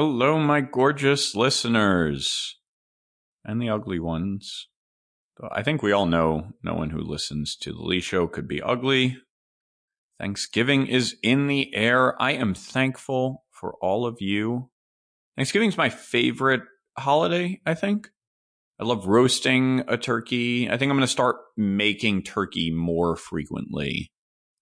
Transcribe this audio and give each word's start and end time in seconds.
Hello, 0.00 0.38
my 0.38 0.60
gorgeous 0.60 1.34
listeners 1.34 2.56
and 3.44 3.60
the 3.60 3.68
ugly 3.68 3.98
ones. 3.98 4.68
I 5.50 5.64
think 5.64 5.82
we 5.82 5.90
all 5.90 6.06
know 6.06 6.52
no 6.62 6.74
one 6.74 6.90
who 6.90 7.00
listens 7.00 7.56
to 7.62 7.72
the 7.72 7.82
Lee 7.82 7.98
Show 7.98 8.28
could 8.28 8.46
be 8.46 8.62
ugly. 8.62 9.16
Thanksgiving 10.20 10.86
is 10.86 11.16
in 11.20 11.48
the 11.48 11.74
air. 11.74 12.14
I 12.22 12.34
am 12.34 12.54
thankful 12.54 13.42
for 13.50 13.74
all 13.82 14.06
of 14.06 14.18
you. 14.20 14.70
Thanksgiving's 15.36 15.76
my 15.76 15.88
favorite 15.88 16.62
holiday, 16.96 17.60
I 17.66 17.74
think. 17.74 18.08
I 18.78 18.84
love 18.84 19.08
roasting 19.08 19.82
a 19.88 19.96
turkey. 19.96 20.70
I 20.70 20.76
think 20.76 20.90
I'm 20.90 20.96
going 20.96 21.00
to 21.00 21.08
start 21.08 21.38
making 21.56 22.22
turkey 22.22 22.70
more 22.70 23.16
frequently. 23.16 24.12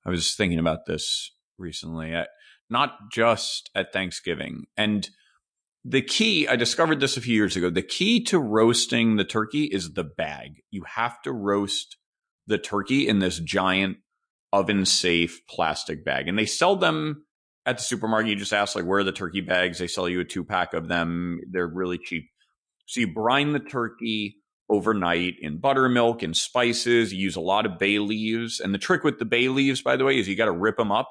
I 0.03 0.09
was 0.09 0.35
thinking 0.35 0.59
about 0.59 0.87
this 0.87 1.31
recently, 1.59 2.15
at, 2.15 2.29
not 2.71 2.93
just 3.13 3.69
at 3.75 3.93
Thanksgiving. 3.93 4.65
And 4.79 5.11
the 5.89 6.03
key, 6.03 6.49
I 6.49 6.57
discovered 6.57 6.99
this 6.99 7.17
a 7.17 7.21
few 7.21 7.35
years 7.35 7.55
ago. 7.55 7.71
The 7.71 7.83
key 7.83 8.23
to 8.25 8.41
roasting 8.41 9.17
the 9.17 9.25
turkey 9.25 9.65
is 9.65 9.93
the 9.93 10.03
bag. 10.03 10.63
You 10.71 10.83
have 10.83 11.23
to 11.23 11.33
roast 11.33 11.97
the 12.49 12.59
turkey 12.59 13.07
in 13.07 13.21
this 13.21 13.39
giant 13.39 13.99
oven 14.53 14.85
safe 14.85 15.41
plastic 15.49 16.05
bag. 16.05 16.27
And 16.27 16.37
they 16.37 16.47
sell 16.47 16.75
them 16.75 17.25
at 17.65 17.79
the 17.79 17.85
supermarket. 17.85 18.31
You 18.31 18.37
just 18.37 18.53
ask, 18.53 18.75
like, 18.75 18.85
where 18.85 18.99
are 18.99 19.05
the 19.05 19.13
turkey 19.13 19.43
bags? 19.43 19.79
They 19.79 19.87
sell 19.87 20.09
you 20.09 20.21
a 20.21 20.25
two 20.25 20.43
pack 20.43 20.75
of 20.75 20.89
them. 20.89 21.41
They're 21.51 21.69
really 21.69 21.99
cheap. 21.99 22.25
So 22.87 23.01
you 23.01 23.13
brine 23.13 23.53
the 23.53 23.61
turkey 23.61 24.39
overnight 24.69 25.35
in 25.41 25.59
buttermilk 25.59 26.23
and 26.23 26.37
spices. 26.37 27.13
You 27.13 27.21
use 27.21 27.37
a 27.37 27.41
lot 27.41 27.65
of 27.65 27.79
bay 27.79 28.01
leaves. 28.01 28.59
And 28.59 28.75
the 28.75 28.79
trick 28.79 29.05
with 29.05 29.21
the 29.21 29.25
bay 29.25 29.49
leaves, 29.49 29.83
by 29.83 29.97
the 29.97 30.05
way, 30.05 30.19
is 30.19 30.27
you 30.27 30.35
got 30.35 30.47
to 30.47 30.53
rip 30.53 30.79
them 30.79 30.91
up 30.91 31.11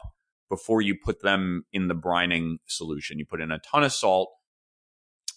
before 0.49 0.81
you 0.81 0.95
put 1.01 1.21
them 1.21 1.63
in 1.71 1.87
the 1.87 1.95
brining 1.95 2.57
solution. 2.65 3.19
You 3.19 3.25
put 3.25 3.41
in 3.41 3.51
a 3.51 3.59
ton 3.59 3.85
of 3.85 3.93
salt. 3.93 4.31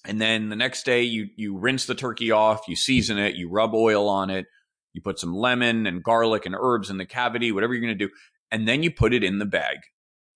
And 0.04 0.20
then 0.20 0.48
the 0.48 0.56
next 0.56 0.84
day 0.84 1.02
you 1.02 1.28
you 1.36 1.56
rinse 1.58 1.86
the 1.86 1.94
turkey 1.94 2.30
off, 2.30 2.68
you 2.68 2.76
season 2.76 3.18
it, 3.18 3.34
you 3.34 3.50
rub 3.50 3.74
oil 3.74 4.08
on 4.08 4.30
it, 4.30 4.46
you 4.92 5.02
put 5.02 5.18
some 5.18 5.34
lemon 5.34 5.86
and 5.86 6.02
garlic 6.02 6.46
and 6.46 6.54
herbs 6.58 6.90
in 6.90 6.98
the 6.98 7.06
cavity, 7.06 7.52
whatever 7.52 7.74
you're 7.74 7.82
going 7.82 7.98
to 7.98 8.06
do, 8.06 8.12
and 8.50 8.66
then 8.66 8.82
you 8.82 8.90
put 8.90 9.12
it 9.12 9.24
in 9.24 9.38
the 9.38 9.46
bag 9.46 9.78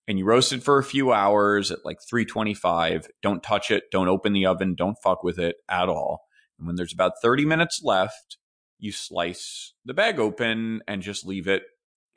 and 0.08 0.18
you 0.18 0.24
roast 0.24 0.52
it 0.52 0.62
for 0.62 0.78
a 0.78 0.84
few 0.84 1.12
hours 1.12 1.70
at 1.70 1.84
like 1.84 1.98
325. 2.08 3.08
Don't 3.22 3.42
touch 3.42 3.70
it. 3.70 3.84
Don't 3.90 4.08
open 4.08 4.32
the 4.32 4.46
oven. 4.46 4.74
Don't 4.74 4.96
fuck 5.02 5.22
with 5.22 5.38
it 5.38 5.56
at 5.68 5.88
all. 5.88 6.22
And 6.58 6.66
when 6.66 6.76
there's 6.76 6.92
about 6.92 7.12
30 7.22 7.44
minutes 7.44 7.80
left, 7.82 8.36
you 8.78 8.92
slice 8.92 9.74
the 9.84 9.94
bag 9.94 10.18
open 10.18 10.82
and 10.88 11.02
just 11.02 11.24
leave 11.24 11.46
it. 11.46 11.62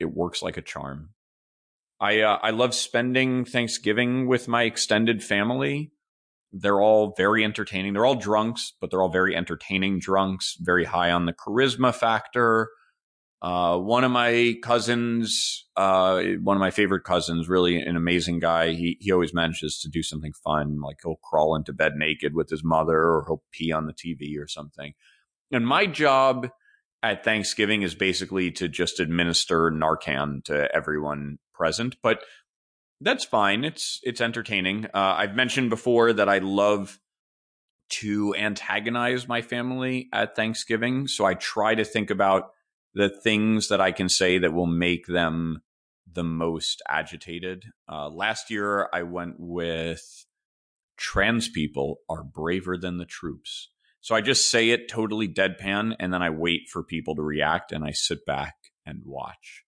It 0.00 0.12
works 0.12 0.42
like 0.42 0.56
a 0.56 0.62
charm. 0.62 1.10
I 1.98 2.20
uh, 2.20 2.38
I 2.42 2.50
love 2.50 2.74
spending 2.74 3.44
Thanksgiving 3.44 4.26
with 4.26 4.48
my 4.48 4.64
extended 4.64 5.22
family. 5.22 5.92
They're 6.52 6.80
all 6.80 7.14
very 7.16 7.44
entertaining. 7.44 7.92
They're 7.92 8.06
all 8.06 8.14
drunks, 8.14 8.72
but 8.80 8.90
they're 8.90 9.02
all 9.02 9.08
very 9.08 9.36
entertaining 9.36 9.98
drunks, 9.98 10.56
very 10.60 10.84
high 10.84 11.10
on 11.10 11.26
the 11.26 11.32
charisma 11.32 11.94
factor. 11.94 12.68
Uh, 13.42 13.78
one 13.78 14.02
of 14.02 14.10
my 14.10 14.56
cousins, 14.62 15.66
uh, 15.76 16.22
one 16.42 16.56
of 16.56 16.60
my 16.60 16.70
favorite 16.70 17.04
cousins, 17.04 17.48
really 17.48 17.76
an 17.76 17.94
amazing 17.94 18.38
guy. 18.38 18.72
He 18.72 18.96
he 19.00 19.12
always 19.12 19.34
manages 19.34 19.78
to 19.80 19.90
do 19.90 20.02
something 20.02 20.32
fun, 20.42 20.80
like 20.80 20.96
he'll 21.02 21.20
crawl 21.22 21.54
into 21.54 21.72
bed 21.72 21.92
naked 21.96 22.34
with 22.34 22.48
his 22.48 22.64
mother, 22.64 22.98
or 22.98 23.24
he'll 23.26 23.42
pee 23.52 23.72
on 23.72 23.86
the 23.86 23.92
TV 23.92 24.38
or 24.40 24.48
something. 24.48 24.94
And 25.52 25.66
my 25.66 25.86
job 25.86 26.48
at 27.02 27.24
Thanksgiving 27.24 27.82
is 27.82 27.94
basically 27.94 28.50
to 28.52 28.68
just 28.68 29.00
administer 29.00 29.70
Narcan 29.70 30.42
to 30.44 30.74
everyone 30.74 31.38
present, 31.54 31.96
but 32.02 32.22
that's 33.00 33.24
fine. 33.24 33.64
It's 33.64 34.00
it's 34.02 34.20
entertaining. 34.20 34.86
Uh, 34.86 35.14
I've 35.18 35.34
mentioned 35.34 35.70
before 35.70 36.12
that 36.12 36.28
I 36.28 36.38
love 36.38 36.98
to 37.88 38.34
antagonize 38.36 39.28
my 39.28 39.42
family 39.42 40.08
at 40.12 40.34
Thanksgiving, 40.34 41.06
so 41.06 41.24
I 41.24 41.34
try 41.34 41.74
to 41.74 41.84
think 41.84 42.10
about 42.10 42.50
the 42.94 43.08
things 43.08 43.68
that 43.68 43.80
I 43.80 43.92
can 43.92 44.08
say 44.08 44.38
that 44.38 44.54
will 44.54 44.66
make 44.66 45.06
them 45.06 45.62
the 46.10 46.24
most 46.24 46.82
agitated. 46.88 47.64
Uh, 47.90 48.08
last 48.08 48.50
year, 48.50 48.88
I 48.92 49.02
went 49.02 49.36
with 49.38 50.24
trans 50.96 51.48
people 51.48 51.98
are 52.08 52.24
braver 52.24 52.78
than 52.78 52.96
the 52.96 53.04
troops. 53.04 53.68
So 54.00 54.14
I 54.14 54.20
just 54.20 54.50
say 54.50 54.70
it 54.70 54.88
totally 54.88 55.28
deadpan 55.28 55.96
and 55.98 56.12
then 56.14 56.22
I 56.22 56.30
wait 56.30 56.68
for 56.70 56.82
people 56.82 57.16
to 57.16 57.22
react 57.22 57.72
and 57.72 57.84
I 57.84 57.90
sit 57.90 58.24
back 58.24 58.54
and 58.86 59.02
watch. 59.04 59.65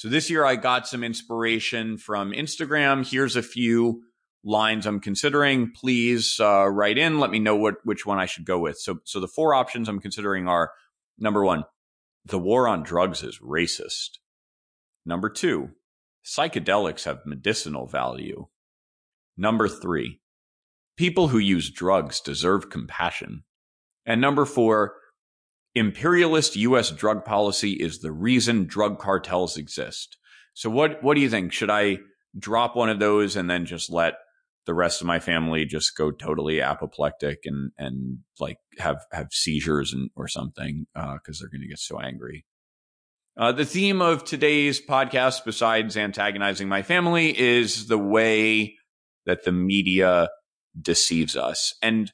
So 0.00 0.08
this 0.08 0.30
year 0.30 0.46
I 0.46 0.56
got 0.56 0.88
some 0.88 1.04
inspiration 1.04 1.98
from 1.98 2.32
Instagram. 2.32 3.06
Here's 3.06 3.36
a 3.36 3.42
few 3.42 4.00
lines 4.42 4.86
I'm 4.86 4.98
considering. 4.98 5.72
Please 5.72 6.40
uh, 6.40 6.70
write 6.70 6.96
in. 6.96 7.20
Let 7.20 7.30
me 7.30 7.38
know 7.38 7.54
what 7.54 7.74
which 7.84 8.06
one 8.06 8.18
I 8.18 8.24
should 8.24 8.46
go 8.46 8.58
with. 8.58 8.78
So 8.78 9.00
so 9.04 9.20
the 9.20 9.28
four 9.28 9.52
options 9.52 9.90
I'm 9.90 10.00
considering 10.00 10.48
are 10.48 10.70
number 11.18 11.44
one, 11.44 11.64
the 12.24 12.38
war 12.38 12.66
on 12.66 12.82
drugs 12.82 13.22
is 13.22 13.40
racist. 13.40 14.12
Number 15.04 15.28
two, 15.28 15.72
psychedelics 16.24 17.04
have 17.04 17.26
medicinal 17.26 17.86
value. 17.86 18.46
Number 19.36 19.68
three, 19.68 20.22
people 20.96 21.28
who 21.28 21.36
use 21.36 21.70
drugs 21.70 22.22
deserve 22.22 22.70
compassion. 22.70 23.44
And 24.06 24.18
number 24.22 24.46
four, 24.46 24.94
imperialist 25.74 26.56
U.S. 26.56 26.90
drug 26.90 27.24
policy 27.24 27.72
is 27.72 28.00
the 28.00 28.12
reason 28.12 28.66
drug 28.66 28.98
cartels 28.98 29.56
exist. 29.56 30.16
So 30.54 30.68
what, 30.70 31.02
what 31.02 31.14
do 31.14 31.20
you 31.20 31.30
think? 31.30 31.52
Should 31.52 31.70
I 31.70 31.98
drop 32.38 32.76
one 32.76 32.88
of 32.88 32.98
those 32.98 33.36
and 33.36 33.48
then 33.48 33.66
just 33.66 33.90
let 33.90 34.14
the 34.66 34.74
rest 34.74 35.00
of 35.00 35.06
my 35.06 35.18
family 35.18 35.64
just 35.64 35.96
go 35.96 36.10
totally 36.10 36.60
apoplectic 36.60 37.40
and 37.44 37.72
and 37.78 38.18
like 38.38 38.58
have 38.78 39.04
have 39.10 39.28
seizures 39.32 39.92
and 39.92 40.10
or 40.14 40.28
something 40.28 40.86
because 40.94 41.40
uh, 41.40 41.40
they're 41.40 41.50
going 41.50 41.62
to 41.62 41.68
get 41.68 41.78
so 41.78 41.98
angry. 41.98 42.44
Uh, 43.36 43.52
the 43.52 43.64
theme 43.64 44.02
of 44.02 44.24
today's 44.24 44.80
podcast, 44.80 45.44
besides 45.44 45.96
antagonizing 45.96 46.68
my 46.68 46.82
family, 46.82 47.36
is 47.38 47.86
the 47.86 47.98
way 47.98 48.76
that 49.24 49.44
the 49.44 49.52
media 49.52 50.28
deceives 50.80 51.36
us. 51.36 51.74
And 51.80 52.12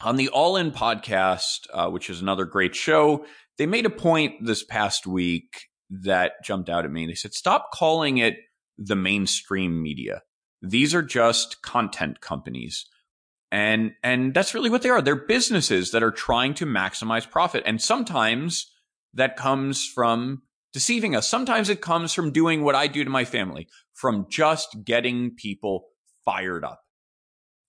on 0.00 0.16
the 0.16 0.28
All 0.28 0.56
In 0.56 0.70
podcast, 0.70 1.66
uh, 1.72 1.88
which 1.88 2.10
is 2.10 2.20
another 2.20 2.44
great 2.44 2.74
show, 2.74 3.24
they 3.56 3.66
made 3.66 3.86
a 3.86 3.90
point 3.90 4.44
this 4.44 4.62
past 4.62 5.06
week 5.06 5.68
that 5.90 6.32
jumped 6.44 6.68
out 6.68 6.84
at 6.84 6.90
me. 6.90 7.06
They 7.06 7.14
said, 7.14 7.34
"Stop 7.34 7.70
calling 7.72 8.18
it 8.18 8.36
the 8.76 8.96
mainstream 8.96 9.82
media." 9.82 10.22
These 10.62 10.94
are 10.94 11.02
just 11.02 11.62
content 11.62 12.20
companies. 12.20 12.86
And 13.50 13.92
and 14.02 14.34
that's 14.34 14.54
really 14.54 14.70
what 14.70 14.82
they 14.82 14.90
are. 14.90 15.00
They're 15.00 15.16
businesses 15.16 15.90
that 15.92 16.02
are 16.02 16.10
trying 16.10 16.54
to 16.54 16.66
maximize 16.66 17.28
profit. 17.28 17.62
And 17.64 17.80
sometimes 17.80 18.70
that 19.14 19.36
comes 19.36 19.86
from 19.86 20.42
deceiving 20.72 21.16
us. 21.16 21.26
Sometimes 21.26 21.70
it 21.70 21.80
comes 21.80 22.12
from 22.12 22.30
doing 22.30 22.62
what 22.62 22.74
I 22.74 22.86
do 22.86 23.02
to 23.04 23.10
my 23.10 23.24
family, 23.24 23.68
from 23.94 24.26
just 24.28 24.84
getting 24.84 25.34
people 25.34 25.86
fired 26.24 26.64
up. 26.64 26.80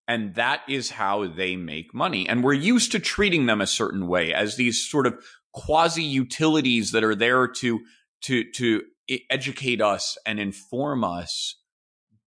And 0.10 0.36
that 0.36 0.64
is 0.68 0.92
how 0.92 1.28
they 1.28 1.56
make 1.56 1.94
money. 1.94 2.28
And 2.28 2.44
we're 2.44 2.54
used 2.54 2.92
to 2.92 3.00
treating 3.00 3.46
them 3.46 3.62
a 3.62 3.68
certain 3.68 4.08
way 4.08 4.34
as 4.34 4.58
these 4.58 4.86
sort 4.86 5.08
of 5.08 5.24
quasi 5.54 6.04
utilities 6.04 6.92
that 6.92 7.04
are 7.06 7.16
there 7.16 7.48
to, 7.48 7.80
to, 8.24 8.52
to 8.56 8.82
educate 9.30 9.82
us 9.82 10.18
and 10.26 10.40
inform 10.40 11.06
us 11.06 11.56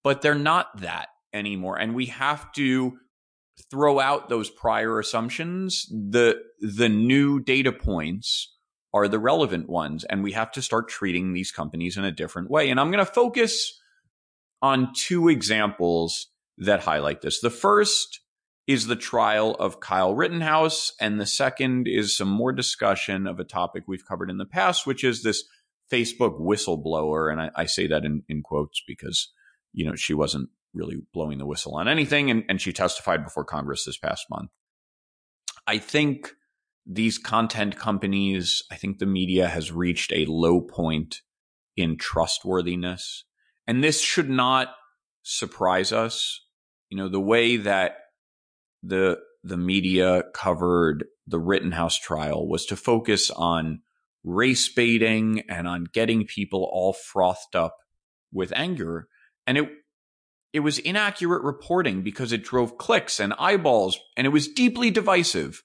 but 0.03 0.23
they're 0.23 0.35
not 0.35 0.81
that 0.81 1.09
anymore. 1.33 1.79
And 1.79 1.95
we 1.95 2.07
have 2.07 2.53
to 2.53 2.99
throw 3.71 4.01
out 4.01 4.29
those 4.29 4.51
prior 4.51 4.99
assumptions. 4.99 5.87
The, 5.91 6.43
the 6.61 6.89
new 6.89 7.41
data 7.41 7.73
points 7.73 8.55
are 8.93 9.09
the 9.09 9.19
relevant 9.19 9.69
ones. 9.69 10.05
And 10.05 10.23
we 10.23 10.33
have 10.33 10.53
to 10.53 10.63
start 10.63 10.89
treating 10.89 11.33
these 11.33 11.53
companies 11.53 11.97
in 11.97 12.05
a 12.05 12.13
different 12.13 12.51
way. 12.51 12.71
And 12.71 12.79
I'm 12.79 12.91
going 12.91 13.05
to 13.05 13.11
focus 13.11 13.79
on 14.61 14.93
two 14.95 15.29
examples 15.29 16.29
that 16.65 16.81
highlight 16.81 17.23
this. 17.23 17.41
The 17.41 17.51
first 17.51 18.21
is 18.67 18.87
the 18.87 18.97
trial 18.97 19.55
of 19.59 19.81
Kyle 19.81 20.15
Rittenhouse. 20.15 20.93
And 21.01 21.21
the 21.21 21.27
second 21.27 21.89
is 21.89 22.17
some 22.17 22.29
more 22.29 22.53
discussion 22.53 23.27
of 23.27 23.41
a 23.41 23.45
topic 23.45 23.85
we've 23.87 24.07
covered 24.07 24.31
in 24.31 24.39
the 24.39 24.47
past, 24.47 24.87
which 24.87 25.03
is 25.03 25.23
this 25.23 25.45
Facebook 25.93 26.41
whistleblower. 26.41 27.31
And 27.31 27.41
I, 27.41 27.51
I 27.57 27.67
say 27.67 27.87
that 27.89 28.05
in, 28.05 28.23
in 28.29 28.43
quotes 28.43 28.83
because 28.87 29.33
you 29.73 29.87
know, 29.87 29.97
she 29.97 30.15
wasn't 30.15 30.51
really 30.75 30.97
blowing 31.13 31.39
the 31.39 31.47
whistle 31.47 31.75
on 31.77 31.89
anything. 31.89 32.31
And, 32.31 32.45
and 32.49 32.61
she 32.61 32.73
testified 32.73 33.25
before 33.25 33.45
Congress 33.45 33.85
this 33.85 33.99
past 33.99 34.27
month. 34.31 34.51
I 35.67 35.79
think 35.79 36.33
these 36.87 37.19
content 37.19 37.77
companies, 37.77 38.63
I 38.71 38.77
think 38.77 38.99
the 38.99 39.07
media 39.07 39.49
has 39.49 39.71
reached 39.71 40.13
a 40.13 40.27
low 40.27 40.61
point 40.61 41.23
in 41.77 41.97
trustworthiness. 41.97 43.25
And 43.67 43.83
this 43.83 44.01
should 44.01 44.29
not 44.29 44.69
surprise 45.23 45.93
us. 45.93 46.42
You 46.93 46.99
know, 46.99 47.09
the 47.09 47.19
way 47.19 47.57
that 47.57 47.97
the 48.83 49.19
the 49.43 49.57
media 49.57 50.25
covered 50.35 51.07
the 51.27 51.39
Rittenhouse 51.39 51.97
trial 51.97 52.47
was 52.47 52.67
to 52.67 52.77
focus 52.77 53.31
on 53.31 53.81
race 54.25 54.69
baiting 54.69 55.41
and 55.49 55.67
on 55.67 55.87
getting 55.91 56.27
people 56.27 56.69
all 56.71 56.93
frothed 56.93 57.57
up 57.57 57.79
with 58.31 58.53
anger 58.55 59.09
and 59.47 59.57
it 59.57 59.71
it 60.53 60.61
was 60.61 60.79
inaccurate 60.81 61.43
reporting 61.43 62.03
because 62.03 62.31
it 62.31 62.45
drove 62.45 62.77
clicks 62.77 63.21
and 63.21 63.33
eyeballs 63.39 63.99
and 64.19 64.27
it 64.27 64.31
was 64.31 64.47
deeply 64.49 64.91
divisive. 64.91 65.63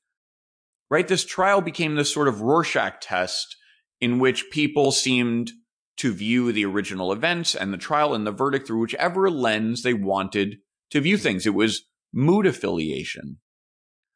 Right? 0.89 1.09
This 1.09 1.25
trial 1.25 1.59
became 1.59 1.95
this 1.95 2.13
sort 2.13 2.29
of 2.29 2.39
Rorschach 2.39 3.01
test 3.01 3.57
in 3.99 4.19
which 4.19 4.49
people 4.49 4.93
seemed 4.93 5.51
to 5.97 6.13
view 6.13 6.53
the 6.53 6.63
original 6.63 7.11
events 7.11 7.53
and 7.53 7.73
the 7.73 7.77
trial 7.77 8.13
and 8.13 8.25
the 8.25 8.31
verdict 8.31 8.65
through 8.65 8.79
whichever 8.79 9.29
lens 9.29 9.83
they 9.83 9.93
wanted 9.93 10.59
to 10.91 11.01
view 11.01 11.17
things. 11.17 11.45
It 11.45 11.53
was 11.53 11.83
mood 12.13 12.45
affiliation. 12.45 13.37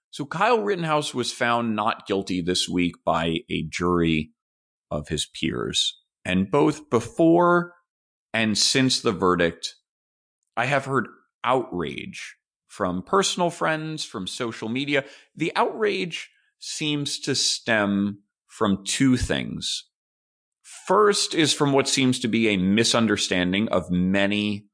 So 0.09 0.25
Kyle 0.25 0.62
Rittenhouse 0.62 1.13
was 1.13 1.31
found 1.31 1.75
not 1.75 2.06
guilty 2.06 2.41
this 2.41 2.68
week 2.68 2.95
by 3.06 3.39
a 3.50 3.63
jury 3.69 4.31
of 4.89 5.07
his 5.07 5.25
peers. 5.25 6.00
And 6.25 6.51
both 6.51 6.89
before 6.89 7.73
and 8.33 8.57
since 8.57 9.01
the 9.01 9.12
verdict, 9.12 9.75
I 10.56 10.65
have 10.65 10.85
heard 10.85 11.07
outrage 11.44 12.35
from 12.68 13.03
personal 13.03 13.50
friends, 13.50 14.03
from 14.03 14.27
social 14.27 14.69
media. 14.69 15.06
The 15.35 15.51
outrage 15.56 16.29
seems 16.59 17.19
to 17.19 17.35
stem 17.35 18.23
from 18.47 18.83
two 18.85 19.18
things. 19.18 19.85
First 20.62 21.33
is 21.33 21.53
from 21.53 21.73
what 21.73 21.88
seems 21.88 22.19
to 22.19 22.27
be 22.27 22.50
a 22.50 22.57
misunderstanding 22.57 23.69
of 23.69 23.89
many 23.91 24.68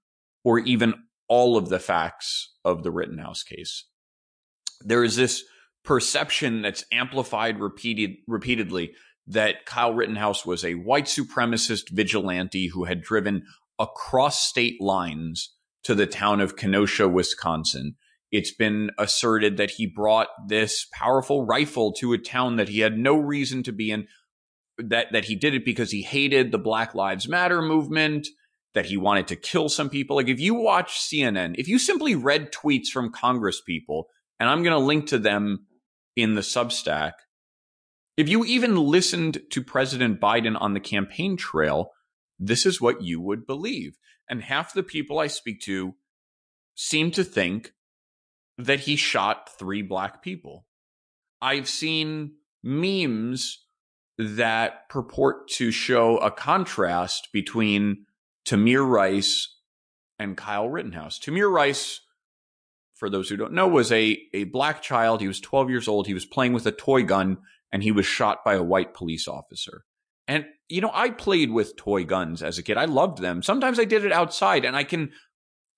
or 0.43 0.59
even 0.59 0.93
all 1.27 1.57
of 1.57 1.69
the 1.69 1.79
facts 1.79 2.53
of 2.63 2.83
the 2.83 2.91
Rittenhouse 2.91 3.43
case. 3.43 3.85
There 4.81 5.03
is 5.03 5.15
this 5.15 5.43
perception 5.83 6.61
that's 6.61 6.85
amplified 6.91 7.59
repeated, 7.59 8.17
repeatedly 8.27 8.93
that 9.27 9.65
Kyle 9.65 9.93
Rittenhouse 9.93 10.45
was 10.45 10.63
a 10.63 10.75
white 10.75 11.05
supremacist 11.05 11.89
vigilante 11.91 12.67
who 12.67 12.85
had 12.85 13.01
driven 13.01 13.43
across 13.79 14.41
state 14.41 14.81
lines 14.81 15.53
to 15.83 15.95
the 15.95 16.07
town 16.07 16.41
of 16.41 16.55
Kenosha, 16.55 17.07
Wisconsin. 17.07 17.95
It's 18.31 18.53
been 18.53 18.91
asserted 18.97 19.57
that 19.57 19.71
he 19.71 19.85
brought 19.85 20.27
this 20.47 20.85
powerful 20.93 21.45
rifle 21.45 21.93
to 21.93 22.13
a 22.13 22.17
town 22.17 22.57
that 22.57 22.69
he 22.69 22.79
had 22.79 22.97
no 22.97 23.15
reason 23.15 23.63
to 23.63 23.71
be 23.71 23.91
in, 23.91 24.07
that, 24.77 25.07
that 25.11 25.25
he 25.25 25.35
did 25.35 25.53
it 25.53 25.63
because 25.63 25.91
he 25.91 26.01
hated 26.01 26.51
the 26.51 26.57
Black 26.57 26.93
Lives 26.93 27.27
Matter 27.27 27.61
movement, 27.61 28.27
that 28.77 28.85
he 28.85 28.95
wanted 28.95 29.27
to 29.27 29.35
kill 29.35 29.69
some 29.69 29.89
people. 29.89 30.15
Like 30.15 30.27
if 30.27 30.39
you 30.39 30.53
watch 30.53 30.99
CNN, 30.99 31.55
if 31.57 31.67
you 31.67 31.79
simply 31.79 32.13
read 32.13 32.53
tweets 32.53 32.89
from 32.89 33.11
Congress 33.11 33.59
people, 33.59 34.07
and 34.39 34.47
I'm 34.47 34.61
going 34.61 34.79
to 34.79 34.85
link 34.85 35.07
to 35.07 35.17
them 35.17 35.65
in 36.15 36.35
the 36.35 36.41
Substack, 36.41 37.13
if 38.17 38.29
you 38.29 38.45
even 38.45 38.75
listened 38.75 39.39
to 39.49 39.63
President 39.63 40.21
Biden 40.21 40.55
on 40.61 40.75
the 40.75 40.79
campaign 40.79 41.37
trail, 41.37 41.89
this 42.37 42.67
is 42.67 42.79
what 42.79 43.01
you 43.01 43.19
would 43.19 43.47
believe. 43.47 43.97
And 44.29 44.43
half 44.43 44.75
the 44.75 44.83
people 44.83 45.17
I 45.17 45.25
speak 45.25 45.59
to 45.61 45.95
seem 46.75 47.09
to 47.11 47.23
think 47.23 47.71
that 48.59 48.81
he 48.81 48.95
shot 48.95 49.49
three 49.57 49.81
black 49.81 50.21
people. 50.21 50.67
I've 51.41 51.67
seen 51.67 52.33
memes 52.63 53.65
that 54.19 54.87
purport 54.87 55.47
to 55.47 55.71
show 55.71 56.19
a 56.19 56.29
contrast 56.29 57.29
between 57.33 58.05
Tamir 58.47 58.87
Rice 58.87 59.55
and 60.17 60.37
Kyle 60.37 60.69
Rittenhouse. 60.69 61.19
Tamir 61.19 61.51
Rice, 61.51 62.01
for 62.95 63.09
those 63.09 63.29
who 63.29 63.37
don't 63.37 63.53
know, 63.53 63.67
was 63.67 63.91
a, 63.91 64.17
a 64.33 64.45
black 64.45 64.81
child. 64.81 65.21
He 65.21 65.27
was 65.27 65.39
12 65.41 65.69
years 65.69 65.87
old. 65.87 66.07
He 66.07 66.13
was 66.13 66.25
playing 66.25 66.53
with 66.53 66.65
a 66.65 66.71
toy 66.71 67.03
gun 67.03 67.37
and 67.71 67.83
he 67.83 67.91
was 67.91 68.05
shot 68.05 68.45
by 68.45 68.53
a 68.53 68.63
white 68.63 68.93
police 68.93 69.27
officer. 69.27 69.83
And, 70.27 70.45
you 70.69 70.81
know, 70.81 70.91
I 70.93 71.09
played 71.09 71.51
with 71.51 71.75
toy 71.75 72.03
guns 72.05 72.41
as 72.41 72.57
a 72.57 72.63
kid. 72.63 72.77
I 72.77 72.85
loved 72.85 73.19
them. 73.19 73.43
Sometimes 73.43 73.79
I 73.79 73.85
did 73.85 74.05
it 74.05 74.11
outside 74.11 74.65
and 74.65 74.75
I 74.75 74.83
can 74.83 75.11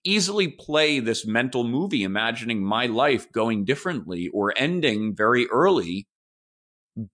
easily 0.04 0.48
play 0.48 1.00
this 1.00 1.25
mental 1.25 1.63
movie 1.63 2.04
imagining 2.04 2.63
my 2.63 2.86
life 2.86 3.31
going 3.31 3.66
differently 3.66 4.30
or 4.33 4.54
ending 4.56 5.16
very 5.16 5.48
early 5.48 6.07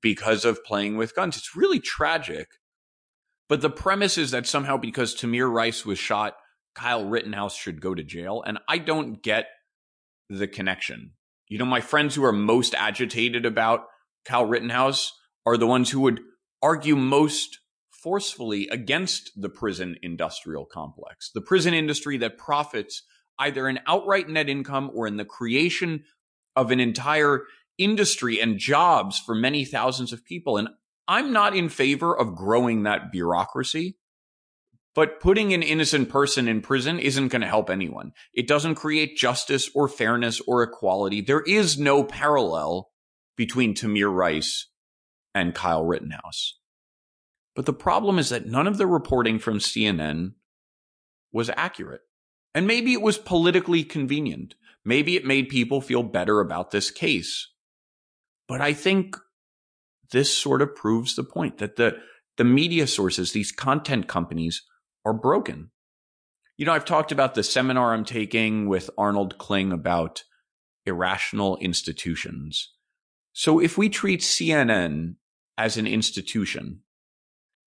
because 0.01 0.45
of 0.45 0.63
playing 0.63 0.97
with 0.97 1.15
guns. 1.15 1.37
It's 1.37 1.55
really 1.55 1.79
tragic. 1.79 2.47
But 3.47 3.62
the 3.62 3.69
premise 3.69 4.18
is 4.18 4.31
that 4.31 4.47
somehow 4.47 4.77
because 4.77 5.15
Tamir 5.15 5.51
Rice 5.51 5.86
was 5.86 6.00
shot, 6.00 6.36
Kyle 6.74 7.06
Rittenhouse 7.06 7.56
should 7.56 7.81
go 7.81 7.94
to 7.94 8.03
jail. 8.03 8.44
And 8.45 8.59
I 8.68 8.77
don't 8.77 9.21
get 9.21 9.47
the 10.30 10.47
connection. 10.47 11.12
You 11.47 11.59
know, 11.59 11.65
my 11.65 11.81
friends 11.81 12.15
who 12.15 12.25
are 12.25 12.33
most 12.33 12.74
agitated 12.74 13.45
about 13.45 13.86
Kyle 14.25 14.45
Rittenhouse 14.45 15.13
are 15.45 15.57
the 15.57 15.68
ones 15.68 15.92
who 15.92 16.01
would 16.01 16.21
argue 16.62 16.95
most 16.95 17.59
forcefully 17.92 18.68
against 18.69 19.31
the 19.36 19.50
prison 19.50 19.95
industrial 20.01 20.65
complex, 20.65 21.31
the 21.33 21.41
prison 21.41 21.74
industry 21.74 22.18
that 22.18 22.38
profits 22.38 23.03
either 23.39 23.68
in 23.68 23.80
outright 23.88 24.30
net 24.30 24.50
income 24.50 24.89
or 24.94 25.07
in 25.07 25.18
the 25.18 25.25
creation 25.25 26.03
of 26.56 26.71
an 26.71 26.80
entire 26.80 27.44
industry 27.77 28.39
and 28.39 28.57
jobs 28.57 29.19
for 29.19 29.36
many 29.36 29.65
thousands 29.65 30.13
of 30.13 30.25
people. 30.25 30.57
And 30.57 30.69
I'm 31.07 31.31
not 31.31 31.55
in 31.55 31.69
favor 31.69 32.17
of 32.17 32.35
growing 32.35 32.83
that 32.83 33.11
bureaucracy. 33.11 33.97
But 34.95 35.19
putting 35.19 35.53
an 35.53 35.61
innocent 35.61 36.07
person 36.07 36.47
in 36.47 36.61
prison 36.61 36.99
isn't 36.99 37.27
going 37.27 37.41
to 37.41 37.47
help 37.47 37.69
anyone. 37.69 38.13
It 38.33 38.47
doesn't 38.47 38.75
create 38.75 39.17
justice 39.17 39.69
or 39.75 39.89
fairness 39.89 40.39
or 40.47 40.63
equality. 40.63 41.19
There 41.19 41.41
is 41.41 41.77
no 41.77 42.05
parallel 42.05 42.91
between 43.35 43.75
Tamir 43.75 44.11
Rice 44.11 44.69
and 45.33 45.53
Kyle 45.53 45.83
Rittenhouse. 45.83 46.57
But 47.55 47.65
the 47.65 47.73
problem 47.73 48.17
is 48.17 48.29
that 48.29 48.47
none 48.47 48.67
of 48.67 48.77
the 48.77 48.87
reporting 48.87 49.37
from 49.37 49.59
CNN 49.59 50.31
was 51.33 51.51
accurate. 51.57 52.01
And 52.53 52.65
maybe 52.65 52.93
it 52.93 53.01
was 53.01 53.17
politically 53.17 53.83
convenient. 53.83 54.55
Maybe 54.85 55.17
it 55.17 55.25
made 55.25 55.49
people 55.49 55.81
feel 55.81 56.03
better 56.03 56.39
about 56.39 56.71
this 56.71 56.89
case. 56.89 57.51
But 58.47 58.61
I 58.61 58.71
think 58.71 59.17
this 60.11 60.35
sort 60.35 60.61
of 60.61 60.75
proves 60.75 61.15
the 61.15 61.23
point 61.23 61.57
that 61.57 61.75
the, 61.75 61.97
the 62.37 62.43
media 62.43 62.87
sources, 62.87 63.31
these 63.31 63.51
content 63.51 64.07
companies, 64.07 64.63
are 65.05 65.13
broken. 65.13 65.71
You 66.57 66.65
know, 66.65 66.73
I've 66.73 66.85
talked 66.85 67.11
about 67.11 67.35
the 67.35 67.43
seminar 67.43 67.93
I'm 67.93 68.05
taking 68.05 68.67
with 68.67 68.89
Arnold 68.97 69.37
Kling 69.37 69.71
about 69.71 70.23
irrational 70.85 71.57
institutions. 71.57 72.73
So 73.33 73.59
if 73.59 73.77
we 73.77 73.89
treat 73.89 74.21
CNN 74.21 75.15
as 75.57 75.77
an 75.77 75.87
institution, 75.87 76.81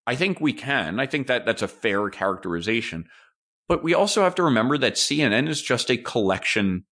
I 0.07 0.15
think 0.15 0.41
we 0.41 0.55
can. 0.55 0.99
I 0.99 1.07
think 1.07 1.27
that 1.27 1.45
that's 1.45 1.61
a 1.61 1.69
fair 1.69 2.09
characterization. 2.09 3.07
But 3.69 3.85
we 3.85 3.93
also 3.93 4.23
have 4.23 4.35
to 4.37 4.43
remember 4.43 4.79
that 4.79 4.95
CNN 4.95 5.49
is 5.49 5.61
just 5.61 5.91
a 5.91 5.99
collection 5.99 6.85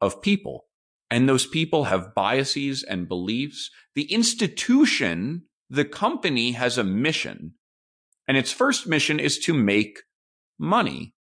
of 0.00 0.22
people. 0.22 0.64
And 1.10 1.28
those 1.28 1.46
people 1.46 1.84
have 1.84 2.14
biases 2.14 2.82
and 2.82 3.08
beliefs. 3.08 3.70
The 3.94 4.10
institution, 4.12 5.42
the 5.70 5.84
company 5.84 6.52
has 6.52 6.78
a 6.78 6.84
mission. 6.84 7.54
And 8.26 8.36
its 8.36 8.52
first 8.52 8.86
mission 8.86 9.20
is 9.20 9.38
to 9.40 9.54
make 9.54 10.00
money. 10.58 11.14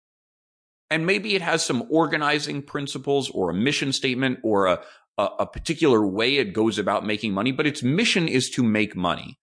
And 0.90 1.06
maybe 1.06 1.36
it 1.36 1.42
has 1.42 1.66
some 1.66 1.88
organizing 1.90 2.62
principles 2.62 3.30
or 3.30 3.50
a 3.50 3.56
mission 3.56 3.92
statement 3.94 4.40
or 4.44 4.68
a, 4.68 4.82
a, 5.18 5.30
a 5.40 5.46
particular 5.46 6.06
way 6.06 6.36
it 6.36 6.54
goes 6.54 6.78
about 6.78 7.06
making 7.06 7.34
money, 7.34 7.52
but 7.52 7.66
its 7.66 7.82
mission 7.82 8.28
is 8.28 8.50
to 8.52 8.64
make 8.64 8.96
money. 8.96 9.40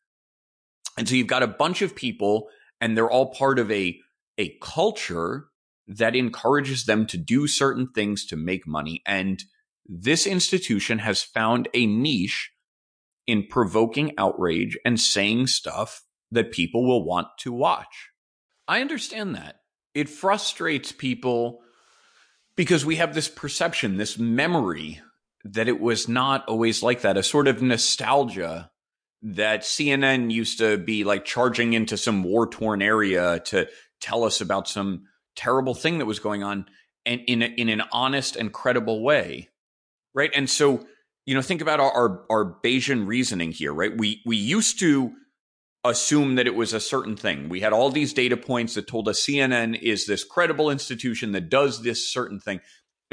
And 0.97 1.09
so 1.09 1.15
you've 1.15 1.27
got 1.27 1.43
a 1.43 1.49
bunch 1.49 1.83
of 1.83 1.97
people 1.97 2.49
and 2.81 2.97
they're 2.97 3.11
all 3.11 3.33
part 3.33 3.59
of 3.59 3.71
a, 3.71 3.99
a 4.37 4.57
culture 4.61 5.47
that 5.87 6.15
encourages 6.15 6.85
them 6.85 7.07
to 7.07 7.17
do 7.17 7.47
certain 7.47 7.89
things 7.95 8.27
to 8.27 8.37
make 8.37 8.67
money. 8.67 9.03
And 9.07 9.43
this 9.89 10.27
institution 10.27 10.99
has 10.99 11.23
found 11.23 11.69
a 11.73 11.87
niche 11.87 12.51
in 13.27 13.47
provoking 13.47 14.13
outrage 14.19 14.79
and 14.85 15.01
saying 15.01 15.47
stuff 15.47 16.03
that 16.31 16.53
people 16.53 16.87
will 16.87 17.05
want 17.05 17.29
to 17.39 17.53
watch. 17.53 18.11
I 18.67 18.81
understand 18.81 19.35
that. 19.35 19.61
It 19.95 20.09
frustrates 20.09 20.93
people 20.93 21.61
because 22.57 22.85
we 22.85 22.97
have 22.97 23.15
this 23.15 23.29
perception, 23.29 23.97
this 23.97 24.19
memory 24.19 25.01
that 25.45 25.69
it 25.69 25.81
was 25.81 26.09
not 26.09 26.47
always 26.49 26.83
like 26.83 27.03
that, 27.03 27.17
a 27.17 27.23
sort 27.23 27.49
of 27.49 27.63
nostalgia 27.63 28.71
that 29.23 29.63
CNN 29.63 30.31
used 30.31 30.59
to 30.59 30.77
be 30.77 31.05
like 31.05 31.25
charging 31.25 31.73
into 31.73 31.97
some 31.97 32.23
war 32.23 32.47
torn 32.47 32.83
area 32.83 33.41
to 33.47 33.69
tell 34.01 34.25
us 34.25 34.41
about 34.41 34.69
some 34.69 35.05
terrible 35.35 35.75
thing 35.75 35.99
that 35.99 36.07
was 36.07 36.19
going 36.19 36.43
on 36.43 36.67
and 37.07 37.21
in, 37.27 37.43
a, 37.43 37.47
in 37.47 37.69
an 37.69 37.83
honest 37.93 38.37
and 38.37 38.53
credible 38.53 39.03
way. 39.03 39.49
Right. 40.19 40.33
And 40.35 40.51
so, 40.51 40.85
you 41.27 41.35
know, 41.37 41.43
think 41.43 41.61
about 41.63 41.79
our, 41.79 41.93
our, 41.93 42.25
our 42.29 42.57
Bayesian 42.65 43.07
reasoning 43.07 43.53
here, 43.53 43.73
right? 43.73 43.97
We, 43.97 44.21
we 44.27 44.37
used 44.37 44.81
to 44.81 45.13
assume 45.85 46.35
that 46.35 46.49
it 46.49 46.57
was 46.57 46.73
a 46.73 46.81
certain 46.81 47.17
thing. 47.17 47.49
We 47.49 47.61
had 47.61 47.73
all 47.73 47.89
these 47.89 48.13
data 48.13 48.37
points 48.37 48.75
that 48.75 48.89
told 48.89 49.07
us 49.07 49.25
CNN 49.25 49.81
is 49.81 50.07
this 50.07 50.25
credible 50.25 50.71
institution 50.71 51.31
that 51.33 51.49
does 51.49 51.85
this 51.85 52.13
certain 52.13 52.41
thing. 52.41 52.59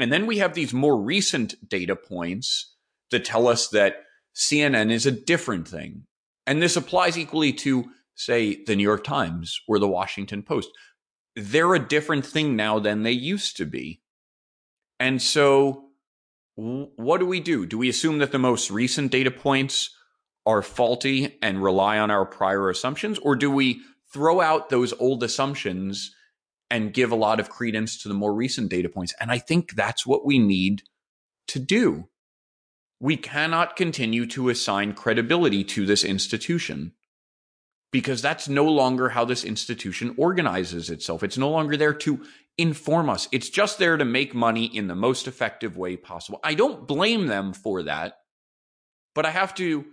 And 0.00 0.12
then 0.12 0.26
we 0.26 0.38
have 0.38 0.54
these 0.54 0.74
more 0.74 1.00
recent 1.00 1.68
data 1.68 1.94
points 1.94 2.74
that 3.12 3.24
tell 3.24 3.46
us 3.46 3.68
that 3.68 4.02
CNN 4.34 4.90
is 4.90 5.06
a 5.06 5.12
different 5.12 5.68
thing. 5.68 6.06
And 6.44 6.60
this 6.60 6.74
applies 6.74 7.16
equally 7.16 7.52
to, 7.52 7.84
say, 8.16 8.64
the 8.64 8.74
New 8.74 8.82
York 8.82 9.04
Times 9.04 9.60
or 9.68 9.78
the 9.78 9.86
Washington 9.86 10.42
Post. 10.42 10.70
They're 11.36 11.76
a 11.76 11.88
different 11.88 12.26
thing 12.26 12.56
now 12.56 12.80
than 12.80 13.04
they 13.04 13.12
used 13.12 13.56
to 13.58 13.64
be. 13.64 14.00
And 14.98 15.22
so, 15.22 15.85
what 16.56 17.18
do 17.18 17.26
we 17.26 17.40
do? 17.40 17.66
Do 17.66 17.78
we 17.78 17.88
assume 17.88 18.18
that 18.18 18.32
the 18.32 18.38
most 18.38 18.70
recent 18.70 19.12
data 19.12 19.30
points 19.30 19.90
are 20.46 20.62
faulty 20.62 21.38
and 21.42 21.62
rely 21.62 21.98
on 21.98 22.10
our 22.10 22.24
prior 22.24 22.70
assumptions? 22.70 23.18
Or 23.18 23.36
do 23.36 23.50
we 23.50 23.82
throw 24.12 24.40
out 24.40 24.70
those 24.70 24.94
old 24.94 25.22
assumptions 25.22 26.14
and 26.70 26.94
give 26.94 27.12
a 27.12 27.16
lot 27.16 27.40
of 27.40 27.50
credence 27.50 28.02
to 28.02 28.08
the 28.08 28.14
more 28.14 28.34
recent 28.34 28.70
data 28.70 28.88
points? 28.88 29.14
And 29.20 29.30
I 29.30 29.38
think 29.38 29.74
that's 29.74 30.06
what 30.06 30.24
we 30.24 30.38
need 30.38 30.82
to 31.48 31.58
do. 31.58 32.08
We 32.98 33.18
cannot 33.18 33.76
continue 33.76 34.26
to 34.28 34.48
assign 34.48 34.94
credibility 34.94 35.62
to 35.64 35.84
this 35.84 36.04
institution 36.04 36.92
because 37.92 38.20
that's 38.20 38.48
no 38.48 38.64
longer 38.64 39.08
how 39.08 39.24
this 39.24 39.44
institution 39.44 40.14
organizes 40.18 40.90
itself. 40.90 41.22
It's 41.22 41.38
no 41.38 41.50
longer 41.50 41.76
there 41.76 41.94
to 41.94 42.24
inform 42.58 43.08
us. 43.08 43.28
It's 43.32 43.48
just 43.48 43.78
there 43.78 43.96
to 43.96 44.04
make 44.04 44.34
money 44.34 44.64
in 44.64 44.86
the 44.86 44.94
most 44.94 45.28
effective 45.28 45.76
way 45.76 45.96
possible. 45.96 46.40
I 46.42 46.54
don't 46.54 46.86
blame 46.86 47.26
them 47.26 47.52
for 47.52 47.84
that, 47.84 48.18
but 49.14 49.26
I 49.26 49.30
have 49.30 49.54
to 49.56 49.84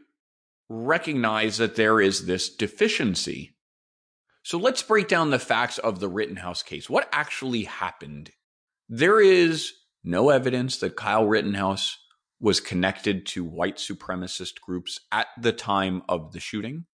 recognize 0.69 1.57
that 1.57 1.75
there 1.75 2.01
is 2.01 2.25
this 2.25 2.49
deficiency. 2.49 3.55
So 4.43 4.57
let's 4.57 4.83
break 4.83 5.07
down 5.07 5.29
the 5.29 5.39
facts 5.39 5.77
of 5.77 5.99
the 5.99 6.09
Rittenhouse 6.09 6.63
case. 6.63 6.89
What 6.89 7.07
actually 7.11 7.63
happened? 7.63 8.31
There 8.89 9.21
is 9.21 9.71
no 10.03 10.29
evidence 10.29 10.77
that 10.77 10.97
Kyle 10.97 11.25
Rittenhouse 11.25 11.97
was 12.39 12.59
connected 12.59 13.25
to 13.25 13.45
white 13.45 13.77
supremacist 13.77 14.59
groups 14.59 14.99
at 15.11 15.27
the 15.39 15.53
time 15.53 16.01
of 16.09 16.33
the 16.33 16.41
shooting. 16.41 16.85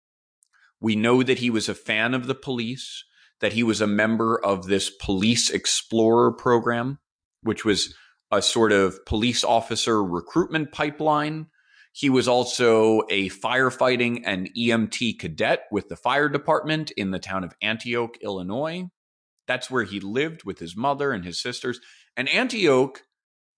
We 0.81 0.95
know 0.95 1.24
that 1.24 1.39
he 1.39 1.50
was 1.50 1.67
a 1.67 1.75
fan 1.75 2.13
of 2.13 2.27
the 2.27 2.36
police, 2.36 3.03
that 3.41 3.53
he 3.53 3.63
was 3.63 3.81
a 3.81 3.88
member 3.88 4.39
of 4.43 4.65
this 4.67 4.89
police 4.89 5.50
explorer 5.50 6.31
program, 6.31 7.00
which 7.41 7.65
was 7.65 7.93
a 8.31 8.41
sort 8.41 8.71
of 8.71 9.03
police 9.05 9.43
officer 9.43 10.03
recruitment 10.03 10.71
pipeline. 10.71 11.48
He 11.91 12.09
was 12.09 12.27
also 12.27 13.01
a 13.09 13.29
firefighting 13.29 14.21
and 14.25 14.50
EMT 14.55 15.19
cadet 15.19 15.63
with 15.71 15.89
the 15.89 15.95
fire 15.95 16.29
department 16.29 16.91
in 16.91 17.12
the 17.12 17.19
town 17.19 17.43
of 17.43 17.55
Antioch, 17.62 18.15
Illinois. 18.21 18.86
That's 19.48 19.71
where 19.71 19.83
he 19.83 20.00
lived 20.00 20.43
with 20.43 20.59
his 20.59 20.77
mother 20.77 21.12
and 21.12 21.25
his 21.25 21.41
sisters. 21.41 21.79
And 22.15 22.29
Antioch, 22.29 23.01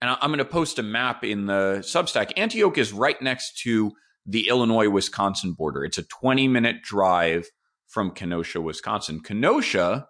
and 0.01 0.09
I'm 0.09 0.29
going 0.29 0.37
to 0.37 0.45
post 0.45 0.79
a 0.79 0.83
map 0.83 1.23
in 1.25 1.47
the 1.47 1.79
Substack, 1.81 2.31
Antioch 2.37 2.77
is 2.77 2.93
right 2.93 3.21
next 3.21 3.59
to 3.63 3.91
the 4.25 4.47
Illinois 4.47 4.89
Wisconsin 4.89 5.53
border. 5.53 5.83
It's 5.83 5.97
a 5.97 6.03
20 6.03 6.47
minute 6.47 6.83
drive 6.83 7.47
from 7.87 8.11
Kenosha, 8.11 8.61
Wisconsin. 8.61 9.21
Kenosha 9.21 10.07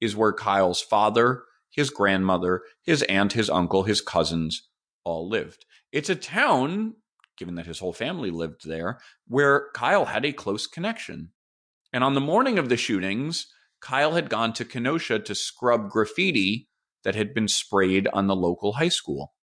is 0.00 0.16
where 0.16 0.32
Kyle's 0.32 0.80
father, 0.80 1.42
his 1.70 1.90
grandmother, 1.90 2.62
his 2.82 3.02
aunt, 3.04 3.32
his 3.32 3.50
uncle, 3.50 3.82
his 3.82 4.00
cousins 4.00 4.68
all 5.04 5.28
lived. 5.28 5.66
It's 5.92 6.08
a 6.08 6.16
town, 6.16 6.94
given 7.36 7.56
that 7.56 7.66
his 7.66 7.78
whole 7.78 7.92
family 7.92 8.30
lived 8.30 8.66
there, 8.66 9.00
where 9.26 9.68
Kyle 9.74 10.06
had 10.06 10.24
a 10.24 10.32
close 10.32 10.66
connection. 10.66 11.30
And 11.92 12.02
on 12.02 12.14
the 12.14 12.20
morning 12.20 12.58
of 12.58 12.68
the 12.68 12.76
shootings, 12.76 13.46
Kyle 13.80 14.14
had 14.14 14.30
gone 14.30 14.52
to 14.54 14.64
Kenosha 14.64 15.18
to 15.18 15.34
scrub 15.34 15.90
graffiti 15.90 16.68
that 17.04 17.14
had 17.14 17.34
been 17.34 17.48
sprayed 17.48 18.08
on 18.12 18.26
the 18.26 18.34
local 18.34 18.74
high 18.74 18.88
school. 18.88 19.34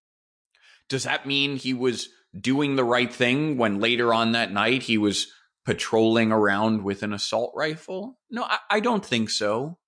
Does 0.88 1.04
that 1.04 1.26
mean 1.26 1.56
he 1.56 1.72
was 1.72 2.08
doing 2.38 2.76
the 2.76 2.84
right 2.84 3.12
thing 3.12 3.58
when 3.58 3.80
later 3.80 4.12
on 4.14 4.32
that 4.32 4.52
night 4.52 4.84
he 4.84 4.98
was 4.98 5.28
patrolling 5.64 6.32
around 6.32 6.82
with 6.82 7.02
an 7.02 7.12
assault 7.12 7.52
rifle? 7.54 8.18
No, 8.30 8.44
I, 8.44 8.58
I, 8.70 8.80
don't 8.80 9.04
think 9.04 9.30
so. 9.30 9.78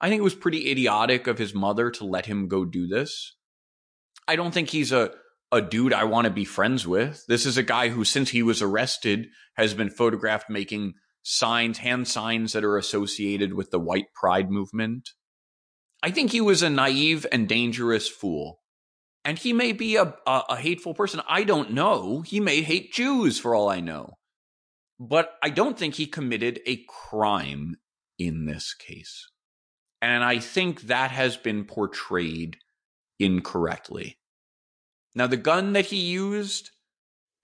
I 0.00 0.08
think 0.08 0.20
it 0.20 0.24
was 0.24 0.34
pretty 0.34 0.70
idiotic 0.70 1.26
of 1.26 1.38
his 1.38 1.54
mother 1.54 1.90
to 1.92 2.04
let 2.04 2.26
him 2.26 2.48
go 2.48 2.64
do 2.64 2.86
this. 2.86 3.36
I 4.26 4.36
don't 4.36 4.52
think 4.52 4.70
he's 4.70 4.92
a, 4.92 5.12
a 5.52 5.62
dude 5.62 5.92
I 5.92 6.04
want 6.04 6.26
to 6.26 6.32
be 6.32 6.44
friends 6.44 6.86
with. 6.86 7.24
This 7.28 7.46
is 7.46 7.56
a 7.56 7.62
guy 7.62 7.88
who, 7.88 8.04
since 8.04 8.30
he 8.30 8.42
was 8.42 8.60
arrested, 8.60 9.28
has 9.56 9.74
been 9.74 9.90
photographed 9.90 10.50
making 10.50 10.94
signs, 11.22 11.78
hand 11.78 12.08
signs 12.08 12.52
that 12.52 12.64
are 12.64 12.76
associated 12.76 13.54
with 13.54 13.70
the 13.70 13.78
white 13.78 14.12
pride 14.14 14.50
movement. 14.50 15.10
I 16.02 16.10
think 16.10 16.32
he 16.32 16.40
was 16.40 16.62
a 16.62 16.68
naive 16.68 17.24
and 17.32 17.48
dangerous 17.48 18.08
fool 18.08 18.60
and 19.24 19.38
he 19.38 19.52
may 19.52 19.72
be 19.72 19.96
a, 19.96 20.14
a, 20.26 20.42
a, 20.50 20.56
hateful 20.56 20.94
person. 20.94 21.20
I 21.26 21.44
don't 21.44 21.70
know. 21.70 22.20
He 22.20 22.40
may 22.40 22.62
hate 22.62 22.92
Jews 22.92 23.38
for 23.38 23.54
all 23.54 23.68
I 23.68 23.80
know. 23.80 24.18
But 25.00 25.34
I 25.42 25.50
don't 25.50 25.78
think 25.78 25.94
he 25.94 26.06
committed 26.06 26.60
a 26.66 26.84
crime 26.88 27.76
in 28.18 28.46
this 28.46 28.74
case. 28.74 29.28
And 30.02 30.22
I 30.22 30.38
think 30.38 30.82
that 30.82 31.10
has 31.10 31.36
been 31.36 31.64
portrayed 31.64 32.58
incorrectly. 33.18 34.18
Now, 35.14 35.26
the 35.26 35.36
gun 35.36 35.72
that 35.72 35.86
he 35.86 35.96
used 35.96 36.70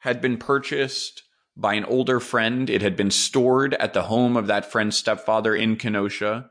had 0.00 0.20
been 0.20 0.36
purchased 0.36 1.22
by 1.56 1.74
an 1.74 1.84
older 1.84 2.20
friend. 2.20 2.68
It 2.68 2.82
had 2.82 2.96
been 2.96 3.10
stored 3.10 3.74
at 3.74 3.94
the 3.94 4.02
home 4.02 4.36
of 4.36 4.46
that 4.46 4.70
friend's 4.70 4.98
stepfather 4.98 5.54
in 5.54 5.76
Kenosha. 5.76 6.50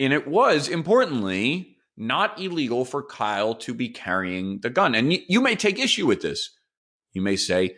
And 0.00 0.12
it 0.12 0.26
was, 0.26 0.68
importantly, 0.68 1.71
not 1.96 2.40
illegal 2.40 2.84
for 2.84 3.02
Kyle 3.02 3.54
to 3.56 3.74
be 3.74 3.88
carrying 3.88 4.60
the 4.60 4.70
gun. 4.70 4.94
And 4.94 5.12
you 5.28 5.40
may 5.40 5.56
take 5.56 5.78
issue 5.78 6.06
with 6.06 6.22
this. 6.22 6.50
You 7.12 7.22
may 7.22 7.36
say 7.36 7.76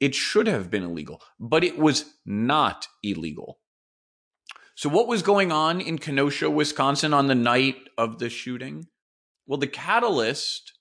it 0.00 0.14
should 0.14 0.46
have 0.46 0.70
been 0.70 0.84
illegal, 0.84 1.20
but 1.38 1.64
it 1.64 1.78
was 1.78 2.04
not 2.24 2.86
illegal. 3.02 3.58
So, 4.74 4.88
what 4.88 5.08
was 5.08 5.22
going 5.22 5.50
on 5.50 5.80
in 5.80 5.98
Kenosha, 5.98 6.48
Wisconsin 6.48 7.12
on 7.12 7.26
the 7.26 7.34
night 7.34 7.76
of 7.98 8.18
the 8.18 8.30
shooting? 8.30 8.86
Well, 9.46 9.58
the 9.58 9.66
catalyst 9.66 10.72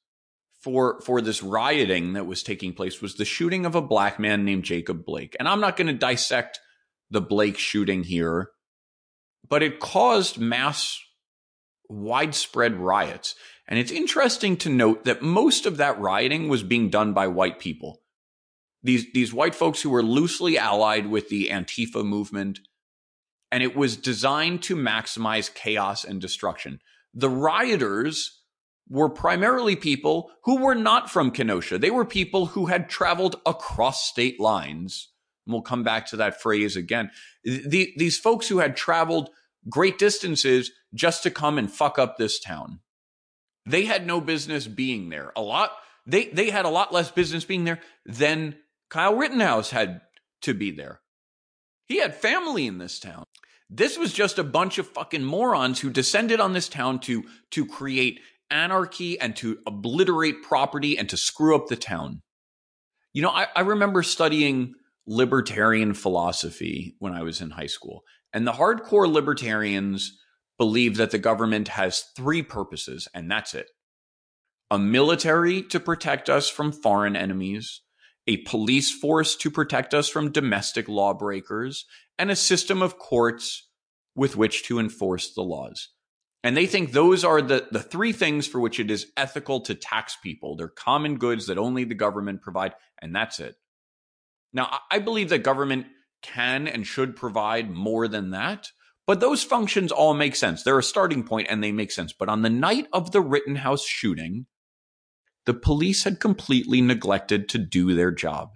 for 0.62 1.02
for 1.02 1.20
this 1.22 1.42
rioting 1.42 2.14
that 2.14 2.28
was 2.28 2.44
taking 2.44 2.74
place 2.74 3.02
was 3.02 3.16
the 3.16 3.26
shooting 3.26 3.66
of 3.66 3.74
a 3.74 3.82
black 3.82 4.20
man 4.20 4.46
named 4.46 4.66
Jacob 4.66 5.04
Blake. 5.04 5.36
And 5.40 5.48
I'm 5.48 5.62
not 5.62 5.78
going 5.78 5.88
to 5.88 5.94
dissect 5.94 6.60
the 7.10 7.22
Blake 7.22 7.58
shooting 7.58 8.04
here, 8.04 8.52
but 9.48 9.64
it 9.64 9.80
caused 9.80 10.38
mass 10.38 11.00
widespread 11.90 12.76
riots. 12.76 13.36
And 13.68 13.80
it's 13.80 13.92
interesting 13.92 14.58
to 14.58 14.70
note 14.70 15.06
that 15.06 15.22
most 15.22 15.66
of 15.66 15.78
that 15.78 16.00
rioting 16.00 16.48
was 16.48 16.64
being 16.64 16.90
done 16.90 17.14
by 17.14 17.28
white 17.28 17.60
people. 17.60 18.02
These, 18.84 19.12
these 19.14 19.34
white 19.34 19.56
folks 19.56 19.82
who 19.82 19.90
were 19.90 20.04
loosely 20.04 20.58
allied 20.58 21.08
with 21.08 21.30
the 21.30 21.50
Antifa 21.50 22.06
movement, 22.06 22.60
and 23.52 23.64
it 23.64 23.76
was 23.76 23.98
designed 23.98 24.64
to 24.64 24.76
maximize 24.76 25.54
chaos 25.54 26.04
and 26.04 26.22
destruction. 26.22 26.80
The 27.14 27.30
rioters 27.30 28.42
were 28.90 29.10
primarily 29.10 29.76
people 29.76 30.32
who 30.44 30.58
were 30.62 30.76
not 30.76 31.10
from 31.10 31.32
Kenosha. 31.32 31.78
They 31.78 31.92
were 31.92 32.06
people 32.06 32.48
who 32.48 32.68
had 32.68 32.90
traveled 32.90 33.38
across 33.46 34.08
state 34.08 34.40
lines. 34.40 35.10
And 35.46 35.54
we'll 35.54 35.62
come 35.62 35.84
back 35.84 36.06
to 36.08 36.18
that 36.18 36.42
phrase 36.42 36.76
again. 36.76 37.12
The, 37.44 37.94
these 37.98 38.18
folks 38.18 38.48
who 38.48 38.60
had 38.60 38.78
traveled 38.78 39.30
great 39.70 39.98
distances 39.98 40.72
just 40.94 41.24
to 41.24 41.32
come 41.32 41.58
and 41.58 41.72
fuck 41.72 42.00
up 42.00 42.18
this 42.18 42.40
town. 42.40 42.80
They 43.66 43.86
had 43.86 44.06
no 44.06 44.22
business 44.22 44.68
being 44.68 45.10
there. 45.10 45.32
A 45.36 45.42
lot 45.42 45.72
they 46.06 46.26
they 46.28 46.50
had 46.50 46.66
a 46.66 46.70
lot 46.70 46.94
less 46.94 47.12
business 47.12 47.46
being 47.46 47.66
there 47.66 47.80
than 48.06 48.56
Kyle 48.90 49.16
Rittenhouse 49.16 49.70
had 49.72 50.02
to 50.44 50.54
be 50.54 50.72
there. 50.72 51.02
He 51.88 52.00
had 52.00 52.16
family 52.16 52.68
in 52.68 52.78
this 52.78 53.00
town. 53.00 53.24
This 53.70 53.98
was 53.98 54.14
just 54.14 54.40
a 54.40 54.44
bunch 54.44 54.78
of 54.78 54.88
fucking 54.88 55.24
morons 55.24 55.80
who 55.82 55.90
descended 55.90 56.40
on 56.40 56.54
this 56.54 56.70
town 56.70 57.00
to 57.02 57.26
to 57.52 57.66
create 57.66 58.22
anarchy 58.50 59.20
and 59.20 59.36
to 59.36 59.60
obliterate 59.68 60.44
property 60.44 60.98
and 60.98 61.10
to 61.10 61.18
screw 61.18 61.56
up 61.56 61.68
the 61.68 61.76
town. 61.76 62.22
You 63.14 63.22
know, 63.24 63.30
I, 63.30 63.48
I 63.56 63.62
remember 63.62 64.04
studying 64.04 64.76
libertarian 65.08 65.94
philosophy 65.94 66.96
when 67.00 67.14
I 67.14 67.24
was 67.24 67.42
in 67.42 67.52
high 67.52 67.68
school. 67.68 68.04
And 68.34 68.46
the 68.46 68.54
hardcore 68.54 69.12
libertarians 69.12 70.18
believe 70.58 70.98
that 70.98 71.12
the 71.12 71.18
government 71.18 71.70
has 71.70 72.04
three 72.16 72.44
purposes, 72.44 73.08
and 73.14 73.32
that's 73.32 73.54
it 73.54 73.68
a 74.70 74.78
military 74.78 75.62
to 75.62 75.80
protect 75.80 76.30
us 76.30 76.50
from 76.50 76.74
foreign 76.74 77.16
enemies, 77.16 77.82
a 78.28 78.38
police 78.38 78.92
force 78.92 79.36
to 79.38 79.50
protect 79.50 79.94
us 79.94 80.10
from 80.10 80.32
domestic 80.32 80.90
lawbreakers, 80.90 81.86
and 82.20 82.30
a 82.30 82.36
system 82.36 82.82
of 82.82 82.98
courts 82.98 83.70
with 84.14 84.36
which 84.36 84.64
to 84.64 84.78
enforce 84.78 85.34
the 85.34 85.42
laws. 85.42 85.90
And 86.44 86.58
they 86.58 86.66
think 86.66 86.92
those 86.92 87.24
are 87.24 87.42
the, 87.42 87.68
the 87.72 87.82
three 87.82 88.12
things 88.12 88.46
for 88.46 88.60
which 88.60 88.80
it 88.80 88.92
is 88.92 89.12
ethical 89.16 89.62
to 89.62 89.76
tax 89.76 90.18
people. 90.22 90.56
They're 90.56 90.68
common 90.68 91.18
goods 91.18 91.48
that 91.48 91.58
only 91.58 91.84
the 91.84 91.96
government 91.96 92.42
provide, 92.42 92.74
and 93.02 93.16
that's 93.16 93.40
it. 93.40 93.56
Now, 94.54 94.80
I 94.90 95.00
believe 95.00 95.30
that 95.30 95.40
government 95.40 95.88
can 96.22 96.68
and 96.68 96.86
should 96.86 97.16
provide 97.16 97.70
more 97.70 98.08
than 98.08 98.32
that. 98.32 98.68
But 99.06 99.22
those 99.22 99.44
functions 99.44 99.92
all 99.92 100.14
make 100.14 100.36
sense. 100.36 100.64
They're 100.64 100.80
a 100.80 100.84
starting 100.84 101.24
point 101.24 101.48
and 101.50 101.64
they 101.64 101.72
make 101.72 101.92
sense. 101.92 102.12
But 102.12 102.28
on 102.28 102.42
the 102.42 102.50
night 102.50 102.88
of 102.92 103.12
the 103.12 103.22
Rittenhouse 103.22 103.86
shooting, 103.86 104.48
the 105.46 105.54
police 105.54 106.04
had 106.04 106.20
completely 106.20 106.82
neglected 106.82 107.48
to 107.50 107.58
do 107.58 107.96
their 107.96 108.12
job. 108.12 108.50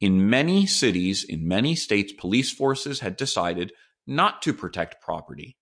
In 0.00 0.28
many 0.28 0.66
cities, 0.66 1.24
in 1.24 1.46
many 1.46 1.76
states, 1.76 2.12
police 2.12 2.50
forces 2.50 3.00
had 3.00 3.16
decided 3.16 3.72
not 4.06 4.42
to 4.42 4.52
protect 4.52 5.00
property. 5.00 5.56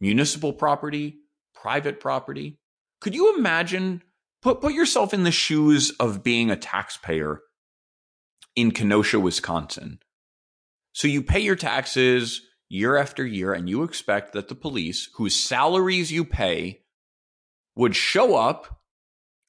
Municipal 0.00 0.52
property, 0.52 1.16
private 1.54 1.98
property. 1.98 2.58
Could 3.00 3.14
you 3.14 3.36
imagine? 3.36 4.02
Put, 4.42 4.60
put 4.60 4.74
yourself 4.74 5.12
in 5.12 5.24
the 5.24 5.30
shoes 5.30 5.90
of 5.98 6.22
being 6.22 6.50
a 6.50 6.56
taxpayer 6.56 7.40
in 8.56 8.70
Kenosha, 8.70 9.20
Wisconsin. 9.20 9.98
So 10.92 11.08
you 11.08 11.22
pay 11.22 11.40
your 11.40 11.56
taxes 11.56 12.42
year 12.68 12.96
after 12.96 13.24
year, 13.24 13.52
and 13.52 13.68
you 13.68 13.82
expect 13.82 14.32
that 14.32 14.48
the 14.48 14.54
police, 14.54 15.08
whose 15.14 15.34
salaries 15.34 16.12
you 16.12 16.24
pay, 16.24 16.82
would 17.76 17.96
show 17.96 18.36
up 18.36 18.80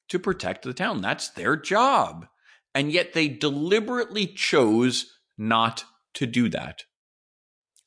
to 0.08 0.18
protect 0.18 0.62
the 0.62 0.74
town. 0.74 1.00
That's 1.00 1.30
their 1.30 1.56
job. 1.56 2.26
And 2.74 2.90
yet 2.90 3.12
they 3.12 3.28
deliberately 3.28 4.26
chose 4.26 5.12
not 5.36 5.84
to 6.14 6.26
do 6.26 6.48
that. 6.50 6.84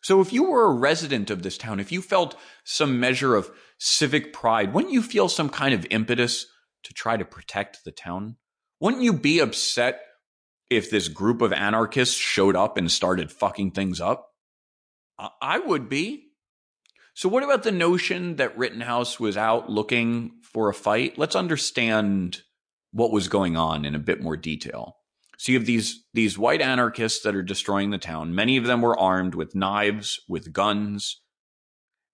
So 0.04 0.22
if 0.22 0.32
you 0.32 0.44
were 0.44 0.66
a 0.66 0.74
resident 0.74 1.32
of 1.32 1.42
this 1.42 1.58
town, 1.58 1.80
if 1.80 1.92
you 1.92 2.02
felt 2.02 2.38
some 2.64 3.00
measure 3.00 3.36
of 3.36 3.50
civic 3.80 4.34
pride, 4.34 4.74
wouldn't 4.74 4.94
you 4.94 5.02
feel 5.02 5.30
some 5.30 5.50
kind 5.50 5.74
of 5.74 5.88
impetus 5.90 6.46
to 6.84 6.94
try 6.94 7.18
to 7.18 7.26
protect 7.26 7.84
the 7.84 7.92
town? 7.92 8.38
Wouldn't 8.80 9.02
you 9.02 9.14
be 9.14 9.40
upset 9.40 10.02
if 10.70 10.90
this 10.90 11.08
group 11.08 11.42
of 11.42 11.54
anarchists 11.54 12.16
showed 12.16 12.56
up 12.56 12.78
and 12.78 12.92
started 12.92 13.32
fucking 13.32 13.72
things 13.72 14.02
up? 14.02 14.32
I 15.42 15.60
would 15.60 15.88
be. 15.90 16.24
So, 17.14 17.30
what 17.30 17.44
about 17.44 17.64
the 17.64 17.72
notion 17.72 18.36
that 18.36 18.58
Rittenhouse 18.58 19.20
was 19.20 19.38
out 19.38 19.70
looking 19.70 20.34
for 20.42 20.70
a 20.70 20.74
fight? 20.74 21.18
Let's 21.18 21.36
understand 21.36 22.42
what 22.92 23.12
was 23.12 23.28
going 23.28 23.56
on 23.56 23.86
in 23.86 23.96
a 23.96 24.00
bit 24.00 24.22
more 24.22 24.38
detail. 24.38 24.98
So 25.38 25.52
you 25.52 25.58
have 25.58 25.68
these 25.68 26.06
these 26.14 26.38
white 26.38 26.62
anarchists 26.62 27.24
that 27.24 27.36
are 27.36 27.44
destroying 27.44 27.90
the 27.90 27.98
town. 27.98 28.36
Many 28.36 28.58
of 28.58 28.66
them 28.66 28.82
were 28.82 28.98
armed 28.98 29.36
with 29.36 29.56
knives, 29.56 30.22
with 30.28 30.54
guns. 30.54 31.22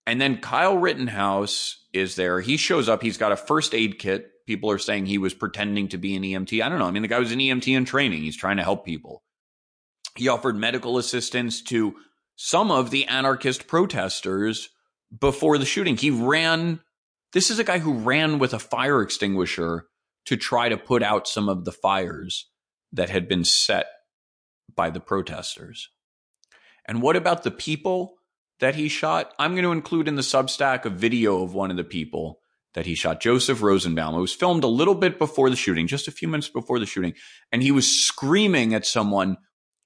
And 0.07 0.19
then 0.19 0.39
Kyle 0.39 0.77
Rittenhouse 0.77 1.85
is 1.93 2.15
there. 2.15 2.41
He 2.41 2.57
shows 2.57 2.89
up. 2.89 3.03
He's 3.03 3.17
got 3.17 3.31
a 3.31 3.37
first 3.37 3.75
aid 3.75 3.99
kit. 3.99 4.31
People 4.51 4.69
are 4.69 4.77
saying 4.77 5.05
he 5.05 5.17
was 5.17 5.33
pretending 5.33 5.87
to 5.87 5.97
be 5.97 6.13
an 6.17 6.23
EMT. 6.23 6.61
I 6.61 6.67
don't 6.67 6.77
know. 6.77 6.83
I 6.83 6.91
mean, 6.91 7.03
the 7.03 7.07
guy 7.07 7.19
was 7.19 7.31
an 7.31 7.39
EMT 7.39 7.73
in 7.73 7.85
training. 7.85 8.21
He's 8.23 8.35
trying 8.35 8.57
to 8.57 8.63
help 8.63 8.83
people. 8.83 9.23
He 10.17 10.27
offered 10.27 10.57
medical 10.57 10.97
assistance 10.97 11.61
to 11.61 11.95
some 12.35 12.69
of 12.69 12.89
the 12.91 13.05
anarchist 13.05 13.65
protesters 13.65 14.67
before 15.17 15.57
the 15.57 15.63
shooting. 15.63 15.95
He 15.95 16.11
ran. 16.11 16.81
This 17.31 17.49
is 17.49 17.59
a 17.59 17.63
guy 17.63 17.79
who 17.79 17.93
ran 17.93 18.39
with 18.39 18.53
a 18.53 18.59
fire 18.59 19.01
extinguisher 19.01 19.85
to 20.25 20.35
try 20.35 20.67
to 20.67 20.75
put 20.75 21.01
out 21.01 21.29
some 21.29 21.47
of 21.47 21.63
the 21.63 21.71
fires 21.71 22.49
that 22.91 23.09
had 23.09 23.29
been 23.29 23.45
set 23.45 23.85
by 24.75 24.89
the 24.89 24.99
protesters. 24.99 25.87
And 26.85 27.01
what 27.01 27.15
about 27.15 27.43
the 27.43 27.51
people 27.51 28.15
that 28.59 28.75
he 28.75 28.89
shot? 28.89 29.33
I'm 29.39 29.53
going 29.53 29.63
to 29.63 29.71
include 29.71 30.09
in 30.09 30.15
the 30.15 30.21
Substack 30.21 30.83
a 30.83 30.89
video 30.89 31.41
of 31.41 31.53
one 31.53 31.71
of 31.71 31.77
the 31.77 31.85
people 31.85 32.40
that 32.73 32.85
he 32.85 32.95
shot, 32.95 33.21
Joseph 33.21 33.61
Rosenbaum. 33.61 34.15
It 34.15 34.21
was 34.21 34.33
filmed 34.33 34.63
a 34.63 34.67
little 34.67 34.95
bit 34.95 35.19
before 35.19 35.49
the 35.49 35.55
shooting, 35.55 35.87
just 35.87 36.07
a 36.07 36.11
few 36.11 36.27
minutes 36.27 36.49
before 36.49 36.79
the 36.79 36.85
shooting. 36.85 37.13
And 37.51 37.61
he 37.61 37.71
was 37.71 37.87
screaming 37.87 38.73
at 38.73 38.85
someone, 38.85 39.37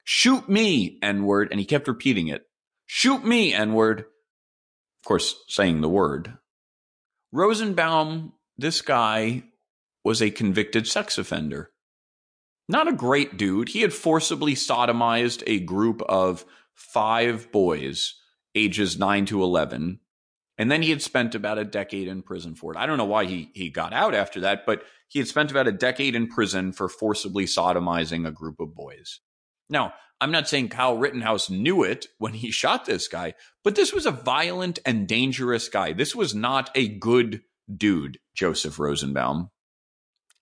shoot 0.03 0.47
me, 0.47 0.99
N 1.01 1.23
word. 1.23 1.49
And 1.51 1.59
he 1.59 1.65
kept 1.65 1.87
repeating 1.87 2.27
it, 2.27 2.43
shoot 2.85 3.25
me, 3.25 3.53
N 3.53 3.73
word. 3.73 3.99
Of 4.01 5.07
course, 5.07 5.35
saying 5.47 5.81
the 5.81 5.89
word. 5.89 6.37
Rosenbaum, 7.31 8.33
this 8.57 8.81
guy 8.81 9.43
was 10.03 10.21
a 10.21 10.31
convicted 10.31 10.87
sex 10.87 11.17
offender 11.17 11.71
not 12.67 12.87
a 12.87 12.93
great 12.93 13.37
dude. 13.37 13.69
He 13.69 13.81
had 13.81 13.93
forcibly 13.93 14.55
sodomized 14.55 15.43
a 15.45 15.59
group 15.59 16.01
of 16.03 16.45
five 16.73 17.51
boys, 17.51 18.15
ages 18.55 18.97
9 18.97 19.25
to 19.27 19.43
11. 19.43 19.99
And 20.57 20.71
then 20.71 20.81
he 20.81 20.89
had 20.89 21.01
spent 21.01 21.35
about 21.35 21.57
a 21.57 21.65
decade 21.65 22.07
in 22.07 22.21
prison 22.21 22.55
for 22.55 22.71
it. 22.71 22.77
I 22.77 22.85
don't 22.85 22.97
know 22.97 23.05
why 23.05 23.25
he, 23.25 23.51
he 23.53 23.69
got 23.69 23.91
out 23.91 24.15
after 24.15 24.39
that, 24.41 24.65
but 24.65 24.83
he 25.07 25.19
had 25.19 25.27
spent 25.27 25.51
about 25.51 25.67
a 25.67 25.71
decade 25.71 26.15
in 26.15 26.27
prison 26.27 26.71
for 26.71 26.87
forcibly 26.87 27.45
sodomizing 27.45 28.25
a 28.25 28.31
group 28.31 28.59
of 28.59 28.73
boys. 28.73 29.19
Now, 29.69 29.93
I'm 30.21 30.31
not 30.31 30.47
saying 30.47 30.69
Kyle 30.69 30.97
Rittenhouse 30.97 31.49
knew 31.49 31.83
it 31.83 32.07
when 32.17 32.33
he 32.33 32.51
shot 32.51 32.85
this 32.85 33.07
guy, 33.07 33.33
but 33.63 33.75
this 33.75 33.93
was 33.93 34.05
a 34.05 34.11
violent 34.11 34.79
and 34.85 35.07
dangerous 35.07 35.67
guy. 35.67 35.93
This 35.93 36.15
was 36.15 36.33
not 36.33 36.69
a 36.73 36.87
good 36.87 37.41
dude, 37.73 38.19
Joseph 38.33 38.79
Rosenbaum. 38.79 39.49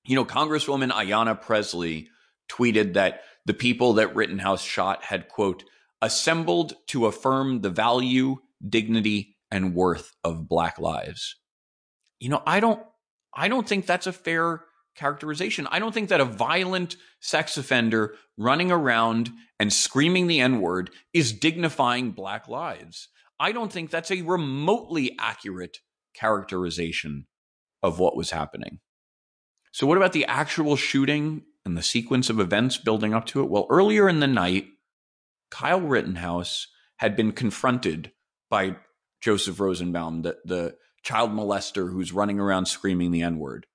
You 0.05 0.15
know, 0.15 0.25
Congresswoman 0.25 0.91
Ayanna 0.91 1.41
Pressley 1.41 2.09
tweeted 2.49 2.93
that 2.93 3.21
the 3.45 3.53
people 3.53 3.93
that 3.93 4.15
Rittenhouse 4.15 4.61
shot 4.61 5.03
had, 5.03 5.29
quote, 5.29 5.63
assembled 6.01 6.73
to 6.87 7.05
affirm 7.05 7.61
the 7.61 7.69
value, 7.69 8.37
dignity, 8.67 9.32
and 9.53 9.75
worth 9.75 10.15
of 10.23 10.49
black 10.49 10.79
lives. 10.79 11.35
You 12.19 12.29
know, 12.29 12.41
I 12.45 12.59
don't 12.59 12.81
I 13.35 13.47
don't 13.47 13.67
think 13.67 13.85
that's 13.85 14.07
a 14.07 14.11
fair 14.11 14.63
characterization. 14.95 15.67
I 15.71 15.79
don't 15.79 15.93
think 15.93 16.09
that 16.09 16.19
a 16.19 16.25
violent 16.25 16.97
sex 17.19 17.55
offender 17.55 18.15
running 18.35 18.71
around 18.71 19.29
and 19.59 19.71
screaming 19.71 20.27
the 20.27 20.39
N-word 20.39 20.89
is 21.13 21.33
dignifying 21.33 22.11
black 22.11 22.47
lives. 22.47 23.09
I 23.39 23.51
don't 23.51 23.71
think 23.71 23.89
that's 23.89 24.11
a 24.11 24.23
remotely 24.23 25.15
accurate 25.19 25.77
characterization 26.15 27.27
of 27.83 27.99
what 27.99 28.15
was 28.15 28.31
happening. 28.31 28.79
So 29.71 29.85
what 29.85 29.97
about 29.97 30.13
the 30.13 30.25
actual 30.25 30.75
shooting 30.75 31.43
and 31.65 31.77
the 31.77 31.83
sequence 31.83 32.29
of 32.29 32.39
events 32.39 32.77
building 32.77 33.13
up 33.13 33.25
to 33.27 33.41
it? 33.41 33.49
Well, 33.49 33.67
earlier 33.69 34.09
in 34.09 34.19
the 34.19 34.27
night, 34.27 34.67
Kyle 35.51 35.81
Rittenhouse 35.81 36.67
had 36.97 37.15
been 37.15 37.31
confronted 37.31 38.11
by 38.49 38.77
Joseph 39.23 39.59
Rosenbaum, 39.59 40.23
the, 40.23 40.37
the 40.43 40.75
child 41.01 41.31
molester 41.31 41.89
who's 41.89 42.11
running 42.11 42.39
around 42.39 42.65
screaming 42.65 43.11
the 43.11 43.21
N 43.21 43.39
word. 43.39 43.65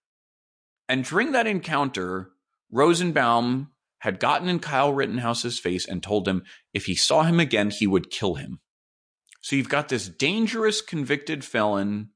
And 0.91 1.05
during 1.05 1.33
that 1.33 1.47
encounter, 1.47 2.31
Rosenbaum 2.71 3.71
had 4.01 4.21
gotten 4.21 4.49
in 4.49 4.59
Kyle 4.59 4.93
Rittenhouse's 4.93 5.59
face 5.59 5.89
and 5.89 6.03
told 6.03 6.29
him 6.29 6.45
if 6.75 6.85
he 6.85 6.95
saw 6.95 7.23
him 7.23 7.41
again, 7.41 7.71
he 7.71 7.87
would 7.87 8.11
kill 8.11 8.35
him. 8.35 8.61
So 9.41 9.57
you've 9.57 9.71
got 9.71 9.89
this 9.89 10.09
dangerous 10.09 10.83
convicted 10.83 11.45
felon, 11.45 12.11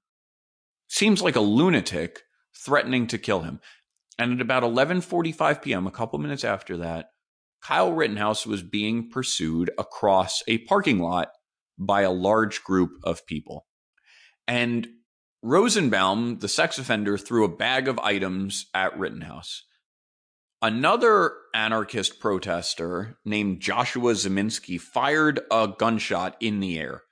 seems 0.88 1.22
like 1.22 1.36
a 1.36 1.40
lunatic, 1.40 2.20
threatening 2.54 3.06
to 3.06 3.18
kill 3.18 3.40
him. 3.40 3.60
And 4.18 4.34
at 4.34 4.40
about 4.42 4.62
11:45 4.62 5.62
p.m., 5.62 5.86
a 5.86 5.90
couple 5.90 6.18
minutes 6.18 6.44
after 6.44 6.76
that, 6.76 7.06
Kyle 7.62 7.92
Rittenhouse 7.92 8.46
was 8.46 8.62
being 8.62 9.08
pursued 9.08 9.70
across 9.78 10.42
a 10.46 10.58
parking 10.58 10.98
lot 10.98 11.28
by 11.78 12.02
a 12.02 12.10
large 12.10 12.62
group 12.64 12.92
of 13.02 13.26
people. 13.26 13.66
And 14.46 14.88
Rosenbaum, 15.42 16.38
the 16.38 16.48
sex 16.48 16.78
offender, 16.78 17.18
threw 17.18 17.44
a 17.44 17.56
bag 17.56 17.88
of 17.88 17.98
items 17.98 18.66
at 18.74 18.98
Rittenhouse. 18.98 19.64
Another 20.60 21.32
anarchist 21.54 22.20
protester 22.20 23.18
named 23.24 23.60
Joshua 23.60 24.12
Ziminski 24.12 24.80
fired 24.80 25.40
a 25.50 25.68
gunshot 25.76 26.36
in 26.38 26.60
the 26.60 26.78
air. 26.78 27.02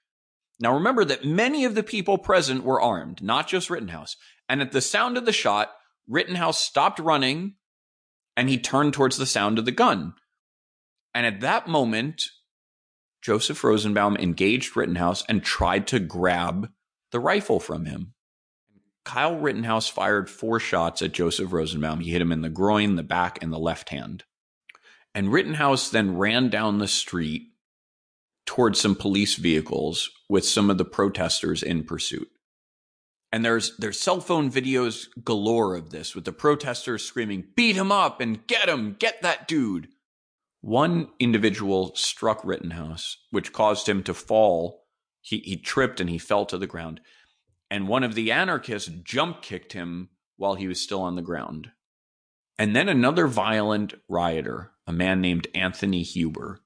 Now 0.61 0.75
remember 0.75 1.05
that 1.05 1.25
many 1.25 1.65
of 1.65 1.75
the 1.75 1.83
people 1.83 2.19
present 2.19 2.63
were 2.63 2.81
armed, 2.81 3.23
not 3.23 3.49
just 3.49 3.71
Rittenhouse. 3.71 4.15
And 4.49 4.61
at 4.61 4.71
the 4.71 4.81
sound 4.81 5.17
of 5.17 5.25
the 5.25 5.33
shot, 5.33 5.73
Rittenhouse 6.07 6.61
stopped 6.61 7.01
running 7.01 7.55
and 8.37 8.49
he 8.49 8.59
turned 8.59 8.93
towards 8.93 9.17
the 9.17 9.27
sound 9.27 9.59
of 9.59 9.65
the 9.65 9.73
gun. 9.73 10.15
And 11.15 11.27
at 11.27 11.41
that 11.41 11.67
moment, 11.67 12.23
Joseph 13.23 13.63
Rosenbaum 13.63 14.17
engaged 14.17 14.77
Rittenhouse 14.77 15.25
and 15.29 15.43
tried 15.43 15.87
to 15.89 15.99
grab 15.99 16.71
the 17.13 17.21
rifle 17.21 17.61
from 17.61 17.85
him. 17.85 18.15
Kyle 19.05 19.37
Rittenhouse 19.37 19.89
fired 19.89 20.31
four 20.31 20.61
shots 20.61 21.03
at 21.03 21.13
Joseph 21.13 21.53
Rosenbaum. 21.53 22.01
He 22.01 22.11
hit 22.11 22.23
him 22.23 22.33
in 22.33 22.43
the 22.43 22.49
groin, 22.49 22.97
the 22.97 23.03
back, 23.03 23.43
and 23.43 23.53
the 23.53 23.59
left 23.59 23.89
hand. 23.89 24.25
And 25.15 25.33
Rittenhouse 25.33 25.91
then 25.91 26.17
ran 26.17 26.49
down 26.51 26.79
the 26.79 26.89
street 26.89 27.49
towards 28.47 28.81
some 28.81 28.95
police 28.95 29.37
vehicles 29.37 30.11
with 30.29 30.45
some 30.45 30.71
of 30.71 30.79
the 30.79 30.85
protesters 30.85 31.63
in 31.63 31.85
pursuit. 31.85 32.29
And 33.33 33.45
there's 33.45 33.77
there's 33.77 34.01
cell 34.01 34.21
phone 34.21 34.51
videos 34.51 35.07
galore 35.23 35.77
of 35.77 35.91
this 35.91 36.15
with 36.15 36.25
the 36.25 36.33
protesters 36.33 37.05
screaming, 37.05 37.45
beat 37.55 37.77
him 37.77 37.93
up 37.93 38.21
and 38.21 38.47
get 38.47 38.69
him, 38.69 38.97
get 38.99 39.23
that 39.23 39.47
dude. 39.47 39.89
One 40.61 41.09
individual 41.19 41.95
struck 41.95 42.45
Rittenhouse, 42.45 43.17
which 43.31 43.53
caused 43.53 43.89
him 43.89 44.03
to 44.05 44.15
fall. 44.15 44.85
He, 45.23 45.39
he 45.39 45.57
tripped 45.57 46.01
and 46.01 46.11
he 46.11 46.19
fell 46.19 46.45
to 46.47 46.59
the 46.59 46.67
ground. 46.67 47.01
And 47.71 47.89
one 47.89 48.03
of 48.03 48.15
the 48.15 48.33
anarchists 48.33 48.91
jump 49.03 49.43
kicked 49.43 49.73
him 49.73 50.11
while 50.37 50.55
he 50.55 50.69
was 50.69 50.81
still 50.81 51.03
on 51.03 51.17
the 51.17 51.23
ground. 51.23 51.71
And 52.59 52.77
then 52.77 52.89
another 52.89 53.27
violent 53.27 53.95
rioter, 54.09 54.73
a 54.87 54.93
man 54.93 55.21
named 55.21 55.47
Anthony 55.55 56.03
Huber, 56.03 56.61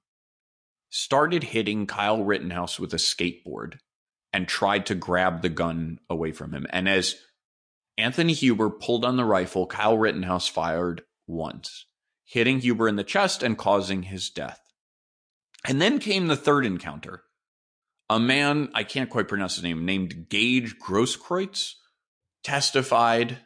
started 0.91 1.45
hitting 1.45 1.87
Kyle 1.87 2.25
Rittenhouse 2.25 2.81
with 2.81 2.93
a 2.95 2.99
skateboard 2.99 3.79
and 4.33 4.49
tried 4.49 4.87
to 4.87 4.97
grab 4.97 5.43
the 5.43 5.49
gun 5.49 6.01
away 6.11 6.33
from 6.33 6.53
him. 6.53 6.67
And 6.71 6.89
as 6.89 7.15
Anthony 7.97 8.33
Huber 8.33 8.71
pulled 8.71 9.05
on 9.05 9.17
the 9.17 9.25
rifle, 9.25 9.67
Kyle 9.67 9.97
Rittenhouse 9.97 10.49
fired 10.49 11.03
once, 11.29 11.87
hitting 12.25 12.61
Huber 12.61 12.89
in 12.89 12.97
the 12.97 13.05
chest 13.05 13.43
and 13.43 13.59
causing 13.59 14.05
his 14.05 14.31
death. 14.31 14.61
And 15.67 15.81
then 15.81 15.99
came 15.99 16.27
the 16.27 16.37
third 16.37 16.67
encounter. 16.67 17.23
A 18.11 18.21
man, 18.21 18.71
I 18.75 18.85
can't 18.85 19.11
quite 19.11 19.29
pronounce 19.29 19.55
his 19.55 19.65
name, 19.65 19.85
named 19.85 20.29
Gage 20.29 20.79
Grosskreutz, 20.79 21.75
testified 22.43 23.39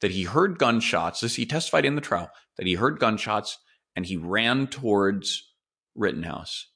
that 0.00 0.12
he 0.12 0.24
heard 0.24 0.58
gunshots. 0.58 1.20
This 1.20 1.34
he 1.34 1.46
testified 1.46 1.84
in 1.84 1.94
the 1.94 2.00
trial 2.00 2.30
that 2.56 2.66
he 2.66 2.74
heard 2.74 2.98
gunshots 2.98 3.58
and 3.96 4.06
he 4.06 4.16
ran 4.16 4.66
towards 4.66 5.50
Rittenhouse. 5.94 6.68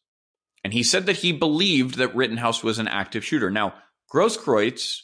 And 0.64 0.72
he 0.72 0.82
said 0.82 1.06
that 1.06 1.18
he 1.18 1.32
believed 1.32 1.96
that 1.96 2.14
Rittenhouse 2.14 2.64
was 2.64 2.78
an 2.78 2.88
active 2.88 3.24
shooter. 3.24 3.50
Now, 3.50 3.74
Grosskreutz 4.12 5.02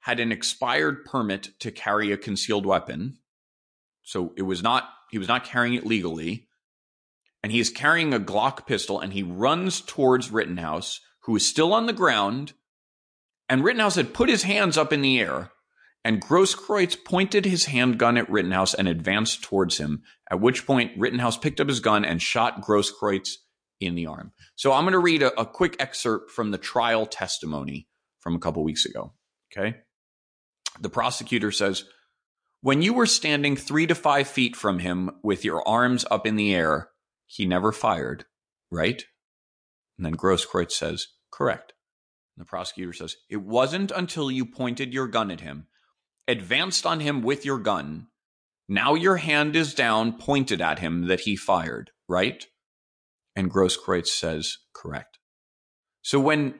had 0.00 0.20
an 0.20 0.32
expired 0.32 1.04
permit 1.04 1.50
to 1.60 1.70
carry 1.70 2.12
a 2.12 2.16
concealed 2.16 2.64
weapon. 2.64 3.18
So 4.02 4.32
it 4.36 4.42
was 4.42 4.62
not, 4.62 4.88
he 5.10 5.18
was 5.18 5.28
not 5.28 5.44
carrying 5.44 5.74
it 5.74 5.86
legally. 5.86 6.46
And 7.42 7.52
he 7.52 7.60
is 7.60 7.70
carrying 7.70 8.12
a 8.12 8.20
Glock 8.20 8.66
pistol 8.66 9.00
and 9.00 9.12
he 9.12 9.22
runs 9.22 9.80
towards 9.80 10.30
Rittenhouse, 10.30 11.00
who 11.22 11.36
is 11.36 11.46
still 11.46 11.72
on 11.72 11.86
the 11.86 11.92
ground. 11.92 12.52
And 13.48 13.64
Rittenhouse 13.64 13.96
had 13.96 14.14
put 14.14 14.28
his 14.28 14.42
hands 14.42 14.76
up 14.76 14.92
in 14.92 15.02
the 15.02 15.18
air. 15.20 15.50
And 16.04 16.22
Grosskreutz 16.22 17.04
pointed 17.04 17.44
his 17.44 17.66
handgun 17.66 18.16
at 18.16 18.30
Rittenhouse 18.30 18.72
and 18.72 18.88
advanced 18.88 19.42
towards 19.42 19.76
him, 19.78 20.02
at 20.30 20.40
which 20.40 20.66
point 20.66 20.98
Rittenhouse 20.98 21.36
picked 21.36 21.60
up 21.60 21.68
his 21.68 21.80
gun 21.80 22.04
and 22.04 22.22
shot 22.22 22.62
Grosskreutz 22.62 23.36
in 23.80 23.94
the 23.94 24.06
arm. 24.06 24.32
So 24.54 24.72
I'm 24.72 24.84
going 24.84 24.92
to 24.92 24.98
read 24.98 25.22
a, 25.22 25.38
a 25.38 25.44
quick 25.44 25.76
excerpt 25.78 26.30
from 26.30 26.52
the 26.52 26.58
trial 26.58 27.04
testimony 27.04 27.86
from 28.20 28.34
a 28.34 28.38
couple 28.38 28.62
weeks 28.64 28.86
ago. 28.86 29.12
Okay. 29.52 29.78
The 30.80 30.90
prosecutor 30.90 31.50
says, 31.50 31.84
when 32.62 32.82
you 32.82 32.92
were 32.92 33.06
standing 33.06 33.56
three 33.56 33.86
to 33.86 33.94
five 33.94 34.28
feet 34.28 34.54
from 34.54 34.80
him 34.80 35.10
with 35.22 35.44
your 35.44 35.66
arms 35.66 36.04
up 36.10 36.26
in 36.26 36.36
the 36.36 36.54
air, 36.54 36.90
he 37.26 37.46
never 37.46 37.72
fired, 37.72 38.26
right? 38.70 39.04
And 39.96 40.04
then 40.04 40.16
Grosskreutz 40.16 40.72
says, 40.72 41.06
correct. 41.30 41.72
And 42.36 42.44
the 42.44 42.48
prosecutor 42.48 42.92
says, 42.92 43.16
it 43.28 43.42
wasn't 43.42 43.90
until 43.90 44.30
you 44.30 44.44
pointed 44.44 44.92
your 44.92 45.06
gun 45.06 45.30
at 45.30 45.40
him, 45.40 45.66
advanced 46.28 46.86
on 46.86 47.00
him 47.00 47.22
with 47.22 47.44
your 47.44 47.58
gun, 47.58 48.08
now 48.68 48.94
your 48.94 49.16
hand 49.16 49.56
is 49.56 49.74
down, 49.74 50.16
pointed 50.16 50.60
at 50.60 50.78
him, 50.78 51.08
that 51.08 51.20
he 51.20 51.34
fired, 51.34 51.90
right? 52.08 52.46
And 53.34 53.50
Grosskreutz 53.50 54.06
says, 54.06 54.58
correct. 54.72 55.18
So 56.02 56.20
when 56.20 56.54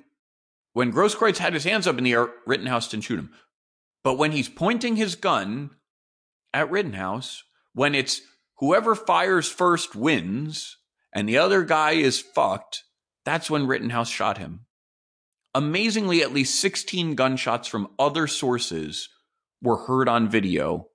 when 0.73 0.93
Grosskreutz 0.93 1.39
had 1.39 1.55
his 1.55 1.65
hands 1.65 1.87
up 1.87 1.99
in 1.99 2.05
the 2.05 2.13
air, 2.13 2.29
Rittenhouse 2.47 2.89
didn't 2.89 3.05
shoot 3.05 3.19
him. 3.19 3.31
But 4.03 4.19
when 4.19 4.33
he's 4.33 4.49
pointing 4.49 4.97
his 4.97 5.15
gun 5.15 5.71
at 6.53 6.71
Rittenhouse, 6.71 7.43
when 7.73 7.95
it's 7.95 8.21
whoever 8.59 8.95
fires 8.95 9.49
first 9.49 9.95
wins 9.95 10.77
and 11.15 11.29
the 11.29 11.39
other 11.39 11.65
guy 11.65 11.93
is 11.93 12.21
fucked, 12.21 12.85
that's 13.25 13.51
when 13.51 13.67
Rittenhouse 13.67 14.09
shot 14.09 14.39
him. 14.39 14.67
Amazingly, 15.55 16.23
at 16.23 16.33
least 16.33 16.61
16 16.61 17.15
gunshots 17.15 17.69
from 17.69 17.89
other 17.99 18.27
sources 18.27 19.09
were 19.63 19.79
heard 19.87 20.09
on 20.09 20.29
video 20.29 20.87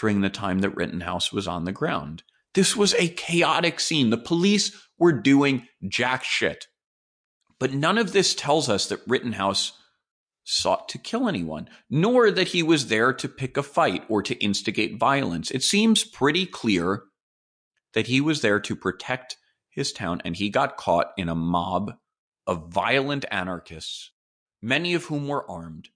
during 0.00 0.20
the 0.20 0.30
time 0.30 0.60
that 0.60 0.76
Rittenhouse 0.76 1.32
was 1.32 1.48
on 1.48 1.64
the 1.64 1.72
ground. 1.72 2.22
This 2.54 2.76
was 2.76 2.94
a 2.94 3.08
chaotic 3.08 3.80
scene. 3.80 4.10
The 4.10 4.16
police 4.16 4.72
were 4.98 5.12
doing 5.12 5.66
jack 5.88 6.24
shit. 6.24 6.66
But 7.58 7.72
none 7.72 7.98
of 7.98 8.12
this 8.12 8.34
tells 8.34 8.68
us 8.68 8.86
that 8.86 9.00
Rittenhouse 9.06 9.72
sought 10.50 10.88
to 10.88 10.96
kill 10.96 11.28
anyone, 11.28 11.68
nor 11.90 12.30
that 12.30 12.48
he 12.48 12.62
was 12.62 12.86
there 12.86 13.12
to 13.12 13.28
pick 13.28 13.58
a 13.58 13.62
fight 13.62 14.02
or 14.08 14.22
to 14.22 14.34
instigate 14.42 14.98
violence. 14.98 15.50
It 15.50 15.62
seems 15.62 16.04
pretty 16.04 16.46
clear 16.46 17.02
that 17.92 18.06
he 18.06 18.22
was 18.22 18.40
there 18.40 18.58
to 18.60 18.74
protect 18.74 19.36
his 19.68 19.92
town, 19.92 20.22
and 20.24 20.34
he 20.34 20.48
got 20.48 20.78
caught 20.78 21.12
in 21.18 21.28
a 21.28 21.34
mob 21.34 21.92
of 22.46 22.72
violent 22.72 23.26
anarchists, 23.30 24.10
many 24.62 24.94
of 24.94 25.04
whom 25.04 25.28
were 25.28 25.48
armed. 25.50 25.90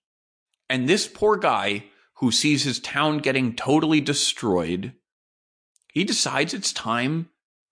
And 0.68 0.86
this 0.86 1.08
poor 1.08 1.38
guy 1.38 1.84
who 2.16 2.30
sees 2.30 2.64
his 2.64 2.78
town 2.78 3.18
getting 3.18 3.56
totally 3.56 4.02
destroyed, 4.02 4.92
he 5.94 6.04
decides 6.04 6.52
it's 6.52 6.74
time 6.74 7.30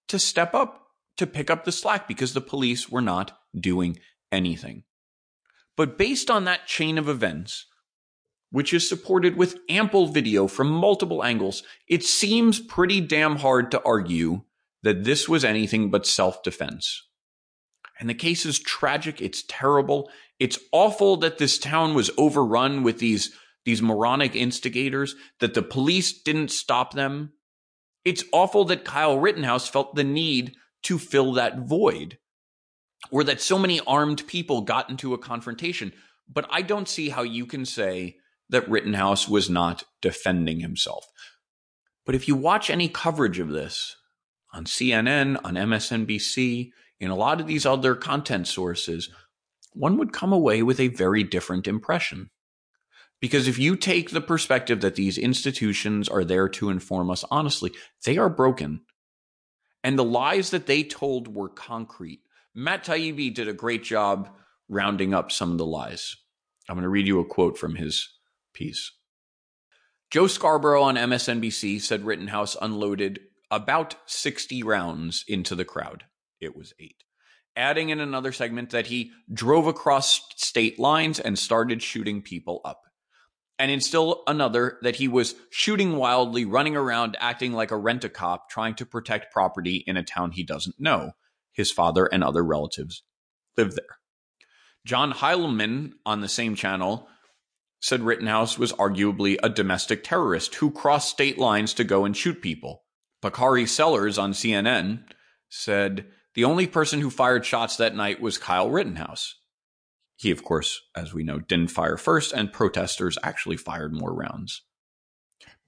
to 0.08 0.18
step 0.18 0.54
up, 0.54 0.86
to 1.18 1.26
pick 1.26 1.50
up 1.50 1.64
the 1.64 1.72
slack 1.72 2.08
because 2.08 2.32
the 2.32 2.40
police 2.40 2.88
were 2.88 3.02
not 3.02 3.38
doing 3.54 3.98
anything. 4.32 4.84
But 5.80 5.96
based 5.96 6.30
on 6.30 6.44
that 6.44 6.66
chain 6.66 6.98
of 6.98 7.08
events, 7.08 7.64
which 8.50 8.74
is 8.74 8.86
supported 8.86 9.38
with 9.38 9.60
ample 9.70 10.08
video 10.08 10.46
from 10.46 10.70
multiple 10.70 11.24
angles, 11.24 11.62
it 11.88 12.04
seems 12.04 12.60
pretty 12.60 13.00
damn 13.00 13.36
hard 13.36 13.70
to 13.70 13.82
argue 13.82 14.42
that 14.82 15.04
this 15.04 15.26
was 15.26 15.42
anything 15.42 15.90
but 15.90 16.04
self 16.04 16.42
defense. 16.42 17.08
And 17.98 18.10
the 18.10 18.14
case 18.14 18.44
is 18.44 18.58
tragic. 18.58 19.22
It's 19.22 19.42
terrible. 19.48 20.10
It's 20.38 20.58
awful 20.70 21.16
that 21.16 21.38
this 21.38 21.58
town 21.58 21.94
was 21.94 22.10
overrun 22.18 22.82
with 22.82 22.98
these, 22.98 23.34
these 23.64 23.80
moronic 23.80 24.36
instigators, 24.36 25.16
that 25.38 25.54
the 25.54 25.62
police 25.62 26.12
didn't 26.12 26.50
stop 26.50 26.92
them. 26.92 27.32
It's 28.04 28.24
awful 28.34 28.66
that 28.66 28.84
Kyle 28.84 29.18
Rittenhouse 29.18 29.66
felt 29.66 29.94
the 29.94 30.04
need 30.04 30.56
to 30.82 30.98
fill 30.98 31.32
that 31.32 31.60
void 31.60 32.18
or 33.10 33.24
that 33.24 33.40
so 33.40 33.58
many 33.58 33.80
armed 33.86 34.26
people 34.26 34.62
got 34.62 34.90
into 34.90 35.14
a 35.14 35.18
confrontation. 35.18 35.92
But 36.28 36.46
I 36.50 36.62
don't 36.62 36.88
see 36.88 37.08
how 37.08 37.22
you 37.22 37.46
can 37.46 37.64
say 37.64 38.16
that 38.50 38.68
Rittenhouse 38.68 39.28
was 39.28 39.48
not 39.48 39.84
defending 40.00 40.60
himself. 40.60 41.06
But 42.06 42.14
if 42.14 42.28
you 42.28 42.34
watch 42.34 42.70
any 42.70 42.88
coverage 42.88 43.38
of 43.38 43.48
this 43.48 43.96
on 44.52 44.64
CNN, 44.64 45.38
on 45.44 45.54
MSNBC, 45.54 46.70
in 46.98 47.10
a 47.10 47.16
lot 47.16 47.40
of 47.40 47.46
these 47.46 47.64
other 47.64 47.94
content 47.94 48.46
sources, 48.46 49.08
one 49.72 49.96
would 49.98 50.12
come 50.12 50.32
away 50.32 50.62
with 50.62 50.80
a 50.80 50.88
very 50.88 51.22
different 51.22 51.66
impression. 51.66 52.30
Because 53.20 53.48
if 53.48 53.58
you 53.58 53.76
take 53.76 54.10
the 54.10 54.20
perspective 54.20 54.80
that 54.80 54.94
these 54.94 55.18
institutions 55.18 56.08
are 56.08 56.24
there 56.24 56.48
to 56.50 56.70
inform 56.70 57.10
us 57.10 57.24
honestly, 57.30 57.72
they 58.04 58.16
are 58.16 58.30
broken. 58.30 58.80
And 59.84 59.98
the 59.98 60.04
lies 60.04 60.50
that 60.50 60.66
they 60.66 60.82
told 60.82 61.34
were 61.34 61.48
concrete. 61.48 62.20
Matt 62.54 62.84
Taibbi 62.84 63.32
did 63.32 63.48
a 63.48 63.52
great 63.52 63.84
job 63.84 64.28
rounding 64.68 65.14
up 65.14 65.30
some 65.30 65.52
of 65.52 65.58
the 65.58 65.66
lies. 65.66 66.16
I'm 66.68 66.74
going 66.74 66.82
to 66.82 66.88
read 66.88 67.06
you 67.06 67.20
a 67.20 67.24
quote 67.24 67.58
from 67.58 67.76
his 67.76 68.08
piece. 68.54 68.92
Joe 70.10 70.26
Scarborough 70.26 70.82
on 70.82 70.96
MSNBC 70.96 71.80
said 71.80 72.04
Rittenhouse 72.04 72.56
unloaded 72.60 73.20
about 73.50 73.94
60 74.06 74.62
rounds 74.62 75.24
into 75.28 75.54
the 75.54 75.64
crowd. 75.64 76.04
It 76.40 76.56
was 76.56 76.72
eight. 76.80 77.04
Adding 77.56 77.90
in 77.90 78.00
another 78.00 78.32
segment 78.32 78.70
that 78.70 78.86
he 78.86 79.12
drove 79.32 79.66
across 79.66 80.20
state 80.36 80.78
lines 80.78 81.20
and 81.20 81.38
started 81.38 81.82
shooting 81.82 82.22
people 82.22 82.60
up. 82.64 82.82
And 83.58 83.70
in 83.70 83.80
still 83.80 84.22
another 84.26 84.78
that 84.82 84.96
he 84.96 85.06
was 85.06 85.34
shooting 85.50 85.96
wildly, 85.96 86.44
running 86.44 86.76
around, 86.76 87.16
acting 87.20 87.52
like 87.52 87.70
a 87.70 87.76
rent 87.76 88.04
a 88.04 88.08
cop, 88.08 88.48
trying 88.48 88.74
to 88.76 88.86
protect 88.86 89.32
property 89.32 89.84
in 89.86 89.96
a 89.96 90.02
town 90.02 90.32
he 90.32 90.42
doesn't 90.42 90.80
know 90.80 91.12
his 91.52 91.70
father 91.70 92.06
and 92.06 92.22
other 92.22 92.44
relatives 92.44 93.02
lived 93.56 93.76
there. 93.76 93.98
John 94.84 95.12
Heilemann 95.12 95.92
on 96.06 96.20
the 96.20 96.28
same 96.28 96.54
channel 96.54 97.08
said 97.80 98.02
Rittenhouse 98.02 98.58
was 98.58 98.72
arguably 98.74 99.38
a 99.42 99.48
domestic 99.48 100.04
terrorist 100.04 100.56
who 100.56 100.70
crossed 100.70 101.10
state 101.10 101.38
lines 101.38 101.74
to 101.74 101.84
go 101.84 102.04
and 102.04 102.16
shoot 102.16 102.42
people. 102.42 102.84
Bakari 103.22 103.66
Sellers 103.66 104.18
on 104.18 104.32
CNN 104.32 105.04
said 105.48 106.06
the 106.34 106.44
only 106.44 106.66
person 106.66 107.00
who 107.00 107.10
fired 107.10 107.44
shots 107.44 107.76
that 107.76 107.94
night 107.94 108.20
was 108.20 108.38
Kyle 108.38 108.70
Rittenhouse. 108.70 109.36
He, 110.16 110.30
of 110.30 110.44
course, 110.44 110.80
as 110.94 111.14
we 111.14 111.24
know, 111.24 111.40
didn't 111.40 111.70
fire 111.70 111.96
first, 111.96 112.32
and 112.32 112.52
protesters 112.52 113.16
actually 113.22 113.56
fired 113.56 113.94
more 113.94 114.14
rounds. 114.14 114.62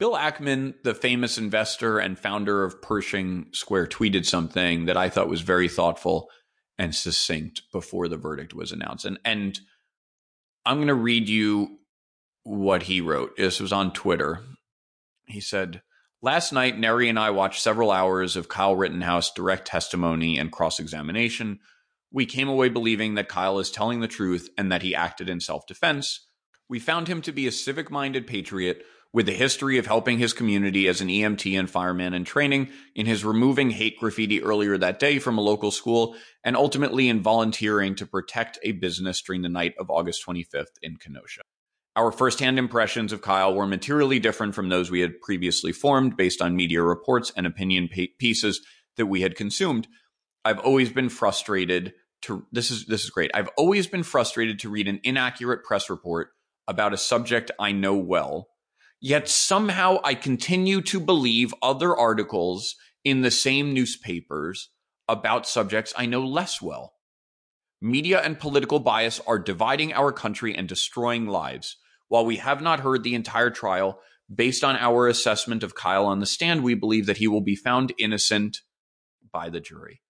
Bill 0.02 0.14
Ackman, 0.14 0.74
the 0.82 0.94
famous 0.94 1.38
investor 1.38 2.00
and 2.00 2.18
founder 2.18 2.64
of 2.64 2.82
Pershing 2.82 3.46
Square, 3.52 3.86
tweeted 3.86 4.26
something 4.26 4.86
that 4.86 4.96
I 4.96 5.08
thought 5.08 5.28
was 5.28 5.42
very 5.42 5.68
thoughtful 5.68 6.28
and 6.76 6.92
succinct 6.92 7.62
before 7.70 8.08
the 8.08 8.16
verdict 8.16 8.52
was 8.52 8.72
announced. 8.72 9.04
And 9.04 9.20
and 9.24 9.60
I'm 10.66 10.78
going 10.78 10.88
to 10.88 10.94
read 10.94 11.28
you 11.28 11.78
what 12.42 12.82
he 12.82 13.00
wrote. 13.00 13.36
This 13.36 13.60
was 13.60 13.72
on 13.72 13.92
Twitter. 13.92 14.42
He 15.28 15.40
said, 15.40 15.82
Last 16.20 16.52
night, 16.52 16.76
Neri 16.76 17.08
and 17.08 17.16
I 17.16 17.30
watched 17.30 17.62
several 17.62 17.92
hours 17.92 18.34
of 18.34 18.48
Kyle 18.48 18.74
Rittenhouse 18.74 19.32
direct 19.32 19.68
testimony 19.68 20.36
and 20.36 20.50
cross 20.50 20.80
examination. 20.80 21.60
We 22.10 22.26
came 22.26 22.48
away 22.48 22.70
believing 22.70 23.14
that 23.14 23.28
Kyle 23.28 23.60
is 23.60 23.70
telling 23.70 24.00
the 24.00 24.08
truth 24.08 24.50
and 24.58 24.72
that 24.72 24.82
he 24.82 24.96
acted 24.96 25.28
in 25.28 25.38
self 25.38 25.64
defense. 25.68 26.26
We 26.68 26.80
found 26.80 27.06
him 27.06 27.22
to 27.22 27.30
be 27.30 27.46
a 27.46 27.52
civic 27.52 27.88
minded 27.88 28.26
patriot 28.26 28.84
with 29.12 29.28
a 29.28 29.32
history 29.32 29.78
of 29.78 29.86
helping 29.86 30.18
his 30.18 30.32
community 30.32 30.88
as 30.88 31.00
an 31.00 31.08
EMT 31.08 31.58
and 31.58 31.70
fireman 31.70 32.14
in 32.14 32.24
training, 32.24 32.70
in 32.94 33.06
his 33.06 33.24
removing 33.24 33.70
hate 33.70 33.98
graffiti 33.98 34.42
earlier 34.42 34.78
that 34.78 34.98
day 34.98 35.18
from 35.18 35.36
a 35.36 35.42
local 35.42 35.70
school, 35.70 36.16
and 36.44 36.56
ultimately 36.56 37.08
in 37.08 37.22
volunteering 37.22 37.94
to 37.94 38.06
protect 38.06 38.58
a 38.62 38.72
business 38.72 39.20
during 39.20 39.42
the 39.42 39.48
night 39.48 39.74
of 39.78 39.90
August 39.90 40.24
25th 40.26 40.78
in 40.82 40.96
Kenosha. 40.96 41.42
Our 41.94 42.10
firsthand 42.10 42.58
impressions 42.58 43.12
of 43.12 43.20
Kyle 43.20 43.54
were 43.54 43.66
materially 43.66 44.18
different 44.18 44.54
from 44.54 44.70
those 44.70 44.90
we 44.90 45.00
had 45.00 45.20
previously 45.20 45.72
formed 45.72 46.16
based 46.16 46.40
on 46.40 46.56
media 46.56 46.82
reports 46.82 47.32
and 47.36 47.46
opinion 47.46 47.88
pieces 48.18 48.62
that 48.96 49.06
we 49.06 49.20
had 49.20 49.36
consumed. 49.36 49.88
I've 50.42 50.58
always 50.60 50.90
been 50.90 51.10
frustrated 51.10 51.92
to 52.22 52.46
this 52.50 52.70
is 52.70 52.86
this 52.86 53.04
is 53.04 53.10
great. 53.10 53.30
I've 53.34 53.50
always 53.58 53.86
been 53.86 54.04
frustrated 54.04 54.60
to 54.60 54.70
read 54.70 54.88
an 54.88 55.00
inaccurate 55.04 55.64
press 55.64 55.90
report 55.90 56.30
about 56.66 56.94
a 56.94 56.96
subject 56.96 57.50
I 57.58 57.72
know 57.72 57.96
well, 57.96 58.48
yet 59.02 59.28
somehow 59.28 59.98
I 60.04 60.14
continue 60.14 60.80
to 60.82 61.00
believe 61.00 61.52
other 61.60 61.94
articles 61.94 62.76
in 63.04 63.20
the 63.20 63.32
same 63.32 63.74
newspapers 63.74 64.70
about 65.08 65.46
subjects 65.46 65.92
I 65.98 66.06
know 66.06 66.24
less 66.24 66.62
well. 66.62 66.94
Media 67.80 68.20
and 68.22 68.38
political 68.38 68.78
bias 68.78 69.20
are 69.26 69.40
dividing 69.40 69.92
our 69.92 70.12
country 70.12 70.54
and 70.54 70.68
destroying 70.68 71.26
lives. 71.26 71.76
While 72.06 72.24
we 72.24 72.36
have 72.36 72.62
not 72.62 72.80
heard 72.80 73.02
the 73.02 73.16
entire 73.16 73.50
trial, 73.50 73.98
based 74.32 74.62
on 74.62 74.76
our 74.76 75.08
assessment 75.08 75.64
of 75.64 75.74
Kyle 75.74 76.06
on 76.06 76.20
the 76.20 76.26
stand, 76.26 76.62
we 76.62 76.74
believe 76.74 77.06
that 77.06 77.16
he 77.16 77.26
will 77.26 77.40
be 77.40 77.56
found 77.56 77.92
innocent 77.98 78.58
by 79.32 79.50
the 79.50 79.60
jury. 79.60 80.00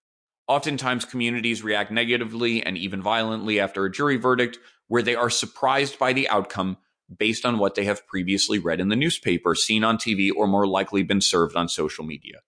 Oftentimes, 0.48 1.06
communities 1.06 1.62
react 1.62 1.90
negatively 1.90 2.62
and 2.62 2.76
even 2.76 3.00
violently 3.00 3.58
after 3.58 3.86
a 3.86 3.90
jury 3.90 4.18
verdict 4.18 4.58
where 4.86 5.02
they 5.02 5.14
are 5.14 5.30
surprised 5.30 5.98
by 5.98 6.12
the 6.12 6.28
outcome 6.28 6.76
based 7.18 7.44
on 7.44 7.58
what 7.58 7.74
they 7.74 7.84
have 7.84 8.06
previously 8.06 8.58
read 8.58 8.80
in 8.80 8.88
the 8.88 8.96
newspaper, 8.96 9.54
seen 9.54 9.84
on 9.84 9.96
TV, 9.96 10.30
or 10.34 10.46
more 10.46 10.66
likely 10.66 11.02
been 11.02 11.20
served 11.20 11.56
on 11.56 11.68
social 11.68 12.04
media. 12.04 12.40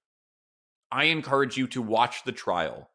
I 0.91 1.05
encourage 1.05 1.57
you 1.57 1.67
to 1.69 1.83
watch 1.83 2.25
the 2.25 2.33
trial, 2.33 2.91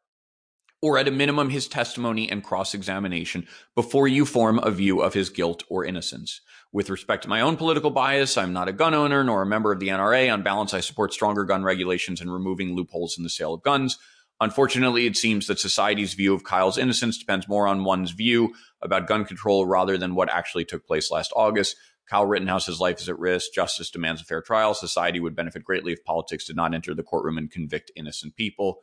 or 0.82 0.96
at 0.96 1.08
a 1.08 1.10
minimum, 1.10 1.50
his 1.50 1.68
testimony 1.68 2.30
and 2.30 2.42
cross 2.42 2.72
examination 2.72 3.46
before 3.74 4.08
you 4.08 4.24
form 4.24 4.58
a 4.58 4.70
view 4.70 5.02
of 5.02 5.12
his 5.12 5.28
guilt 5.28 5.64
or 5.68 5.84
innocence. 5.84 6.40
With 6.72 6.88
respect 6.88 7.24
to 7.24 7.28
my 7.28 7.40
own 7.40 7.56
political 7.56 7.90
bias, 7.90 8.38
I'm 8.38 8.52
not 8.52 8.68
a 8.68 8.72
gun 8.72 8.94
owner 8.94 9.22
nor 9.22 9.42
a 9.42 9.46
member 9.46 9.72
of 9.72 9.80
the 9.80 9.88
NRA. 9.88 10.32
On 10.32 10.42
balance, 10.42 10.72
I 10.72 10.80
support 10.80 11.12
stronger 11.12 11.44
gun 11.44 11.64
regulations 11.64 12.20
and 12.20 12.32
removing 12.32 12.74
loopholes 12.74 13.18
in 13.18 13.24
the 13.24 13.30
sale 13.30 13.52
of 13.52 13.62
guns. 13.62 13.98
Unfortunately, 14.40 15.06
it 15.06 15.16
seems 15.16 15.46
that 15.46 15.58
society's 15.58 16.14
view 16.14 16.34
of 16.34 16.44
Kyle's 16.44 16.78
innocence 16.78 17.18
depends 17.18 17.46
more 17.46 17.68
on 17.68 17.84
one's 17.84 18.12
view 18.12 18.54
about 18.80 19.06
gun 19.06 19.26
control 19.26 19.66
rather 19.66 19.98
than 19.98 20.14
what 20.14 20.30
actually 20.30 20.64
took 20.64 20.86
place 20.86 21.10
last 21.10 21.32
August. 21.36 21.76
Kyle 22.08 22.26
Rittenhouse's 22.26 22.80
life 22.80 23.00
is 23.00 23.08
at 23.08 23.18
risk. 23.18 23.52
Justice 23.52 23.90
demands 23.90 24.22
a 24.22 24.24
fair 24.24 24.40
trial. 24.40 24.74
Society 24.74 25.20
would 25.20 25.36
benefit 25.36 25.62
greatly 25.62 25.92
if 25.92 26.02
politics 26.04 26.46
did 26.46 26.56
not 26.56 26.74
enter 26.74 26.94
the 26.94 27.02
courtroom 27.02 27.38
and 27.38 27.50
convict 27.50 27.92
innocent 27.94 28.34
people. 28.34 28.82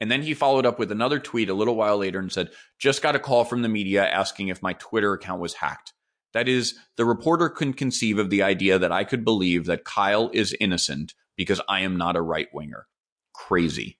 And 0.00 0.10
then 0.10 0.22
he 0.22 0.34
followed 0.34 0.66
up 0.66 0.78
with 0.78 0.92
another 0.92 1.18
tweet 1.18 1.48
a 1.48 1.54
little 1.54 1.76
while 1.76 1.98
later 1.98 2.18
and 2.18 2.30
said, 2.30 2.50
Just 2.78 3.02
got 3.02 3.16
a 3.16 3.20
call 3.20 3.44
from 3.44 3.62
the 3.62 3.68
media 3.68 4.06
asking 4.06 4.48
if 4.48 4.62
my 4.62 4.74
Twitter 4.74 5.12
account 5.12 5.40
was 5.40 5.54
hacked. 5.54 5.92
That 6.34 6.48
is, 6.48 6.74
the 6.96 7.04
reporter 7.04 7.48
couldn't 7.48 7.74
conceive 7.74 8.18
of 8.18 8.30
the 8.30 8.42
idea 8.42 8.78
that 8.78 8.92
I 8.92 9.04
could 9.04 9.24
believe 9.24 9.64
that 9.66 9.84
Kyle 9.84 10.30
is 10.32 10.54
innocent 10.60 11.14
because 11.36 11.60
I 11.68 11.80
am 11.80 11.96
not 11.96 12.16
a 12.16 12.22
right 12.22 12.48
winger. 12.52 12.86
Crazy. 13.32 13.98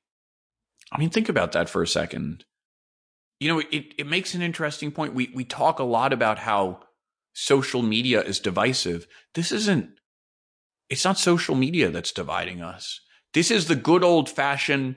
I 0.92 0.98
mean, 0.98 1.10
think 1.10 1.28
about 1.28 1.52
that 1.52 1.68
for 1.68 1.82
a 1.82 1.86
second. 1.86 2.44
You 3.40 3.48
know, 3.48 3.60
it, 3.70 3.94
it 3.98 4.06
makes 4.06 4.34
an 4.34 4.42
interesting 4.42 4.90
point. 4.90 5.14
We, 5.14 5.30
we 5.34 5.44
talk 5.44 5.78
a 5.78 5.84
lot 5.84 6.12
about 6.12 6.38
how 6.40 6.80
social 7.32 7.82
media 7.82 8.20
is 8.22 8.40
divisive. 8.40 9.06
This 9.34 9.52
isn't, 9.52 9.90
it's 10.90 11.04
not 11.04 11.18
social 11.18 11.54
media 11.54 11.90
that's 11.90 12.12
dividing 12.12 12.62
us. 12.62 13.00
This 13.34 13.50
is 13.50 13.68
the 13.68 13.76
good 13.76 14.02
old 14.02 14.28
fashioned 14.28 14.96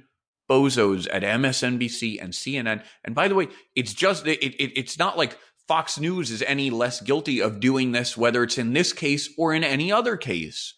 bozos 0.50 1.08
at 1.12 1.24
MSNBC 1.24 2.22
and 2.22 2.34
CNN. 2.34 2.84
And 3.04 3.14
by 3.14 3.28
the 3.28 3.36
way, 3.36 3.50
it's 3.76 3.94
just, 3.94 4.26
it, 4.26 4.40
it, 4.40 4.72
it's 4.76 4.98
not 4.98 5.18
like 5.18 5.38
Fox 5.68 6.00
News 6.00 6.32
is 6.32 6.42
any 6.44 6.70
less 6.70 7.00
guilty 7.02 7.42
of 7.42 7.60
doing 7.60 7.92
this, 7.92 8.18
whether 8.18 8.44
it's 8.44 8.58
in 8.58 8.74
this 8.74 8.92
case 8.92 9.30
or 9.38 9.54
in 9.54 9.64
any 9.64 9.92
other 9.92 10.18
case. 10.18 10.74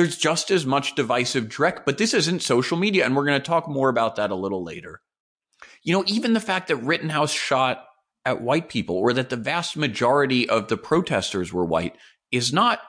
There's 0.00 0.16
just 0.16 0.50
as 0.50 0.64
much 0.64 0.94
divisive 0.94 1.44
dreck, 1.44 1.84
but 1.84 1.98
this 1.98 2.14
isn't 2.14 2.40
social 2.40 2.78
media. 2.78 3.04
And 3.04 3.14
we're 3.14 3.26
going 3.26 3.38
to 3.38 3.46
talk 3.46 3.68
more 3.68 3.90
about 3.90 4.16
that 4.16 4.30
a 4.30 4.34
little 4.34 4.64
later. 4.64 5.02
You 5.82 5.92
know, 5.92 6.04
even 6.06 6.32
the 6.32 6.40
fact 6.40 6.68
that 6.68 6.76
Rittenhouse 6.76 7.34
shot 7.34 7.84
at 8.24 8.40
white 8.40 8.70
people 8.70 8.96
or 8.96 9.12
that 9.12 9.28
the 9.28 9.36
vast 9.36 9.76
majority 9.76 10.48
of 10.48 10.68
the 10.68 10.78
protesters 10.78 11.52
were 11.52 11.66
white 11.66 11.98
is 12.32 12.50
not 12.50 12.80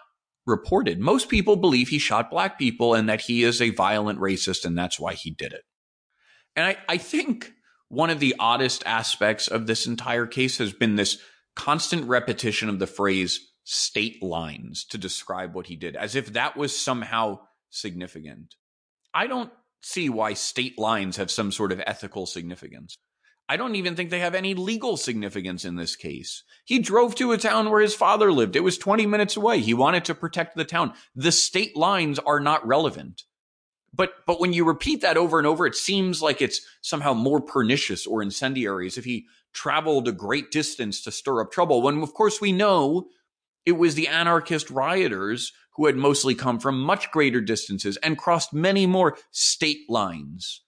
reported. 0.45 1.01
Most 1.01 1.27
people 1.27 1.57
believe 1.57 1.89
he 1.89 1.99
shot 1.99 2.31
black 2.31 2.57
people 2.57 2.93
and 2.93 3.09
that 3.09 3.19
he 3.19 3.43
is 3.43 3.61
a 3.61 3.71
violent 3.71 4.19
racist 4.19 4.63
and 4.63 4.77
that's 4.77 4.97
why 4.97 5.13
he 5.13 5.31
did 5.31 5.51
it. 5.51 5.63
And 6.55 6.65
I, 6.65 6.77
I 6.87 6.95
think 6.95 7.51
one 7.89 8.09
of 8.09 8.21
the 8.21 8.35
oddest 8.39 8.83
aspects 8.85 9.49
of 9.49 9.67
this 9.67 9.85
entire 9.85 10.27
case 10.27 10.59
has 10.59 10.71
been 10.71 10.95
this 10.95 11.17
constant 11.57 12.07
repetition 12.07 12.69
of 12.69 12.79
the 12.79 12.87
phrase 12.87 13.50
state 13.63 14.21
lines 14.21 14.85
to 14.85 14.97
describe 14.97 15.53
what 15.53 15.67
he 15.67 15.75
did, 15.75 15.95
as 15.95 16.15
if 16.15 16.33
that 16.33 16.57
was 16.57 16.77
somehow 16.77 17.39
significant. 17.69 18.55
I 19.13 19.27
don't 19.27 19.51
see 19.81 20.09
why 20.09 20.33
state 20.33 20.77
lines 20.77 21.17
have 21.17 21.31
some 21.31 21.51
sort 21.51 21.71
of 21.71 21.81
ethical 21.85 22.25
significance. 22.25 22.95
I 23.49 23.57
don't 23.57 23.75
even 23.75 23.95
think 23.95 24.09
they 24.09 24.19
have 24.19 24.35
any 24.35 24.53
legal 24.53 24.95
significance 24.95 25.65
in 25.65 25.75
this 25.75 25.97
case. 25.97 26.43
He 26.63 26.79
drove 26.79 27.15
to 27.15 27.33
a 27.33 27.37
town 27.37 27.69
where 27.69 27.81
his 27.81 27.95
father 27.95 28.31
lived. 28.31 28.55
It 28.55 28.63
was 28.63 28.77
20 28.77 29.05
minutes 29.05 29.35
away. 29.35 29.59
He 29.59 29.73
wanted 29.73 30.05
to 30.05 30.15
protect 30.15 30.55
the 30.55 30.63
town. 30.63 30.93
The 31.15 31.33
state 31.33 31.75
lines 31.75 32.17
are 32.19 32.39
not 32.39 32.65
relevant. 32.65 33.23
But 33.93 34.13
but 34.25 34.39
when 34.39 34.53
you 34.53 34.63
repeat 34.63 35.01
that 35.01 35.17
over 35.17 35.37
and 35.37 35.45
over, 35.45 35.65
it 35.65 35.75
seems 35.75 36.21
like 36.21 36.41
it's 36.41 36.61
somehow 36.81 37.13
more 37.13 37.41
pernicious 37.41 38.07
or 38.07 38.21
incendiary 38.21 38.87
as 38.87 38.97
if 38.97 39.03
he 39.03 39.25
traveled 39.53 40.07
a 40.07 40.13
great 40.13 40.49
distance 40.51 41.01
to 41.03 41.11
stir 41.11 41.41
up 41.41 41.51
trouble. 41.51 41.81
When 41.81 42.01
of 42.01 42.13
course 42.13 42.39
we 42.39 42.53
know 42.53 43.09
it 43.65 43.73
was 43.73 43.95
the 43.95 44.07
anarchist 44.07 44.69
rioters 44.69 45.51
who 45.75 45.85
had 45.85 45.95
mostly 45.95 46.35
come 46.35 46.59
from 46.59 46.81
much 46.81 47.11
greater 47.11 47.41
distances 47.41 47.97
and 47.97 48.17
crossed 48.17 48.53
many 48.53 48.85
more 48.85 49.17
state 49.31 49.89
lines. 49.89 50.61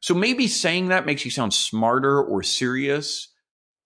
So 0.00 0.14
maybe 0.14 0.48
saying 0.48 0.88
that 0.88 1.06
makes 1.06 1.24
you 1.24 1.30
sound 1.30 1.54
smarter 1.54 2.20
or 2.22 2.42
serious, 2.42 3.28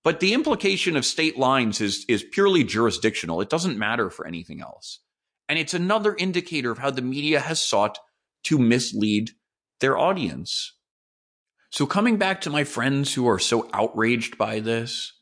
but 0.03 0.21
the 0.21 0.35
implication 0.35 0.97
of 0.97 1.05
state 1.05 1.37
lines 1.39 1.81
is, 1.81 2.05
is 2.09 2.23
purely 2.23 2.65
jurisdictional. 2.65 3.41
It 3.41 3.51
doesn't 3.51 3.79
matter 3.79 4.09
for 4.09 4.27
anything 4.27 4.61
else. 4.61 5.01
And 5.49 5.59
it's 5.59 5.75
another 5.75 6.15
indicator 6.15 6.71
of 6.71 6.79
how 6.79 6.91
the 6.91 7.03
media 7.03 7.41
has 7.41 7.63
sought 7.63 7.99
to 8.45 8.59
mislead 8.59 9.31
their 9.81 9.99
audience. 9.99 10.73
So 11.71 11.87
coming 11.87 12.17
back 12.17 12.41
to 12.43 12.51
my 12.51 12.65
friends 12.65 13.13
who 13.13 13.29
are 13.29 13.39
so 13.39 13.69
outraged 13.73 14.39
by 14.39 14.61
this, 14.61 15.13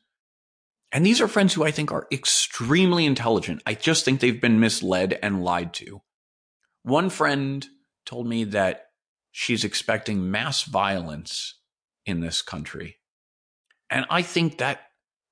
and 0.95 1.05
these 1.05 1.21
are 1.21 1.27
friends 1.27 1.53
who 1.53 1.65
I 1.65 1.73
think 1.73 1.91
are 1.91 2.07
extremely 2.13 3.05
intelligent. 3.05 3.63
I 3.67 3.75
just 3.75 4.05
think 4.05 4.21
they've 4.21 4.41
been 4.41 4.61
misled 4.61 5.19
and 5.21 5.43
lied 5.43 5.75
to. 5.75 6.03
One 6.85 7.11
friend 7.11 7.67
told 8.07 8.29
me 8.29 8.45
that 8.45 8.87
she's 9.33 9.65
expecting 9.65 10.31
mass 10.31 10.63
violence 10.63 11.59
in 12.07 12.21
this 12.21 12.43
country. 12.43 12.99
And 13.91 14.07
I 14.09 14.23
think 14.23 14.59
that 14.59 14.83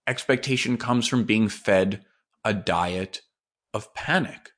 expectation 0.09 0.79
comes 0.79 1.07
from 1.07 1.23
being 1.23 1.49
fed 1.49 2.05
a 2.45 2.53
diet 2.53 3.21
of 3.73 3.95
panic. 3.95 4.51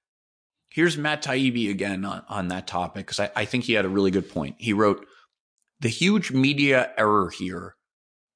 Here's 0.70 0.96
Matt 0.96 1.22
Taibbi 1.22 1.68
again 1.68 2.06
on, 2.06 2.22
on 2.30 2.48
that 2.48 2.66
topic, 2.66 3.06
because 3.06 3.20
I, 3.20 3.30
I 3.36 3.44
think 3.44 3.64
he 3.64 3.74
had 3.74 3.84
a 3.84 3.90
really 3.90 4.10
good 4.10 4.30
point. 4.30 4.56
He 4.58 4.72
wrote, 4.72 5.04
The 5.80 5.90
huge 5.90 6.32
media 6.32 6.92
error 6.96 7.28
here 7.28 7.76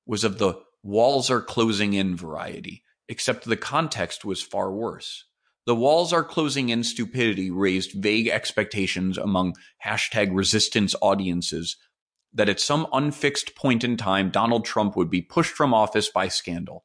was 0.04 0.22
of 0.22 0.36
the 0.36 0.60
walls 0.82 1.30
are 1.30 1.40
closing 1.40 1.94
in 1.94 2.16
variety, 2.16 2.82
except 3.08 3.44
the 3.44 3.56
context 3.56 4.24
was 4.24 4.42
far 4.42 4.72
worse. 4.72 5.24
The 5.66 5.74
walls 5.74 6.12
are 6.12 6.24
closing 6.24 6.70
in 6.70 6.82
stupidity 6.82 7.50
raised 7.50 7.92
vague 7.92 8.28
expectations 8.28 9.18
among 9.18 9.54
hashtag 9.84 10.30
resistance 10.32 10.94
audiences 11.02 11.76
that 12.32 12.48
at 12.48 12.60
some 12.60 12.86
unfixed 12.92 13.54
point 13.54 13.84
in 13.84 13.96
time, 13.96 14.30
Donald 14.30 14.64
Trump 14.64 14.96
would 14.96 15.10
be 15.10 15.22
pushed 15.22 15.52
from 15.52 15.74
office 15.74 16.08
by 16.08 16.28
scandal. 16.28 16.84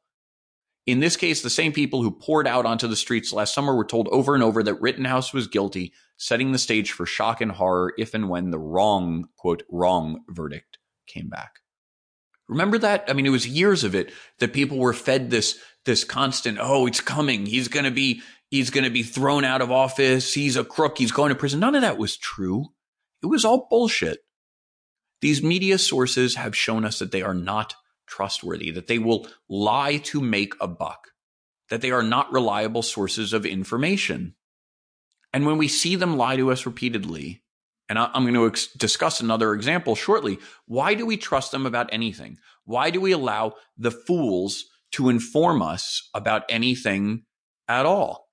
In 0.86 1.00
this 1.00 1.16
case, 1.16 1.40
the 1.40 1.48
same 1.48 1.72
people 1.72 2.02
who 2.02 2.10
poured 2.10 2.46
out 2.46 2.66
onto 2.66 2.86
the 2.86 2.96
streets 2.96 3.32
last 3.32 3.54
summer 3.54 3.74
were 3.74 3.86
told 3.86 4.08
over 4.08 4.34
and 4.34 4.42
over 4.42 4.62
that 4.62 4.80
Rittenhouse 4.82 5.32
was 5.32 5.46
guilty, 5.46 5.94
setting 6.18 6.52
the 6.52 6.58
stage 6.58 6.92
for 6.92 7.06
shock 7.06 7.40
and 7.40 7.52
horror 7.52 7.94
if 7.96 8.12
and 8.12 8.28
when 8.28 8.50
the 8.50 8.58
wrong, 8.58 9.28
quote, 9.36 9.62
wrong 9.70 10.24
verdict 10.28 10.78
came 11.06 11.30
back. 11.30 11.60
Remember 12.48 12.78
that? 12.78 13.04
I 13.08 13.12
mean, 13.12 13.26
it 13.26 13.30
was 13.30 13.46
years 13.46 13.84
of 13.84 13.94
it 13.94 14.12
that 14.38 14.52
people 14.52 14.78
were 14.78 14.92
fed 14.92 15.30
this, 15.30 15.58
this 15.84 16.04
constant, 16.04 16.58
oh, 16.60 16.86
it's 16.86 17.00
coming. 17.00 17.46
He's 17.46 17.68
going 17.68 17.84
to 17.84 17.90
be, 17.90 18.22
he's 18.50 18.70
going 18.70 18.84
to 18.84 18.90
be 18.90 19.02
thrown 19.02 19.44
out 19.44 19.62
of 19.62 19.70
office. 19.70 20.34
He's 20.34 20.56
a 20.56 20.64
crook. 20.64 20.98
He's 20.98 21.12
going 21.12 21.30
to 21.30 21.34
prison. 21.34 21.60
None 21.60 21.74
of 21.74 21.82
that 21.82 21.98
was 21.98 22.16
true. 22.16 22.66
It 23.22 23.26
was 23.26 23.44
all 23.44 23.66
bullshit. 23.70 24.18
These 25.22 25.42
media 25.42 25.78
sources 25.78 26.34
have 26.34 26.54
shown 26.54 26.84
us 26.84 26.98
that 26.98 27.10
they 27.10 27.22
are 27.22 27.32
not 27.32 27.76
trustworthy, 28.06 28.70
that 28.72 28.86
they 28.88 28.98
will 28.98 29.26
lie 29.48 29.96
to 29.96 30.20
make 30.20 30.52
a 30.60 30.68
buck, 30.68 31.12
that 31.70 31.80
they 31.80 31.90
are 31.90 32.02
not 32.02 32.30
reliable 32.30 32.82
sources 32.82 33.32
of 33.32 33.46
information. 33.46 34.34
And 35.32 35.46
when 35.46 35.56
we 35.56 35.68
see 35.68 35.96
them 35.96 36.18
lie 36.18 36.36
to 36.36 36.52
us 36.52 36.66
repeatedly, 36.66 37.42
and 37.96 38.10
I'm 38.12 38.24
going 38.24 38.34
to 38.34 38.46
ex- 38.46 38.66
discuss 38.66 39.20
another 39.20 39.54
example 39.54 39.94
shortly. 39.94 40.38
Why 40.66 40.94
do 40.94 41.06
we 41.06 41.16
trust 41.16 41.52
them 41.52 41.64
about 41.64 41.88
anything? 41.92 42.38
Why 42.64 42.90
do 42.90 43.00
we 43.00 43.12
allow 43.12 43.54
the 43.78 43.92
fools 43.92 44.64
to 44.92 45.08
inform 45.08 45.62
us 45.62 46.08
about 46.12 46.42
anything 46.48 47.22
at 47.68 47.86
all? 47.86 48.28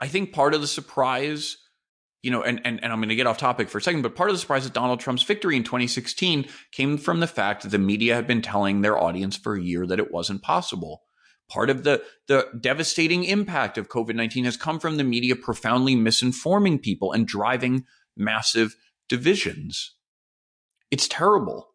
I 0.00 0.08
think 0.08 0.32
part 0.32 0.54
of 0.54 0.60
the 0.60 0.66
surprise, 0.66 1.56
you 2.22 2.32
know, 2.32 2.42
and, 2.42 2.60
and, 2.64 2.82
and 2.82 2.92
I'm 2.92 2.98
going 2.98 3.10
to 3.10 3.14
get 3.14 3.28
off 3.28 3.38
topic 3.38 3.68
for 3.68 3.78
a 3.78 3.82
second, 3.82 4.02
but 4.02 4.16
part 4.16 4.30
of 4.30 4.34
the 4.34 4.40
surprise 4.40 4.66
of 4.66 4.72
Donald 4.72 4.98
Trump's 4.98 5.22
victory 5.22 5.56
in 5.56 5.62
2016 5.62 6.46
came 6.72 6.98
from 6.98 7.20
the 7.20 7.28
fact 7.28 7.62
that 7.62 7.68
the 7.68 7.78
media 7.78 8.16
had 8.16 8.26
been 8.26 8.42
telling 8.42 8.80
their 8.80 9.00
audience 9.00 9.36
for 9.36 9.54
a 9.54 9.62
year 9.62 9.86
that 9.86 10.00
it 10.00 10.10
wasn't 10.10 10.42
possible. 10.42 11.02
Part 11.48 11.70
of 11.70 11.84
the, 11.84 12.02
the 12.26 12.48
devastating 12.58 13.22
impact 13.22 13.78
of 13.78 13.88
COVID 13.88 14.16
19 14.16 14.46
has 14.46 14.56
come 14.56 14.80
from 14.80 14.96
the 14.96 15.04
media 15.04 15.36
profoundly 15.36 15.94
misinforming 15.94 16.82
people 16.82 17.12
and 17.12 17.24
driving 17.24 17.84
massive 18.16 18.76
divisions. 19.08 19.94
It's 20.90 21.08
terrible. 21.08 21.68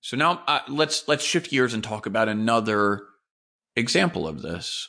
So 0.00 0.16
now 0.16 0.42
uh, 0.46 0.60
let's 0.68 1.08
let's 1.08 1.24
shift 1.24 1.50
gears 1.50 1.72
and 1.72 1.82
talk 1.82 2.06
about 2.06 2.28
another 2.28 3.02
example 3.76 4.28
of 4.28 4.42
this. 4.42 4.88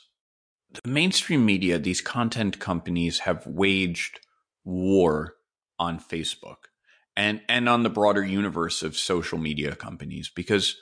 The 0.84 0.89
mainstream 0.89 1.45
media, 1.45 1.80
these 1.80 2.01
content 2.01 2.60
companies 2.60 3.19
have 3.19 3.47
waged 3.47 4.19
war 4.65 5.36
on 5.80 5.99
Facebook 5.99 6.67
and 7.15 7.41
and 7.47 7.69
on 7.69 7.84
the 7.84 7.89
broader 7.89 8.23
universe 8.23 8.84
of 8.84 8.97
social 8.97 9.38
media 9.38 9.75
companies 9.75 10.30
because 10.34 10.75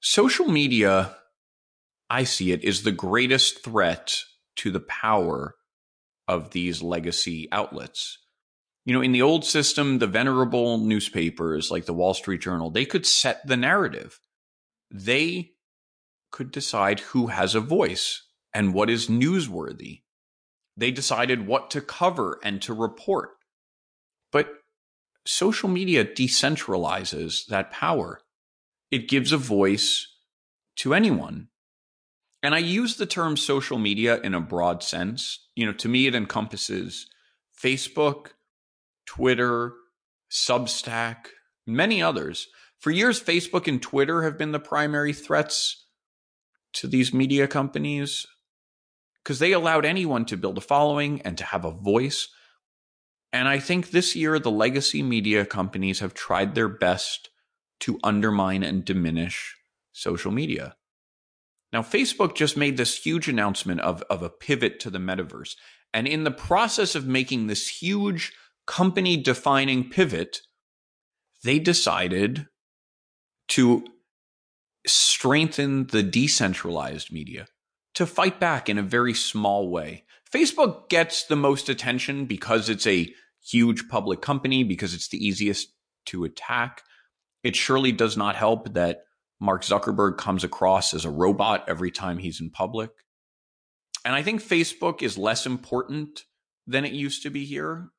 social 0.00 0.46
media 0.46 1.16
I 2.08 2.24
see 2.24 2.50
it 2.52 2.64
is 2.64 2.82
the 2.82 2.92
greatest 2.92 3.64
threat 3.64 4.22
to 4.56 4.70
the 4.70 4.80
power 4.80 5.54
of 6.26 6.50
these 6.50 6.82
legacy 6.82 7.48
outlets. 7.52 8.18
You 8.90 8.96
know, 8.96 9.02
in 9.02 9.12
the 9.12 9.22
old 9.22 9.44
system, 9.44 10.00
the 10.00 10.08
venerable 10.08 10.76
newspapers 10.76 11.70
like 11.70 11.84
the 11.84 11.94
Wall 11.94 12.12
Street 12.12 12.40
Journal, 12.40 12.72
they 12.72 12.84
could 12.84 13.06
set 13.06 13.46
the 13.46 13.56
narrative. 13.56 14.18
They 14.90 15.52
could 16.32 16.50
decide 16.50 16.98
who 16.98 17.28
has 17.28 17.54
a 17.54 17.60
voice 17.60 18.26
and 18.52 18.74
what 18.74 18.90
is 18.90 19.06
newsworthy. 19.06 20.02
They 20.76 20.90
decided 20.90 21.46
what 21.46 21.70
to 21.70 21.80
cover 21.80 22.40
and 22.42 22.60
to 22.62 22.74
report. 22.74 23.36
But 24.32 24.48
social 25.24 25.68
media 25.68 26.04
decentralizes 26.04 27.46
that 27.46 27.70
power. 27.70 28.22
It 28.90 29.08
gives 29.08 29.30
a 29.30 29.36
voice 29.36 30.04
to 30.78 30.94
anyone. 30.94 31.46
And 32.42 32.56
I 32.56 32.58
use 32.58 32.96
the 32.96 33.06
term 33.06 33.36
social 33.36 33.78
media 33.78 34.20
in 34.20 34.34
a 34.34 34.40
broad 34.40 34.82
sense. 34.82 35.46
You 35.54 35.66
know, 35.66 35.74
to 35.74 35.88
me, 35.88 36.08
it 36.08 36.16
encompasses 36.16 37.06
Facebook, 37.56 38.30
Twitter, 39.10 39.72
Substack, 40.30 41.16
many 41.66 42.00
others. 42.00 42.46
For 42.78 42.92
years, 42.92 43.20
Facebook 43.20 43.66
and 43.66 43.82
Twitter 43.82 44.22
have 44.22 44.38
been 44.38 44.52
the 44.52 44.60
primary 44.60 45.12
threats 45.12 45.84
to 46.74 46.86
these 46.86 47.12
media 47.12 47.48
companies 47.48 48.24
because 49.24 49.40
they 49.40 49.50
allowed 49.50 49.84
anyone 49.84 50.26
to 50.26 50.36
build 50.36 50.58
a 50.58 50.60
following 50.60 51.20
and 51.22 51.36
to 51.38 51.44
have 51.44 51.64
a 51.64 51.72
voice. 51.72 52.28
And 53.32 53.48
I 53.48 53.58
think 53.58 53.90
this 53.90 54.14
year, 54.14 54.38
the 54.38 54.48
legacy 54.48 55.02
media 55.02 55.44
companies 55.44 55.98
have 55.98 56.14
tried 56.14 56.54
their 56.54 56.68
best 56.68 57.30
to 57.80 57.98
undermine 58.04 58.62
and 58.62 58.84
diminish 58.84 59.56
social 59.90 60.30
media. 60.30 60.76
Now, 61.72 61.82
Facebook 61.82 62.36
just 62.36 62.56
made 62.56 62.76
this 62.76 62.96
huge 62.96 63.26
announcement 63.26 63.80
of, 63.80 64.02
of 64.02 64.22
a 64.22 64.30
pivot 64.30 64.78
to 64.80 64.90
the 64.90 64.98
metaverse. 64.98 65.56
And 65.92 66.06
in 66.06 66.22
the 66.22 66.30
process 66.30 66.94
of 66.94 67.08
making 67.08 67.48
this 67.48 67.66
huge 67.66 68.32
company 68.70 69.16
defining 69.16 69.90
pivot, 69.90 70.42
they 71.42 71.58
decided 71.58 72.46
to 73.48 73.84
strengthen 74.86 75.88
the 75.88 76.04
decentralized 76.04 77.12
media 77.12 77.48
to 77.96 78.06
fight 78.06 78.38
back 78.38 78.68
in 78.68 78.78
a 78.78 78.82
very 78.82 79.12
small 79.12 79.68
way. 79.68 80.04
Facebook 80.32 80.88
gets 80.88 81.24
the 81.24 81.34
most 81.34 81.68
attention 81.68 82.26
because 82.26 82.68
it's 82.68 82.86
a 82.86 83.12
huge 83.44 83.88
public 83.88 84.22
company, 84.22 84.62
because 84.62 84.94
it's 84.94 85.08
the 85.08 85.18
easiest 85.18 85.74
to 86.06 86.22
attack. 86.22 86.82
It 87.42 87.56
surely 87.56 87.90
does 87.90 88.16
not 88.16 88.36
help 88.36 88.74
that 88.74 89.00
Mark 89.40 89.64
Zuckerberg 89.64 90.16
comes 90.16 90.44
across 90.44 90.94
as 90.94 91.04
a 91.04 91.10
robot 91.10 91.64
every 91.66 91.90
time 91.90 92.18
he's 92.18 92.40
in 92.40 92.50
public. 92.50 92.90
And 94.04 94.14
I 94.14 94.22
think 94.22 94.40
Facebook 94.40 95.02
is 95.02 95.18
less 95.18 95.44
important 95.44 96.22
than 96.68 96.84
it 96.84 96.92
used 96.92 97.24
to 97.24 97.30
be 97.30 97.44
here. 97.44 97.90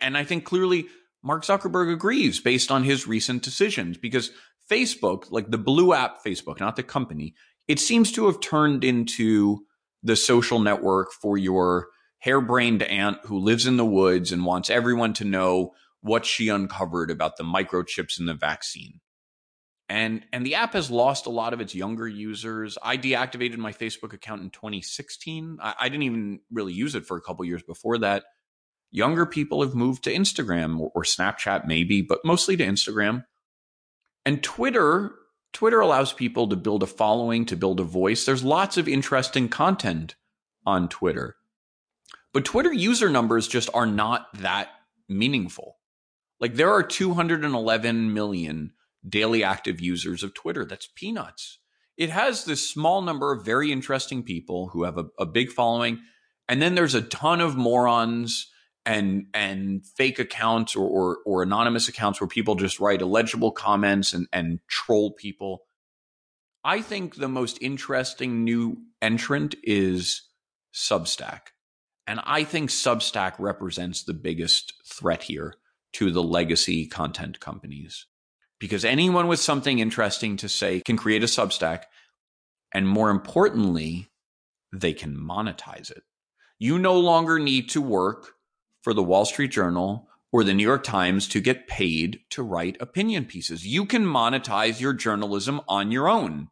And 0.00 0.16
I 0.16 0.24
think 0.24 0.44
clearly 0.44 0.86
Mark 1.22 1.44
Zuckerberg 1.44 1.92
agrees 1.92 2.40
based 2.40 2.70
on 2.70 2.84
his 2.84 3.06
recent 3.06 3.42
decisions 3.42 3.98
because 3.98 4.30
Facebook, 4.70 5.30
like 5.30 5.50
the 5.50 5.58
blue 5.58 5.92
app 5.92 6.24
Facebook, 6.24 6.60
not 6.60 6.76
the 6.76 6.82
company, 6.82 7.34
it 7.68 7.78
seems 7.78 8.10
to 8.12 8.26
have 8.26 8.40
turned 8.40 8.84
into 8.84 9.60
the 10.02 10.16
social 10.16 10.58
network 10.58 11.12
for 11.12 11.38
your 11.38 11.88
harebrained 12.18 12.82
aunt 12.82 13.18
who 13.24 13.38
lives 13.38 13.66
in 13.66 13.76
the 13.76 13.84
woods 13.84 14.32
and 14.32 14.44
wants 14.44 14.70
everyone 14.70 15.12
to 15.14 15.24
know 15.24 15.72
what 16.00 16.26
she 16.26 16.48
uncovered 16.48 17.10
about 17.10 17.36
the 17.36 17.44
microchips 17.44 18.18
in 18.18 18.26
the 18.26 18.34
vaccine. 18.34 19.00
And 19.88 20.24
and 20.32 20.46
the 20.46 20.54
app 20.54 20.72
has 20.72 20.90
lost 20.90 21.26
a 21.26 21.30
lot 21.30 21.52
of 21.52 21.60
its 21.60 21.74
younger 21.74 22.08
users. 22.08 22.78
I 22.82 22.96
deactivated 22.96 23.58
my 23.58 23.72
Facebook 23.72 24.14
account 24.14 24.42
in 24.42 24.50
2016. 24.50 25.58
I, 25.60 25.74
I 25.78 25.88
didn't 25.90 26.04
even 26.04 26.40
really 26.50 26.72
use 26.72 26.94
it 26.94 27.04
for 27.04 27.16
a 27.16 27.20
couple 27.20 27.44
years 27.44 27.62
before 27.62 27.98
that. 27.98 28.24
Younger 28.94 29.26
people 29.26 29.60
have 29.62 29.74
moved 29.74 30.04
to 30.04 30.14
Instagram 30.14 30.78
or, 30.78 30.92
or 30.94 31.02
Snapchat, 31.02 31.66
maybe, 31.66 32.00
but 32.00 32.24
mostly 32.24 32.56
to 32.56 32.64
Instagram. 32.64 33.24
And 34.24 34.40
Twitter, 34.40 35.16
Twitter 35.52 35.80
allows 35.80 36.12
people 36.12 36.46
to 36.46 36.54
build 36.54 36.84
a 36.84 36.86
following, 36.86 37.44
to 37.46 37.56
build 37.56 37.80
a 37.80 37.82
voice. 37.82 38.24
There's 38.24 38.44
lots 38.44 38.76
of 38.76 38.86
interesting 38.86 39.48
content 39.48 40.14
on 40.64 40.88
Twitter. 40.88 41.34
But 42.32 42.44
Twitter 42.44 42.72
user 42.72 43.10
numbers 43.10 43.48
just 43.48 43.68
are 43.74 43.84
not 43.84 44.28
that 44.34 44.68
meaningful. 45.08 45.78
Like 46.38 46.54
there 46.54 46.70
are 46.70 46.84
211 46.84 48.14
million 48.14 48.74
daily 49.08 49.42
active 49.42 49.80
users 49.80 50.22
of 50.22 50.34
Twitter. 50.34 50.64
That's 50.64 50.86
peanuts. 50.94 51.58
It 51.96 52.10
has 52.10 52.44
this 52.44 52.70
small 52.70 53.02
number 53.02 53.32
of 53.32 53.44
very 53.44 53.72
interesting 53.72 54.22
people 54.22 54.68
who 54.68 54.84
have 54.84 54.98
a, 54.98 55.06
a 55.18 55.26
big 55.26 55.50
following. 55.50 55.98
And 56.48 56.62
then 56.62 56.76
there's 56.76 56.94
a 56.94 57.02
ton 57.02 57.40
of 57.40 57.56
morons 57.56 58.52
and 58.86 59.26
and 59.32 59.86
fake 59.86 60.18
accounts 60.18 60.76
or, 60.76 60.86
or, 60.86 61.18
or 61.24 61.42
anonymous 61.42 61.88
accounts 61.88 62.20
where 62.20 62.28
people 62.28 62.54
just 62.54 62.80
write 62.80 63.00
illegible 63.00 63.52
comments 63.52 64.12
and 64.12 64.26
and 64.32 64.60
troll 64.68 65.12
people. 65.12 65.62
I 66.64 66.80
think 66.80 67.16
the 67.16 67.28
most 67.28 67.58
interesting 67.60 68.44
new 68.44 68.78
entrant 69.02 69.54
is 69.62 70.22
Substack. 70.74 71.40
And 72.06 72.20
I 72.24 72.44
think 72.44 72.70
Substack 72.70 73.34
represents 73.38 74.02
the 74.02 74.14
biggest 74.14 74.72
threat 74.86 75.22
here 75.24 75.54
to 75.94 76.10
the 76.10 76.22
legacy 76.22 76.86
content 76.86 77.40
companies. 77.40 78.06
Because 78.58 78.84
anyone 78.84 79.28
with 79.28 79.40
something 79.40 79.78
interesting 79.78 80.36
to 80.38 80.48
say 80.48 80.80
can 80.80 80.96
create 80.96 81.22
a 81.22 81.26
Substack. 81.26 81.84
And 82.72 82.88
more 82.88 83.10
importantly, 83.10 84.08
they 84.72 84.92
can 84.92 85.16
monetize 85.16 85.90
it. 85.90 86.02
You 86.58 86.78
no 86.78 86.98
longer 86.98 87.38
need 87.38 87.68
to 87.70 87.80
work 87.80 88.32
for 88.84 88.92
the 88.92 89.02
Wall 89.02 89.24
Street 89.24 89.50
Journal 89.50 90.08
or 90.30 90.44
the 90.44 90.52
New 90.52 90.62
York 90.62 90.84
Times 90.84 91.26
to 91.28 91.40
get 91.40 91.66
paid 91.66 92.20
to 92.28 92.42
write 92.42 92.76
opinion 92.80 93.24
pieces. 93.24 93.66
You 93.66 93.86
can 93.86 94.04
monetize 94.04 94.78
your 94.78 94.92
journalism 94.92 95.62
on 95.66 95.90
your 95.90 96.06
own. 96.06 96.48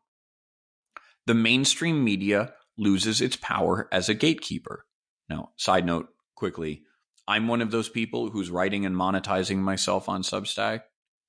The 1.26 1.34
mainstream 1.34 2.02
media 2.02 2.54
loses 2.78 3.20
its 3.20 3.36
power 3.36 3.86
as 3.92 4.08
a 4.08 4.14
gatekeeper. 4.14 4.86
Now, 5.28 5.50
side 5.56 5.84
note 5.84 6.08
quickly, 6.34 6.82
I'm 7.28 7.48
one 7.48 7.60
of 7.60 7.70
those 7.70 7.90
people 7.90 8.30
who's 8.30 8.50
writing 8.50 8.86
and 8.86 8.96
monetizing 8.96 9.58
myself 9.58 10.08
on 10.08 10.22
Substack, 10.22 10.80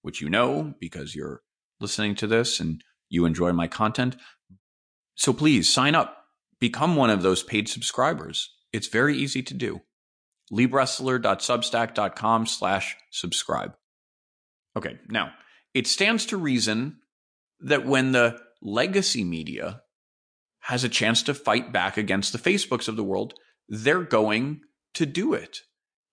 which 0.03 0.21
you 0.21 0.29
know 0.29 0.73
because 0.79 1.13
you're 1.13 1.41
listening 1.81 2.15
to 2.15 2.27
this 2.27 2.61
and 2.61 2.81
you 3.09 3.25
enjoy 3.25 3.51
my 3.51 3.67
content. 3.67 4.15
So 5.15 5.33
please 5.33 5.71
sign 5.71 5.95
up, 5.95 6.15
become 6.61 6.95
one 6.95 7.09
of 7.09 7.23
those 7.23 7.43
paid 7.43 7.67
subscribers. 7.67 8.55
It's 8.71 8.87
very 8.87 9.17
easy 9.17 9.43
to 9.43 9.53
do 9.53 9.81
leebressler.substack.com 10.53 12.45
slash 12.45 12.95
subscribe. 13.09 13.73
Okay, 14.75 14.99
now 15.09 15.31
it 15.73 15.87
stands 15.87 16.25
to 16.27 16.37
reason 16.37 16.97
that 17.59 17.85
when 17.85 18.11
the 18.11 18.39
legacy 18.61 19.23
media 19.23 19.81
has 20.59 20.83
a 20.83 20.89
chance 20.89 21.23
to 21.23 21.33
fight 21.33 21.73
back 21.73 21.97
against 21.97 22.31
the 22.31 22.39
Facebooks 22.39 22.87
of 22.87 22.95
the 22.95 23.03
world, 23.03 23.33
they're 23.67 24.03
going 24.03 24.61
to 24.93 25.05
do 25.05 25.33
it. 25.33 25.59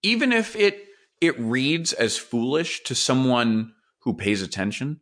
Even 0.03 0.33
if 0.33 0.57
it 0.57 0.87
it 1.21 1.39
reads 1.39 1.93
as 1.93 2.17
foolish 2.17 2.83
to 2.85 2.95
someone 2.95 3.75
who 4.01 4.15
pays 4.15 4.41
attention. 4.41 5.01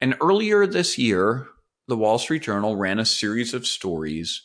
And 0.00 0.14
earlier 0.20 0.64
this 0.66 0.96
year, 0.96 1.48
the 1.88 1.96
Wall 1.96 2.18
Street 2.18 2.42
Journal 2.42 2.76
ran 2.76 3.00
a 3.00 3.04
series 3.04 3.52
of 3.52 3.66
stories 3.66 4.42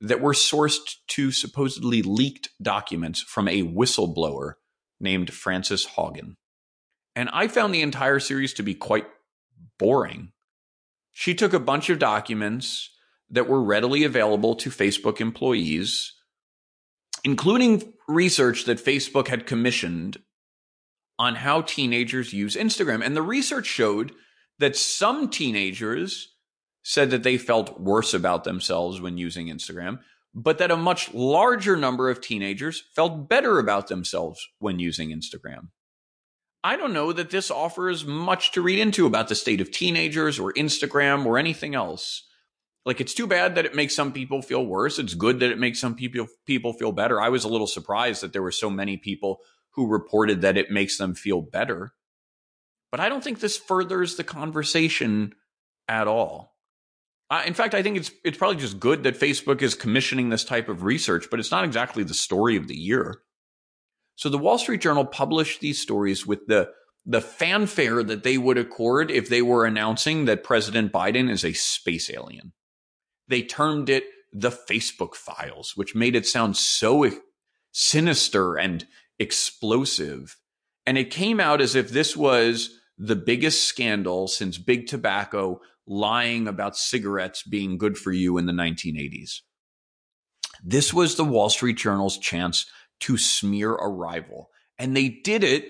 that 0.00 0.20
were 0.20 0.32
sourced 0.32 0.96
to 1.08 1.30
supposedly 1.32 2.02
leaked 2.02 2.50
documents 2.62 3.20
from 3.20 3.48
a 3.48 3.62
whistleblower 3.62 4.54
named 5.00 5.32
Frances 5.32 5.86
Haugen. 5.96 6.34
And 7.16 7.28
I 7.32 7.48
found 7.48 7.74
the 7.74 7.82
entire 7.82 8.20
series 8.20 8.54
to 8.54 8.62
be 8.62 8.74
quite 8.74 9.06
boring. 9.78 10.32
She 11.12 11.34
took 11.34 11.52
a 11.52 11.60
bunch 11.60 11.90
of 11.90 11.98
documents 11.98 12.90
that 13.30 13.48
were 13.48 13.62
readily 13.62 14.04
available 14.04 14.54
to 14.56 14.70
Facebook 14.70 15.20
employees, 15.20 16.14
including 17.24 17.92
research 18.06 18.64
that 18.64 18.82
Facebook 18.82 19.28
had 19.28 19.46
commissioned 19.46 20.18
on 21.18 21.34
how 21.34 21.62
teenagers 21.62 22.32
use 22.32 22.54
Instagram. 22.54 23.04
And 23.04 23.16
the 23.16 23.22
research 23.22 23.66
showed 23.66 24.12
that 24.60 24.76
some 24.76 25.28
teenagers 25.28 26.34
said 26.88 27.10
that 27.10 27.22
they 27.22 27.36
felt 27.36 27.78
worse 27.78 28.14
about 28.14 28.44
themselves 28.44 28.98
when 28.98 29.18
using 29.18 29.48
Instagram, 29.48 29.98
but 30.34 30.56
that 30.56 30.70
a 30.70 30.76
much 30.76 31.12
larger 31.12 31.76
number 31.76 32.08
of 32.08 32.18
teenagers 32.18 32.82
felt 32.94 33.28
better 33.28 33.58
about 33.58 33.88
themselves 33.88 34.48
when 34.58 34.78
using 34.78 35.10
Instagram. 35.10 35.68
I 36.64 36.76
don't 36.76 36.94
know 36.94 37.12
that 37.12 37.28
this 37.28 37.50
offers 37.50 38.06
much 38.06 38.52
to 38.52 38.62
read 38.62 38.78
into 38.78 39.04
about 39.04 39.28
the 39.28 39.34
state 39.34 39.60
of 39.60 39.70
teenagers 39.70 40.38
or 40.38 40.50
Instagram 40.54 41.26
or 41.26 41.36
anything 41.36 41.74
else. 41.74 42.26
Like 42.86 43.02
it's 43.02 43.12
too 43.12 43.26
bad 43.26 43.56
that 43.56 43.66
it 43.66 43.74
makes 43.74 43.94
some 43.94 44.10
people 44.10 44.40
feel 44.40 44.64
worse. 44.64 44.98
It's 44.98 45.12
good 45.12 45.40
that 45.40 45.50
it 45.50 45.58
makes 45.58 45.78
some 45.78 45.94
people 45.94 46.26
people 46.46 46.72
feel 46.72 46.92
better. 46.92 47.20
I 47.20 47.28
was 47.28 47.44
a 47.44 47.48
little 47.48 47.66
surprised 47.66 48.22
that 48.22 48.32
there 48.32 48.42
were 48.42 48.50
so 48.50 48.70
many 48.70 48.96
people 48.96 49.40
who 49.72 49.88
reported 49.88 50.40
that 50.40 50.56
it 50.56 50.70
makes 50.70 50.96
them 50.96 51.14
feel 51.14 51.42
better. 51.42 51.92
But 52.90 53.00
I 53.00 53.10
don't 53.10 53.22
think 53.22 53.40
this 53.40 53.58
furthers 53.58 54.16
the 54.16 54.24
conversation 54.24 55.34
at 55.86 56.08
all. 56.08 56.54
Uh, 57.30 57.42
in 57.46 57.54
fact, 57.54 57.74
I 57.74 57.82
think 57.82 57.98
it's 57.98 58.10
it's 58.24 58.38
probably 58.38 58.56
just 58.56 58.80
good 58.80 59.02
that 59.02 59.20
Facebook 59.20 59.60
is 59.60 59.74
commissioning 59.74 60.30
this 60.30 60.44
type 60.44 60.68
of 60.68 60.82
research, 60.82 61.26
but 61.30 61.38
it's 61.38 61.50
not 61.50 61.64
exactly 61.64 62.02
the 62.02 62.14
story 62.14 62.56
of 62.56 62.68
the 62.68 62.76
year. 62.76 63.20
So 64.16 64.28
the 64.28 64.38
Wall 64.38 64.58
Street 64.58 64.80
Journal 64.80 65.04
published 65.04 65.60
these 65.60 65.78
stories 65.78 66.26
with 66.26 66.46
the 66.46 66.70
the 67.04 67.20
fanfare 67.20 68.02
that 68.02 68.22
they 68.22 68.36
would 68.36 68.58
accord 68.58 69.10
if 69.10 69.28
they 69.28 69.42
were 69.42 69.64
announcing 69.64 70.26
that 70.26 70.44
President 70.44 70.92
Biden 70.92 71.30
is 71.30 71.44
a 71.44 71.52
space 71.52 72.10
alien. 72.10 72.52
They 73.28 73.42
termed 73.42 73.88
it 73.88 74.04
the 74.32 74.50
Facebook 74.50 75.14
files, 75.14 75.72
which 75.74 75.94
made 75.94 76.14
it 76.14 76.26
sound 76.26 76.56
so 76.56 77.10
sinister 77.72 78.56
and 78.56 78.86
explosive. 79.18 80.36
And 80.86 80.98
it 80.98 81.10
came 81.10 81.40
out 81.40 81.60
as 81.60 81.74
if 81.74 81.90
this 81.90 82.16
was 82.16 82.77
the 82.98 83.16
biggest 83.16 83.64
scandal 83.64 84.26
since 84.26 84.58
big 84.58 84.86
tobacco 84.86 85.60
lying 85.86 86.48
about 86.48 86.76
cigarettes 86.76 87.42
being 87.42 87.78
good 87.78 87.96
for 87.96 88.12
you 88.12 88.36
in 88.38 88.46
the 88.46 88.52
1980s. 88.52 89.40
This 90.62 90.92
was 90.92 91.14
the 91.14 91.24
Wall 91.24 91.48
Street 91.48 91.76
Journal's 91.76 92.18
chance 92.18 92.66
to 93.00 93.16
smear 93.16 93.74
a 93.76 93.88
rival, 93.88 94.50
and 94.78 94.96
they 94.96 95.08
did 95.08 95.44
it 95.44 95.66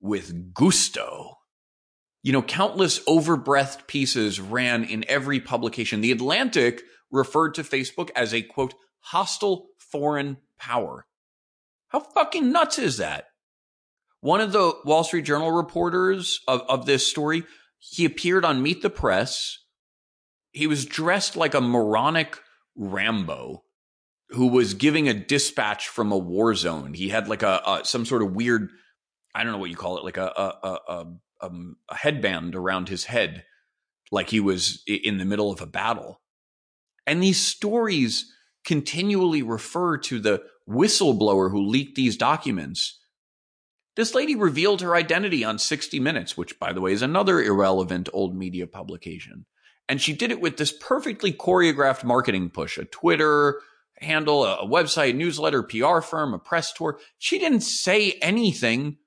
with 0.00 0.54
gusto. 0.54 1.34
You 2.22 2.32
know, 2.32 2.42
countless 2.42 3.00
overbreathed 3.00 3.86
pieces 3.86 4.40
ran 4.40 4.84
in 4.84 5.04
every 5.08 5.40
publication. 5.40 6.00
The 6.00 6.12
Atlantic 6.12 6.82
referred 7.10 7.54
to 7.54 7.62
Facebook 7.62 8.10
as 8.16 8.32
a 8.32 8.40
quote, 8.40 8.74
hostile 9.00 9.66
foreign 9.78 10.38
power. 10.58 11.06
How 11.88 12.00
fucking 12.00 12.50
nuts 12.50 12.78
is 12.78 12.96
that? 12.96 13.26
One 14.24 14.40
of 14.40 14.52
the 14.52 14.72
Wall 14.86 15.04
Street 15.04 15.26
Journal 15.26 15.52
reporters 15.52 16.40
of, 16.48 16.62
of 16.62 16.86
this 16.86 17.06
story 17.06 17.42
he 17.78 18.06
appeared 18.06 18.42
on 18.42 18.62
Meet 18.62 18.80
the 18.80 18.88
Press. 18.88 19.58
He 20.50 20.66
was 20.66 20.86
dressed 20.86 21.36
like 21.36 21.52
a 21.52 21.60
moronic 21.60 22.40
Rambo 22.74 23.64
who 24.30 24.46
was 24.46 24.72
giving 24.72 25.10
a 25.10 25.12
dispatch 25.12 25.88
from 25.88 26.10
a 26.10 26.16
war 26.16 26.54
zone. 26.54 26.94
He 26.94 27.10
had 27.10 27.28
like 27.28 27.42
a, 27.42 27.60
a 27.66 27.80
some 27.84 28.06
sort 28.06 28.22
of 28.22 28.34
weird, 28.34 28.70
I 29.34 29.42
don't 29.42 29.52
know 29.52 29.58
what 29.58 29.68
you 29.68 29.76
call 29.76 29.98
it, 29.98 30.04
like 30.04 30.16
a 30.16 30.32
a, 30.34 30.78
a, 30.88 31.06
um, 31.42 31.76
a 31.90 31.94
headband 31.94 32.56
around 32.56 32.88
his 32.88 33.04
head, 33.04 33.44
like 34.10 34.30
he 34.30 34.40
was 34.40 34.82
in 34.86 35.18
the 35.18 35.26
middle 35.26 35.52
of 35.52 35.60
a 35.60 35.66
battle. 35.66 36.22
And 37.06 37.22
these 37.22 37.46
stories 37.46 38.32
continually 38.64 39.42
refer 39.42 39.98
to 39.98 40.18
the 40.18 40.44
whistleblower 40.66 41.50
who 41.50 41.66
leaked 41.66 41.96
these 41.96 42.16
documents 42.16 43.00
this 43.96 44.14
lady 44.14 44.34
revealed 44.34 44.80
her 44.80 44.96
identity 44.96 45.44
on 45.44 45.58
60 45.58 46.00
Minutes, 46.00 46.36
which, 46.36 46.58
by 46.58 46.72
the 46.72 46.80
way, 46.80 46.92
is 46.92 47.02
another 47.02 47.40
irrelevant 47.40 48.08
old 48.12 48.36
media 48.36 48.66
publication. 48.66 49.46
And 49.88 50.00
she 50.00 50.14
did 50.14 50.30
it 50.30 50.40
with 50.40 50.56
this 50.56 50.72
perfectly 50.72 51.32
choreographed 51.32 52.04
marketing 52.04 52.50
push 52.50 52.78
a 52.78 52.84
Twitter 52.84 53.60
handle, 54.00 54.44
a 54.44 54.66
website, 54.66 55.14
newsletter, 55.14 55.62
PR 55.62 56.00
firm, 56.00 56.34
a 56.34 56.38
press 56.38 56.72
tour. 56.72 56.98
She 57.18 57.38
didn't 57.38 57.60
say 57.60 58.12
anything 58.22 58.98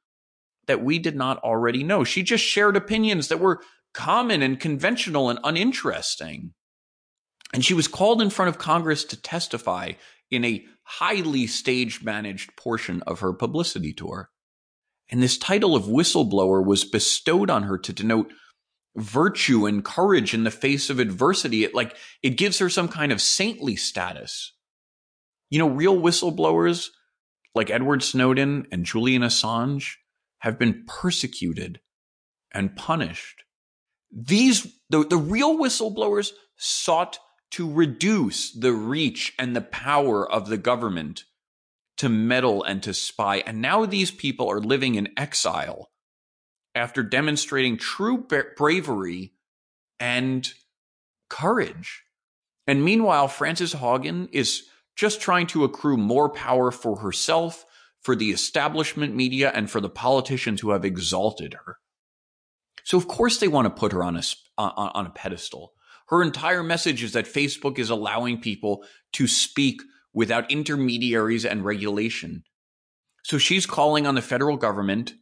that 0.68 0.84
we 0.84 1.00
did 1.00 1.16
not 1.16 1.40
already 1.40 1.84
know. 1.84 2.04
She 2.04 2.24
just 2.24 2.44
shared 2.44 2.76
opinions 2.78 3.28
that 3.28 3.40
were 3.40 3.62
common 3.94 4.42
and 4.42 4.60
conventional 4.60 5.30
and 5.30 5.40
uninteresting. 5.44 6.54
And 7.54 7.64
she 7.64 7.74
was 7.74 7.88
called 7.88 8.22
in 8.22 8.30
front 8.30 8.50
of 8.50 8.58
Congress 8.58 9.04
to 9.06 9.22
testify 9.22 9.94
in 10.30 10.44
a 10.46 10.66
highly 10.84 11.48
stage 11.48 12.04
managed 12.04 12.56
portion 12.56 13.02
of 13.08 13.22
her 13.22 13.34
publicity 13.34 13.94
tour. 13.94 14.30
And 15.10 15.24
this 15.24 15.38
title 15.38 15.76
of 15.76 15.86
whistleblower 15.86 16.66
was 16.66 16.84
bestowed 16.84 17.50
on 17.50 17.64
her 17.64 17.78
to 17.78 17.94
denote 17.94 18.32
virtue 18.96 19.66
and 19.66 19.86
courage 19.86 20.34
in 20.34 20.44
the 20.44 20.52
face 20.52 20.90
of 20.90 21.00
adversity. 21.00 21.64
It 21.64 21.74
like 21.74 21.96
it 22.22 22.32
gives 22.32 22.60
her 22.60 22.70
some 22.70 22.88
kind 22.88 23.12
of 23.12 23.22
saintly 23.22 23.76
status. 23.76 24.54
You 25.50 25.60
know, 25.60 25.70
real 25.70 25.96
whistleblowers 25.96 26.90
like 27.56 27.70
Edward 27.70 28.04
Snowden 28.04 28.68
and 28.72 28.86
Julian 28.86 29.22
Assange 29.22 29.94
have 30.40 30.60
been 30.60 30.84
persecuted 30.88 31.80
and 32.54 32.76
punished. 32.76 33.44
These 34.12 34.68
the, 34.90 35.06
the 35.06 35.18
real 35.18 35.58
whistleblowers 35.58 36.32
sought 36.58 37.20
to 37.52 37.72
reduce 37.72 38.52
the 38.52 38.74
reach 38.74 39.34
and 39.40 39.56
the 39.56 39.62
power 39.62 40.30
of 40.30 40.50
the 40.50 40.58
government 40.58 41.24
to 41.98 42.10
meddle 42.10 42.64
and 42.64 42.82
to 42.84 42.94
spy. 42.94 43.38
And 43.38 43.62
now 43.62 43.86
these 43.86 44.12
people 44.12 44.50
are 44.50 44.60
living 44.60 44.96
in 44.96 45.10
exile 45.18 45.90
after 46.76 47.04
demonstrating 47.04 47.78
true 47.78 48.28
bravery 48.56 49.34
and 50.00 50.52
courage. 51.30 52.04
And 52.68 52.84
meanwhile, 52.84 53.28
Frances 53.28 53.74
Haugen 53.74 54.30
is 54.32 54.64
just 54.96 55.22
trying 55.22 55.48
to 55.48 55.64
accrue 55.64 55.98
more 55.98 56.30
power 56.30 56.72
for 56.72 56.98
herself, 56.98 57.66
for 58.02 58.16
the 58.16 58.32
establishment 58.32 59.16
media, 59.16 59.52
and 59.54 59.70
for 59.70 59.82
the 59.82 59.90
politicians 59.90 60.62
who 60.62 60.72
have 60.72 60.86
exalted 60.86 61.56
her. 61.66 61.78
So, 62.84 62.98
of 62.98 63.08
course, 63.08 63.40
they 63.40 63.48
want 63.48 63.66
to 63.66 63.80
put 63.80 63.92
her 63.92 64.04
on 64.04 64.16
a, 64.18 64.24
on 64.58 65.06
a 65.06 65.12
pedestal. 65.12 65.74
Her 66.08 66.24
entire 66.24 66.64
message 66.64 67.04
is 67.04 67.14
that 67.14 67.26
Facebook 67.26 67.80
is 67.80 67.90
allowing 67.90 68.40
people 68.40 68.84
to 69.14 69.28
speak 69.28 69.82
without 70.18 70.52
intermediaries 70.52 71.46
and 71.46 71.64
regulation. 71.64 72.44
So 73.24 73.38
she's 73.38 73.68
calling 73.68 74.08
on 74.08 74.16
the 74.16 74.22
federal 74.24 74.58
government 74.58 75.14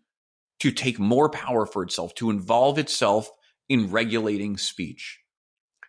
to 0.62 0.72
take 0.72 0.98
more 0.98 1.30
power 1.30 1.66
for 1.66 1.84
itself, 1.84 2.16
to 2.16 2.30
involve 2.30 2.80
itself 2.80 3.30
in 3.68 3.92
regulating 3.92 4.56
speech. 4.56 5.20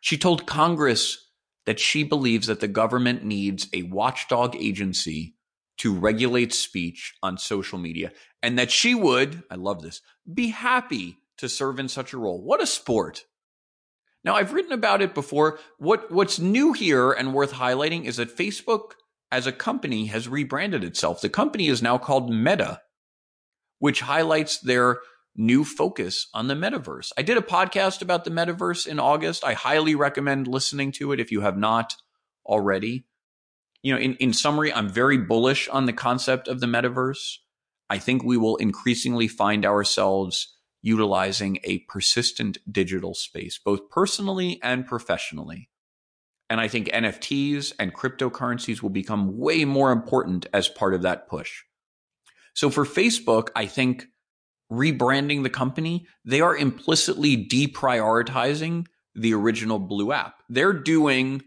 She 0.00 0.18
told 0.18 0.44
Congress 0.44 1.30
that 1.66 1.78
she 1.78 2.02
believes 2.02 2.48
that 2.48 2.58
the 2.58 2.66
government 2.66 3.22
needs 3.22 3.68
a 3.72 3.82
watchdog 3.82 4.56
agency 4.56 5.36
to 5.78 5.94
regulate 5.94 6.52
speech 6.52 7.14
on 7.22 7.38
social 7.38 7.78
media 7.78 8.10
and 8.42 8.58
that 8.58 8.72
she 8.72 8.92
would, 8.92 9.44
I 9.48 9.54
love 9.54 9.82
this, 9.82 10.00
be 10.34 10.48
happy 10.48 11.18
to 11.38 11.48
serve 11.48 11.78
in 11.78 11.86
such 11.86 12.12
a 12.12 12.18
role. 12.18 12.42
What 12.42 12.60
a 12.60 12.66
sport. 12.66 13.24
Now, 14.26 14.34
I've 14.34 14.52
written 14.52 14.72
about 14.72 15.02
it 15.02 15.14
before. 15.14 15.60
What, 15.78 16.10
what's 16.10 16.40
new 16.40 16.72
here 16.72 17.12
and 17.12 17.32
worth 17.32 17.52
highlighting 17.52 18.06
is 18.06 18.16
that 18.16 18.36
Facebook 18.36 18.94
as 19.30 19.46
a 19.46 19.52
company 19.52 20.06
has 20.06 20.28
rebranded 20.28 20.82
itself. 20.82 21.20
The 21.20 21.28
company 21.28 21.68
is 21.68 21.80
now 21.80 21.96
called 21.96 22.28
Meta, 22.28 22.82
which 23.78 24.00
highlights 24.00 24.58
their 24.58 24.98
new 25.36 25.64
focus 25.64 26.26
on 26.34 26.48
the 26.48 26.54
metaverse. 26.54 27.12
I 27.16 27.22
did 27.22 27.36
a 27.38 27.42
podcast 27.42 28.02
about 28.02 28.24
the 28.24 28.32
metaverse 28.32 28.88
in 28.88 28.98
August. 28.98 29.44
I 29.44 29.52
highly 29.52 29.94
recommend 29.94 30.48
listening 30.48 30.90
to 30.92 31.12
it 31.12 31.20
if 31.20 31.30
you 31.30 31.42
have 31.42 31.56
not 31.56 31.94
already. 32.44 33.06
You 33.82 33.94
know, 33.94 34.00
in, 34.00 34.14
in 34.16 34.32
summary, 34.32 34.72
I'm 34.72 34.88
very 34.88 35.18
bullish 35.18 35.68
on 35.68 35.86
the 35.86 35.92
concept 35.92 36.48
of 36.48 36.58
the 36.58 36.66
metaverse. 36.66 37.36
I 37.88 37.98
think 37.98 38.24
we 38.24 38.36
will 38.36 38.56
increasingly 38.56 39.28
find 39.28 39.64
ourselves 39.64 40.55
utilizing 40.86 41.58
a 41.64 41.80
persistent 41.80 42.58
digital 42.70 43.12
space, 43.12 43.58
both 43.58 43.90
personally 43.90 44.60
and 44.62 44.86
professionally. 44.86 45.68
And 46.48 46.60
I 46.60 46.68
think 46.68 46.86
NFTs 46.86 47.72
and 47.80 47.92
cryptocurrencies 47.92 48.82
will 48.82 48.90
become 48.90 49.36
way 49.36 49.64
more 49.64 49.90
important 49.90 50.46
as 50.54 50.68
part 50.68 50.94
of 50.94 51.02
that 51.02 51.28
push. 51.28 51.64
So 52.54 52.70
for 52.70 52.84
Facebook, 52.84 53.48
I 53.56 53.66
think 53.66 54.06
rebranding 54.70 55.42
the 55.42 55.50
company, 55.50 56.06
they 56.24 56.40
are 56.40 56.56
implicitly 56.56 57.36
deprioritizing 57.36 58.86
the 59.16 59.34
original 59.34 59.80
Blue 59.80 60.12
app. 60.12 60.40
They're 60.48 60.72
doing 60.72 61.42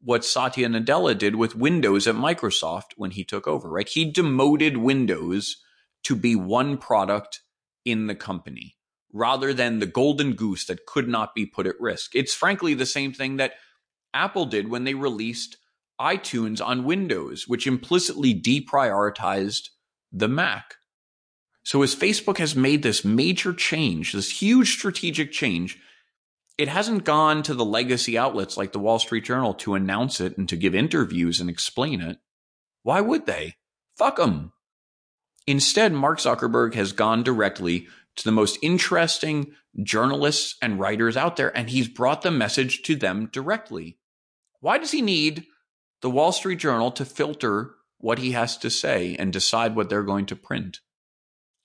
what 0.00 0.24
Satya 0.24 0.68
Nadella 0.68 1.16
did 1.16 1.36
with 1.36 1.54
Windows 1.54 2.08
at 2.08 2.16
Microsoft 2.16 2.94
when 2.96 3.12
he 3.12 3.22
took 3.22 3.46
over, 3.46 3.70
right? 3.70 3.88
He 3.88 4.10
demoted 4.10 4.78
Windows 4.78 5.62
to 6.02 6.16
be 6.16 6.34
one 6.34 6.76
product 6.76 7.40
in 7.84 8.06
the 8.06 8.14
company 8.14 8.76
rather 9.12 9.54
than 9.54 9.78
the 9.78 9.86
golden 9.86 10.34
goose 10.34 10.66
that 10.66 10.84
could 10.86 11.08
not 11.08 11.34
be 11.34 11.46
put 11.46 11.66
at 11.66 11.80
risk. 11.80 12.14
It's 12.14 12.34
frankly 12.34 12.74
the 12.74 12.86
same 12.86 13.12
thing 13.12 13.38
that 13.38 13.54
Apple 14.12 14.46
did 14.46 14.68
when 14.68 14.84
they 14.84 14.94
released 14.94 15.56
iTunes 16.00 16.64
on 16.64 16.84
Windows, 16.84 17.48
which 17.48 17.66
implicitly 17.66 18.34
deprioritized 18.34 19.70
the 20.12 20.28
Mac. 20.28 20.74
So 21.64 21.82
as 21.82 21.96
Facebook 21.96 22.38
has 22.38 22.54
made 22.54 22.82
this 22.82 23.04
major 23.04 23.52
change, 23.52 24.12
this 24.12 24.40
huge 24.40 24.72
strategic 24.72 25.32
change, 25.32 25.78
It 26.58 26.66
hasn't 26.66 27.04
gone 27.04 27.44
to 27.44 27.54
the 27.54 27.64
legacy 27.64 28.18
outlets 28.18 28.56
like 28.56 28.72
the 28.72 28.80
Wall 28.80 28.98
Street 28.98 29.24
Journal 29.24 29.54
to 29.54 29.74
announce 29.74 30.20
it 30.20 30.36
and 30.36 30.48
to 30.48 30.56
give 30.56 30.74
interviews 30.74 31.40
and 31.40 31.48
explain 31.48 32.00
it. 32.00 32.18
Why 32.82 33.00
would 33.00 33.26
they? 33.26 33.54
Fuck 33.96 34.16
them. 34.16 34.52
Instead, 35.48 35.94
Mark 35.94 36.18
Zuckerberg 36.18 36.74
has 36.74 36.92
gone 36.92 37.22
directly 37.22 37.88
to 38.16 38.24
the 38.24 38.30
most 38.30 38.58
interesting 38.60 39.54
journalists 39.82 40.56
and 40.60 40.78
writers 40.78 41.16
out 41.16 41.36
there, 41.36 41.56
and 41.56 41.70
he's 41.70 41.88
brought 41.88 42.20
the 42.20 42.30
message 42.30 42.82
to 42.82 42.94
them 42.94 43.30
directly. 43.32 43.96
Why 44.60 44.76
does 44.76 44.90
he 44.90 45.00
need 45.00 45.46
the 46.02 46.10
Wall 46.10 46.32
Street 46.32 46.58
Journal 46.58 46.90
to 46.90 47.06
filter 47.06 47.76
what 47.96 48.18
he 48.18 48.32
has 48.32 48.58
to 48.58 48.68
say 48.68 49.16
and 49.18 49.32
decide 49.32 49.74
what 49.74 49.88
they're 49.88 50.02
going 50.02 50.26
to 50.26 50.36
print? 50.36 50.80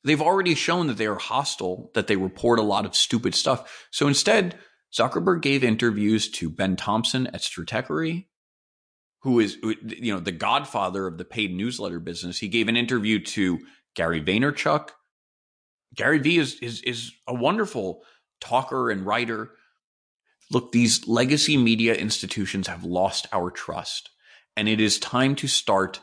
They've 0.06 0.22
already 0.22 0.56
shown 0.56 0.88
that 0.88 0.96
they 0.96 1.08
are 1.08 1.16
hostile, 1.16 1.92
that 1.94 2.08
they 2.08 2.16
report 2.16 2.60
a 2.60 2.64
lot 2.64 2.86
of 2.86 2.96
stupid 2.96 3.36
stuff. 3.36 3.86
So 3.92 4.08
instead, 4.08 4.58
Zuckerberg 4.98 5.42
gave 5.42 5.62
interviews 5.62 6.32
to 6.32 6.50
Ben 6.50 6.78
Thompson 6.78 7.28
at 7.28 7.42
Stratechery, 7.42 8.28
who 9.24 9.40
is 9.40 9.58
you 9.64 10.14
know 10.14 10.20
the 10.20 10.32
godfather 10.32 11.08
of 11.08 11.18
the 11.18 11.26
paid 11.26 11.54
newsletter 11.56 12.00
business. 12.00 12.40
He 12.40 12.48
gave 12.48 12.68
an 12.68 12.78
interview 12.78 13.20
to 13.20 13.60
Gary 13.96 14.22
Vaynerchuk. 14.22 14.90
Gary 15.96 16.20
Vee 16.20 16.38
is 16.38 16.60
is 16.60 16.82
is 16.82 17.12
a 17.28 17.34
wonderful 17.34 18.04
talker 18.40 18.90
and 18.90 19.06
writer. 19.06 19.52
Look, 20.52 20.72
these 20.72 21.08
legacy 21.08 21.58
media 21.58 21.96
institutions 21.96 22.68
have 22.68 22.84
lost 22.84 23.28
our 23.32 23.50
trust, 23.50 24.10
and 24.56 24.68
it 24.68 24.80
is 24.80 25.00
time 25.00 25.36
to 25.38 25.48
start 25.48 26.00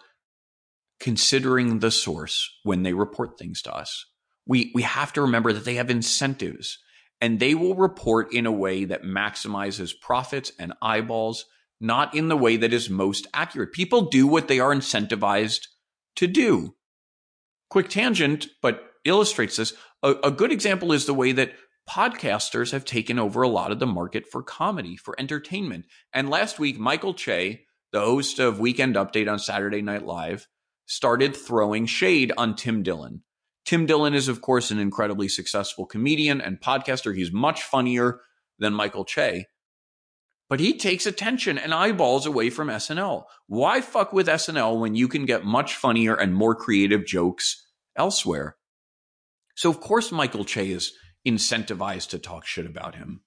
considering 0.99 1.79
the 1.79 1.91
source 1.91 2.59
when 2.63 2.83
they 2.83 2.93
report 2.93 3.39
things 3.39 3.63
to 3.63 3.75
us. 3.75 4.07
We 4.47 4.73
we 4.75 4.83
have 4.83 5.13
to 5.15 5.23
remember 5.23 5.53
that 5.53 5.65
they 5.65 5.75
have 5.75 5.91
incentives 5.91 6.79
and 7.21 7.39
they 7.39 7.55
will 7.55 7.75
report 7.75 8.33
in 8.33 8.47
a 8.47 8.53
way 8.53 8.85
that 8.87 9.03
maximizes 9.03 9.93
profits 10.01 10.53
and 10.59 10.73
eyeballs, 10.81 11.45
not 11.81 12.15
in 12.15 12.29
the 12.29 12.37
way 12.37 12.57
that 12.57 12.73
is 12.73 12.91
most 12.91 13.27
accurate. 13.33 13.73
People 13.73 14.03
do 14.03 14.27
what 14.27 14.49
they 14.49 14.61
are 14.61 14.75
incentivized 14.75 15.67
to 16.17 16.27
do. 16.27 16.75
Quick 17.71 17.89
tangent, 17.89 18.49
but 18.61 18.83
illustrates 19.05 19.57
this. 19.57 19.73
A, 20.03 20.15
a, 20.25 20.31
good 20.31 20.53
example 20.53 20.93
is 20.93 21.07
the 21.07 21.15
way 21.15 21.33
that 21.33 21.55
podcasters 21.89 22.73
have 22.73 22.85
taken 22.85 23.19
over 23.19 23.43
a 23.43 23.49
lot 23.49 23.73
of 23.73 23.79
the 23.79 23.87
market 23.87 24.27
for 24.27 24.43
comedy, 24.43 24.97
for 24.97 25.15
entertainment. 25.19 25.87
And 26.13 26.29
last 26.29 26.59
week, 26.59 26.79
Michael 26.79 27.15
Che, 27.15 27.65
the 27.93 28.01
host 28.01 28.39
of 28.39 28.61
Weekend 28.61 28.97
Update 28.97 29.31
on 29.31 29.39
Saturday 29.39 29.83
Night 29.83 30.05
Live, 30.05 30.47
started 30.87 31.37
throwing 31.37 31.87
shade 31.87 32.33
on 32.37 32.55
Tim 32.55 32.83
Dillon. 32.83 33.23
Tim 33.65 33.87
Dillon 33.87 34.15
is, 34.15 34.29
of 34.29 34.41
course, 34.41 34.71
an 34.71 34.79
incredibly 34.79 35.29
successful 35.29 35.87
comedian 35.87 36.41
and 36.41 36.61
podcaster. 36.61 37.15
He's 37.15 37.33
much 37.33 37.63
funnier 37.63 38.21
than 38.59 38.75
Michael 38.75 39.05
Che. 39.05 39.47
But 40.51 40.61
he 40.61 40.77
takes 40.77 41.07
attention 41.07 41.57
and 41.57 41.73
eyeballs 41.73 42.27
away 42.27 42.51
from 42.51 42.69
SNL. 42.69 43.25
Why 43.47 43.81
fuck 43.81 44.13
with 44.13 44.27
SNL 44.27 44.81
when 44.81 44.97
you 44.97 45.07
can 45.07 45.25
get 45.25 45.45
much 45.45 45.77
funnier 45.77 46.17
and 46.17 46.35
more 46.35 46.57
creative 46.57 47.07
jokes 47.07 47.65
elsewhere? 47.97 48.57
So, 49.55 49.71
of 49.71 49.81
course, 49.81 50.11
Michael 50.11 50.45
Che 50.45 50.73
is 50.73 50.93
incentivized 51.27 52.09
to 52.09 52.19
talk 52.19 52.47
shit 52.47 52.67
about 52.67 52.97
him. 52.97 53.21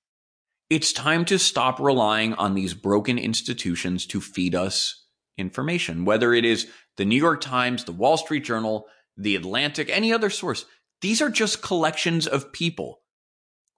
It's 0.69 0.91
time 0.91 1.23
to 1.25 1.39
stop 1.39 1.79
relying 1.79 2.33
on 2.33 2.55
these 2.55 2.73
broken 2.73 3.17
institutions 3.17 4.05
to 4.07 4.19
feed 4.19 4.53
us 4.53 5.05
information, 5.37 6.03
whether 6.03 6.33
it 6.33 6.43
is 6.43 6.67
the 6.97 7.05
New 7.05 7.15
York 7.17 7.39
Times, 7.39 7.85
the 7.85 7.93
Wall 7.93 8.17
Street 8.17 8.43
Journal, 8.43 8.85
the 9.15 9.37
Atlantic, 9.37 9.89
any 9.89 10.11
other 10.11 10.29
source. 10.29 10.65
These 11.01 11.21
are 11.21 11.29
just 11.29 11.61
collections 11.61 12.27
of 12.27 12.51
people 12.51 13.01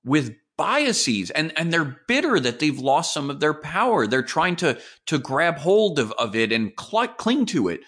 with 0.03 0.35
biases 0.57 1.31
and, 1.31 1.51
and 1.57 1.71
they're 1.71 1.97
bitter 2.07 2.39
that 2.39 2.59
they've 2.59 2.79
lost 2.79 3.13
some 3.13 3.29
of 3.29 3.39
their 3.39 3.53
power. 3.53 4.07
They're 4.07 4.23
trying 4.23 4.55
to, 4.57 4.79
to 5.07 5.19
grab 5.19 5.57
hold 5.57 5.99
of, 5.99 6.11
of 6.13 6.35
it 6.35 6.51
and 6.51 6.71
cl- 6.79 7.07
cling 7.09 7.45
to 7.47 7.67
it. 7.67 7.81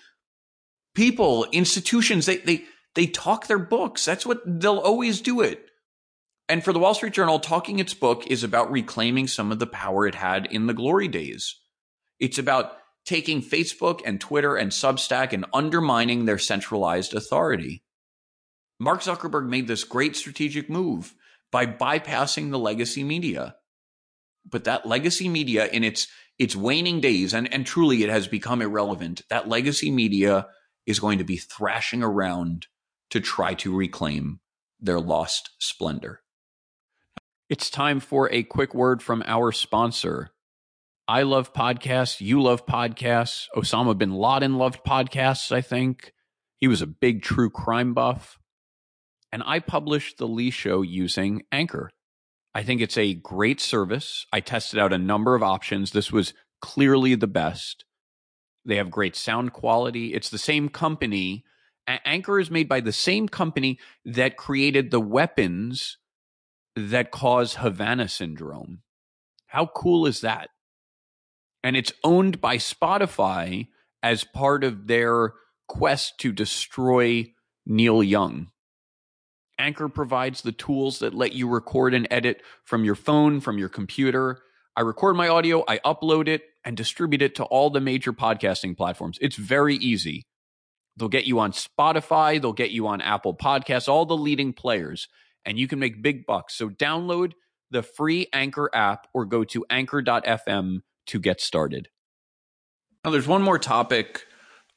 People, 0.95 1.45
institutions, 1.51 2.26
they, 2.26 2.38
they, 2.38 2.65
they 2.95 3.05
talk 3.05 3.47
their 3.47 3.59
books. 3.59 4.03
That's 4.03 4.26
what 4.26 4.41
they'll 4.45 4.78
always 4.78 5.22
do 5.22 5.41
it. 5.41 5.63
And 6.49 6.63
for 6.63 6.74
the 6.74 6.80
Wall 6.80 6.93
Street 6.93 7.13
Journal, 7.13 7.39
talking 7.39 7.80
its 7.80 7.93
book 7.93 8.26
is 8.28 8.43
about 8.43 8.72
reclaiming 8.72 9.28
some 9.28 9.51
of 9.51 9.59
the 9.59 9.68
power 9.68 10.07
it 10.07 10.15
had 10.15 10.45
in 10.47 10.68
the 10.68 10.74
glory 10.74 11.07
days. 11.07 11.55
It's 12.20 12.38
about 12.38 12.74
taking 13.05 13.41
Facebook 13.41 14.01
and 14.05 14.20
Twitter 14.20 14.55
and 14.55 14.72
Substack 14.72 15.34
and 15.34 15.45
undermining 15.53 16.26
their 16.26 16.38
centralized 16.38 17.13
authority. 17.13 17.84
Mark 18.80 19.01
Zuckerberg 19.01 19.47
made 19.47 19.68
this 19.68 19.84
great 19.84 20.15
strategic 20.15 20.70
move 20.70 21.13
by 21.52 21.66
bypassing 21.66 22.52
the 22.52 22.60
legacy 22.60 23.04
media. 23.04 23.56
But 24.50 24.64
that 24.66 24.86
legacy 24.86 25.30
media 25.30 25.68
in 25.68 25.84
its 25.84 26.08
its 26.39 26.56
waning 26.56 27.02
days, 27.02 27.34
and, 27.34 27.52
and 27.52 27.66
truly 27.66 28.04
it 28.04 28.10
has 28.10 28.28
become 28.28 28.62
irrelevant, 28.62 29.24
that 29.30 29.50
legacy 29.50 29.89
media 29.89 30.48
is 30.86 31.00
going 31.00 31.18
to 31.18 31.24
be 31.24 31.38
thrashing 31.38 32.04
around 32.04 32.68
to 33.10 33.20
try 33.20 33.54
to 33.56 33.76
reclaim 33.76 34.39
their 34.80 35.00
lost 35.00 35.50
splendor. 35.60 36.22
It's 37.50 37.70
time 37.70 38.00
for 38.00 38.32
a 38.32 38.43
quick 38.43 38.76
word 38.76 39.02
from 39.02 39.24
our 39.26 39.52
sponsor. 39.52 40.30
I 41.08 41.24
love 41.24 41.54
podcasts. 41.54 42.20
You 42.20 42.41
love 42.41 42.66
podcasts. 42.66 43.45
Osama 43.56 43.98
bin 43.98 44.12
Laden 44.12 44.58
loved 44.58 44.84
podcasts, 44.84 45.52
I 45.52 45.62
think. 45.62 46.14
He 46.58 46.68
was 46.68 46.82
a 46.82 46.88
big 46.88 47.22
true 47.22 47.50
crime 47.50 47.93
buff. 47.93 48.38
And 49.32 49.43
I 49.45 49.59
published 49.59 50.17
the 50.17 50.28
Lee 50.28 50.51
Show 50.51 50.82
using 50.82 51.43
Anchor. 51.51 51.89
I 52.53 52.63
think 52.63 52.82
it's 52.82 52.97
a 52.97 53.13
great 53.13 53.59
service. 53.59 54.25
I 54.32 54.39
tested 54.39 54.80
out 54.80 54.93
a 54.93 54.97
number 54.97 55.36
of 55.36 55.43
options. 55.43 55.91
This 55.91 56.11
was 56.11 56.34
clearly 56.61 57.15
the 57.15 57.28
best. 57.28 57.86
They 58.65 58.78
have 58.78 58.89
great 58.89 59.15
sound 59.15 59.53
quality. 59.53 60.13
It's 60.13 60.30
the 60.30 60.38
same 60.38 60.69
company. 60.69 61.43
Anchor 61.88 62.39
is 62.39 62.51
made 62.51 62.67
by 62.67 62.82
the 62.82 62.91
same 62.91 63.30
company 63.30 63.80
that 64.03 64.38
created 64.38 64.91
the 64.91 64.99
weapons 64.99 65.97
that 66.75 67.11
cause 67.11 67.55
Havana 67.55 68.07
syndrome. 68.07 68.82
How 69.47 69.67
cool 69.67 70.05
is 70.05 70.21
that? 70.21 70.49
and 71.67 71.75
it's 71.75 71.91
owned 72.03 72.39
by 72.39 72.55
Spotify 72.55 73.67
as 74.01 74.23
part 74.23 74.63
of 74.63 74.88
their 74.88 75.34
quest 75.67 76.17
to 76.19 76.32
destroy 76.32 77.34
Neil 77.65 78.01
Young. 78.01 78.47
Anchor 79.60 79.89
provides 79.89 80.41
the 80.41 80.51
tools 80.51 80.99
that 80.99 81.14
let 81.14 81.34
you 81.34 81.47
record 81.47 81.93
and 81.93 82.08
edit 82.12 82.41
from 82.64 82.84
your 82.84 82.95
phone, 82.95 83.39
from 83.39 83.58
your 83.58 83.70
computer. 83.70 84.39
I 84.76 84.82
record 84.82 85.16
my 85.16 85.28
audio, 85.28 85.64
I 85.68 85.80
upload 85.80 86.28
it, 86.28 86.43
and 86.64 86.78
distribute 86.78 87.22
it 87.22 87.36
to 87.36 87.43
all 87.45 87.70
the 87.70 87.80
major 87.80 88.14
podcasting 88.14 88.78
platforms. 88.78 89.18
It's 89.22 89.36
very 89.36 89.76
easy. 89.76 90.28
They'll 90.95 91.10
get 91.10 91.26
you 91.26 91.39
on 91.39 91.51
Spotify, 91.51 92.41
they'll 92.41 92.53
get 92.53 92.72
you 92.72 92.88
on 92.88 93.01
Apple 93.01 93.36
Podcasts, 93.36 93.88
all 93.88 94.05
the 94.05 94.18
leading 94.18 94.53
players, 94.53 95.08
and 95.45 95.58
you 95.58 95.68
can 95.68 95.80
make 95.80 96.01
big 96.01 96.26
bucks. 96.26 96.55
So 96.55 96.70
download 96.70 97.34
the 97.72 97.84
free 97.84 98.28
Anchor 98.34 98.70
app 98.74 99.08
or 99.14 99.26
go 99.26 99.43
to 99.45 99.66
anchor.fm 99.70 100.80
to 101.08 101.20
get 101.20 101.41
started. 101.41 101.89
Now, 103.03 103.12
there's 103.12 103.28
one 103.28 103.41
more 103.41 103.60
topic 103.60 104.26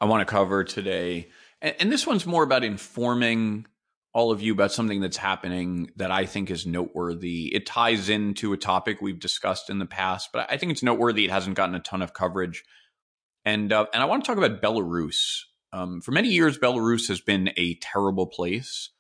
I 0.01 0.05
want 0.05 0.27
to 0.27 0.31
cover 0.31 0.65
today. 0.65 1.29
And, 1.61 1.93
this 1.93 2.07
one's 2.07 2.27
more 2.27 2.43
about 2.43 2.65
informing 2.65 3.67
all 4.13 4.33
of 4.33 4.43
you 4.43 4.53
about 4.53 4.73
something 4.73 5.01
that's 5.01 5.17
happening 5.17 5.91
that 5.97 6.11
I 6.11 6.27
think 6.27 6.51
is 6.51 6.67
noteworthy. 6.67 7.55
It 7.55 7.67
ties 7.67 8.09
into 8.09 8.53
a 8.53 8.57
topic 8.57 9.01
we've 9.01 9.21
discussed 9.21 9.71
in 9.71 9.79
the 9.79 9.87
past, 9.87 10.31
but 10.33 10.51
I 10.51 10.57
think 10.57 10.73
it's 10.73 10.83
noteworthy. 10.83 11.25
It 11.25 11.31
hasn't 11.31 11.57
gotten 11.57 11.77
a 11.77 11.81
ton 11.81 12.03
of 12.03 12.13
coverage. 12.13 12.65
And, 13.45 13.73
uh, 13.73 13.87
and 13.95 14.03
I 14.03 14.07
want 14.07 14.25
to 14.25 14.27
talk 14.27 14.39
about 14.39 14.61
Belarus. 14.61 15.43
Um, 15.73 16.01
for 16.01 16.11
many 16.11 16.29
years, 16.29 16.59
Belarus 16.59 17.07
has 17.09 17.21
been 17.21 17.53
a 17.57 17.77
terrible 17.77 18.27
place, 18.27 18.91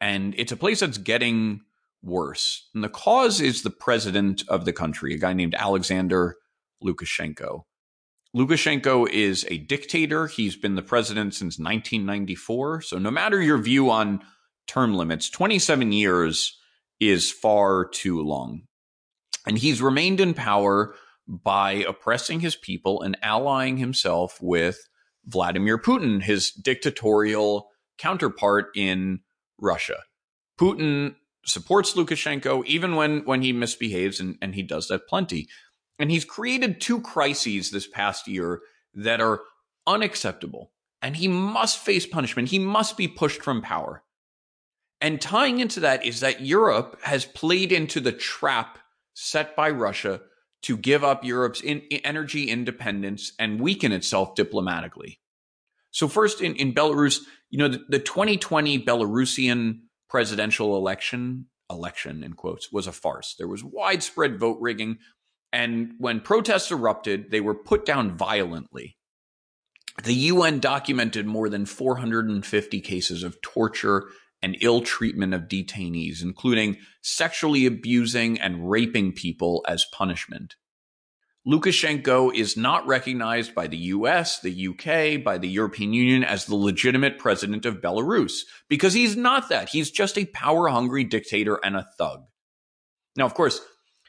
and 0.00 0.34
it's 0.38 0.52
a 0.52 0.56
place 0.56 0.80
that's 0.80 0.96
getting 0.96 1.60
worse. 2.02 2.68
And 2.74 2.82
the 2.82 2.88
cause 2.88 3.42
is 3.42 3.62
the 3.62 3.70
president 3.70 4.44
of 4.48 4.64
the 4.64 4.72
country, 4.72 5.14
a 5.14 5.18
guy 5.18 5.34
named 5.34 5.54
Alexander 5.54 6.36
Lukashenko. 6.82 7.64
Lukashenko 8.34 9.08
is 9.08 9.46
a 9.48 9.58
dictator. 9.58 10.26
He's 10.26 10.56
been 10.56 10.74
the 10.74 10.82
president 10.82 11.34
since 11.34 11.58
1994. 11.58 12.80
So, 12.80 12.98
no 12.98 13.10
matter 13.10 13.40
your 13.40 13.58
view 13.58 13.90
on 13.90 14.22
term 14.66 14.94
limits, 14.94 15.30
27 15.30 15.92
years 15.92 16.58
is 17.00 17.30
far 17.30 17.86
too 17.86 18.22
long. 18.22 18.62
And 19.46 19.58
he's 19.58 19.82
remained 19.82 20.20
in 20.20 20.34
power 20.34 20.94
by 21.26 21.72
oppressing 21.88 22.40
his 22.40 22.56
people 22.56 23.02
and 23.02 23.16
allying 23.22 23.76
himself 23.76 24.38
with 24.40 24.88
Vladimir 25.26 25.78
Putin, 25.78 26.22
his 26.22 26.50
dictatorial 26.50 27.68
counterpart 27.98 28.66
in 28.74 29.20
Russia. 29.58 30.00
Putin 30.58 31.16
supports 31.46 31.94
Lukashenko 31.94 32.64
even 32.66 32.96
when, 32.96 33.24
when 33.24 33.42
he 33.42 33.52
misbehaves, 33.52 34.20
and, 34.20 34.36
and 34.40 34.54
he 34.54 34.62
does 34.62 34.88
that 34.88 35.08
plenty. 35.08 35.48
And 35.98 36.10
he's 36.10 36.24
created 36.24 36.80
two 36.80 37.00
crises 37.00 37.70
this 37.70 37.86
past 37.86 38.26
year 38.26 38.60
that 38.94 39.20
are 39.20 39.42
unacceptable. 39.86 40.72
And 41.02 41.16
he 41.16 41.28
must 41.28 41.78
face 41.78 42.06
punishment. 42.06 42.48
He 42.48 42.58
must 42.58 42.96
be 42.96 43.08
pushed 43.08 43.42
from 43.42 43.62
power. 43.62 44.02
And 45.04 45.20
tying 45.20 45.60
into 45.60 45.80
that 45.80 46.06
is 46.06 46.20
that 46.20 46.40
Europe 46.40 46.98
has 47.02 47.26
played 47.26 47.72
into 47.72 48.00
the 48.00 48.10
trap 48.10 48.78
set 49.12 49.54
by 49.54 49.68
Russia 49.68 50.22
to 50.62 50.78
give 50.78 51.04
up 51.04 51.26
Europe's 51.26 51.60
in, 51.60 51.82
energy 52.04 52.48
independence 52.48 53.32
and 53.38 53.60
weaken 53.60 53.92
itself 53.92 54.34
diplomatically. 54.34 55.20
So, 55.90 56.08
first 56.08 56.40
in, 56.40 56.56
in 56.56 56.72
Belarus, 56.72 57.20
you 57.50 57.58
know, 57.58 57.68
the, 57.68 57.84
the 57.86 57.98
2020 57.98 58.82
Belarusian 58.82 59.80
presidential 60.08 60.74
election, 60.74 61.48
election 61.70 62.24
in 62.24 62.32
quotes, 62.32 62.72
was 62.72 62.86
a 62.86 62.92
farce. 62.92 63.34
There 63.38 63.46
was 63.46 63.62
widespread 63.62 64.40
vote 64.40 64.56
rigging. 64.58 65.00
And 65.52 65.92
when 65.98 66.22
protests 66.22 66.70
erupted, 66.70 67.30
they 67.30 67.42
were 67.42 67.54
put 67.54 67.84
down 67.84 68.16
violently. 68.16 68.96
The 70.02 70.14
UN 70.14 70.60
documented 70.60 71.26
more 71.26 71.50
than 71.50 71.66
450 71.66 72.80
cases 72.80 73.22
of 73.22 73.42
torture 73.42 74.08
and 74.44 74.58
ill 74.60 74.82
treatment 74.82 75.32
of 75.32 75.48
detainees, 75.48 76.22
including 76.22 76.76
sexually 77.00 77.64
abusing 77.64 78.38
and 78.38 78.70
raping 78.70 79.10
people 79.10 79.64
as 79.66 79.86
punishment. 79.90 80.56
Lukashenko 81.48 82.34
is 82.34 82.54
not 82.54 82.86
recognized 82.86 83.54
by 83.54 83.66
the 83.66 83.78
US, 83.78 84.40
the 84.40 84.68
UK, 84.68 85.24
by 85.24 85.38
the 85.38 85.48
European 85.48 85.94
Union 85.94 86.22
as 86.22 86.44
the 86.44 86.56
legitimate 86.56 87.18
president 87.18 87.64
of 87.64 87.80
Belarus 87.80 88.40
because 88.68 88.92
he's 88.92 89.16
not 89.16 89.48
that. 89.48 89.70
He's 89.70 89.90
just 89.90 90.18
a 90.18 90.26
power 90.26 90.68
hungry 90.68 91.04
dictator 91.04 91.58
and 91.64 91.74
a 91.74 91.86
thug. 91.96 92.24
Now, 93.16 93.24
of 93.24 93.32
course, 93.32 93.62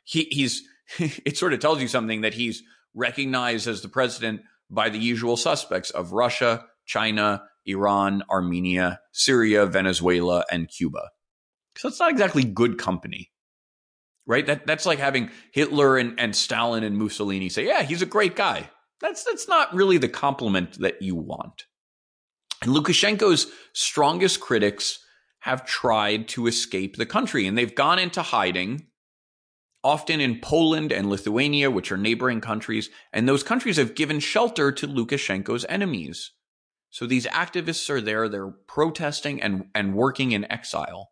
he, 0.03 0.27
he's, 0.31 0.63
it 0.99 1.37
sort 1.37 1.53
of 1.53 1.61
tells 1.61 1.81
you 1.81 1.87
something 1.87 2.21
that 2.21 2.33
he's 2.33 2.61
recognized 2.93 3.69
as 3.69 3.81
the 3.81 3.89
president 3.89 4.41
by 4.69 4.89
the 4.89 4.99
usual 4.99 5.37
suspects 5.37 5.91
of 5.91 6.11
Russia, 6.11 6.65
China, 6.85 7.43
Iran, 7.65 8.23
Armenia, 8.29 8.99
Syria, 9.11 9.65
Venezuela, 9.65 10.45
and 10.51 10.69
Cuba. 10.69 11.09
So 11.77 11.87
it's 11.89 11.99
not 11.99 12.11
exactly 12.11 12.43
good 12.43 12.77
company. 12.77 13.31
Right? 14.27 14.45
That 14.45 14.65
that's 14.65 14.85
like 14.85 14.99
having 14.99 15.29
Hitler 15.51 15.97
and, 15.97 16.19
and 16.19 16.35
Stalin 16.35 16.83
and 16.83 16.97
Mussolini 16.97 17.49
say, 17.49 17.67
yeah, 17.67 17.83
he's 17.83 18.01
a 18.01 18.07
great 18.07 18.35
guy. 18.35 18.69
That's 18.99 19.23
that's 19.23 19.47
not 19.47 19.73
really 19.73 19.97
the 19.97 20.09
compliment 20.09 20.79
that 20.79 21.01
you 21.01 21.15
want. 21.15 21.65
And 22.61 22.71
Lukashenko's 22.71 23.51
strongest 23.73 24.39
critics 24.39 24.99
have 25.41 25.65
tried 25.65 26.27
to 26.29 26.47
escape 26.47 26.95
the 26.95 27.05
country 27.05 27.45
and 27.45 27.55
they've 27.55 27.75
gone 27.75 27.99
into 27.99 28.23
hiding 28.23 28.87
often 29.85 30.19
in 30.19 30.39
Poland 30.41 30.91
and 30.91 31.07
Lithuania, 31.07 31.69
which 31.69 31.91
are 31.91 31.97
neighboring 31.97 32.41
countries, 32.41 32.89
and 33.13 33.29
those 33.29 33.43
countries 33.43 33.77
have 33.77 33.93
given 33.93 34.19
shelter 34.19 34.71
to 34.71 34.87
Lukashenko's 34.87 35.63
enemies. 35.69 36.31
So 36.95 37.05
these 37.05 37.25
activists 37.27 37.89
are 37.89 37.99
there, 37.99 38.29
they're 38.29 38.51
protesting 38.67 39.41
and, 39.41 39.65
and 39.75 39.95
working 39.95 40.31
in 40.31 40.49
exile. 40.49 41.11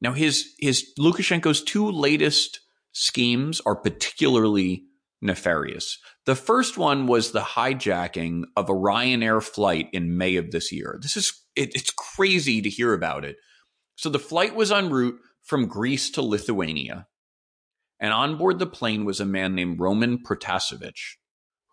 Now 0.00 0.14
his 0.14 0.54
his 0.58 0.94
Lukashenko's 0.98 1.62
two 1.62 1.90
latest 1.90 2.60
schemes 2.92 3.60
are 3.66 3.76
particularly 3.76 4.84
nefarious. 5.20 5.98
The 6.24 6.34
first 6.34 6.78
one 6.78 7.06
was 7.06 7.32
the 7.32 7.42
hijacking 7.42 8.44
of 8.56 8.70
a 8.70 8.72
Ryanair 8.72 9.42
flight 9.42 9.90
in 9.92 10.16
May 10.16 10.36
of 10.36 10.52
this 10.52 10.72
year. 10.72 10.98
This 11.02 11.18
is 11.18 11.38
it, 11.54 11.74
it's 11.74 11.90
crazy 11.90 12.62
to 12.62 12.70
hear 12.70 12.94
about 12.94 13.26
it. 13.26 13.36
So 13.96 14.08
the 14.08 14.18
flight 14.18 14.54
was 14.54 14.72
en 14.72 14.88
route 14.88 15.20
from 15.42 15.66
Greece 15.66 16.08
to 16.12 16.22
Lithuania 16.22 17.08
and 18.00 18.14
on 18.14 18.38
board 18.38 18.58
the 18.58 18.66
plane 18.66 19.04
was 19.04 19.20
a 19.20 19.26
man 19.26 19.54
named 19.54 19.80
Roman 19.80 20.16
Protasevich, 20.16 21.16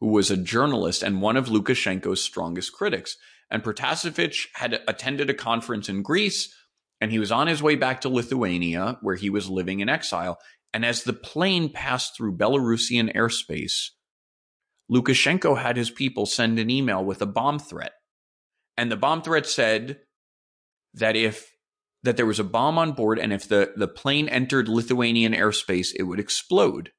who 0.02 0.08
was 0.08 0.30
a 0.32 0.36
journalist 0.36 1.04
and 1.04 1.22
one 1.22 1.38
of 1.38 1.48
Lukashenko's 1.48 2.22
strongest 2.22 2.74
critics. 2.74 3.16
And 3.50 3.64
Protasevich 3.64 4.48
had 4.56 4.82
attended 4.88 5.30
a 5.30 5.36
conference 5.36 5.88
in 5.88 6.02
Greece, 6.02 6.54
and 7.00 7.12
he 7.12 7.20
was 7.20 7.32
on 7.32 7.48
his 7.48 7.62
way 7.62 7.76
back 7.76 8.02
to 8.02 8.10
Lithuania, 8.10 8.98
where 9.02 9.16
he 9.16 9.30
was 9.30 9.50
living 9.50 9.80
in 9.80 9.90
exile. 9.90 10.40
And 10.74 10.84
as 10.84 11.04
the 11.04 11.14
plane 11.14 11.72
passed 11.72 12.18
through 12.18 12.38
Belarusian 12.38 13.16
airspace, 13.16 13.90
Lukashenko 14.92 15.62
had 15.62 15.78
his 15.78 15.92
people 15.92 16.26
send 16.26 16.58
an 16.58 16.70
email 16.70 17.04
with 17.04 17.22
a 17.22 17.28
bomb 17.28 17.60
threat. 17.60 17.94
And 18.78 18.92
the 18.92 18.98
bomb 18.98 19.22
threat 19.22 19.46
said 19.46 20.00
that 20.96 21.16
if 21.16 21.52
that 22.04 22.18
there 22.18 22.26
was 22.26 22.40
a 22.40 22.44
bomb 22.44 22.80
on 22.80 22.94
board, 22.94 23.20
and 23.20 23.32
if 23.32 23.48
the, 23.48 23.74
the 23.76 23.88
plane 23.88 24.28
entered 24.28 24.68
Lithuanian 24.68 25.34
airspace, 25.34 25.94
it 25.96 26.04
would 26.04 26.20
explode. 26.20 26.92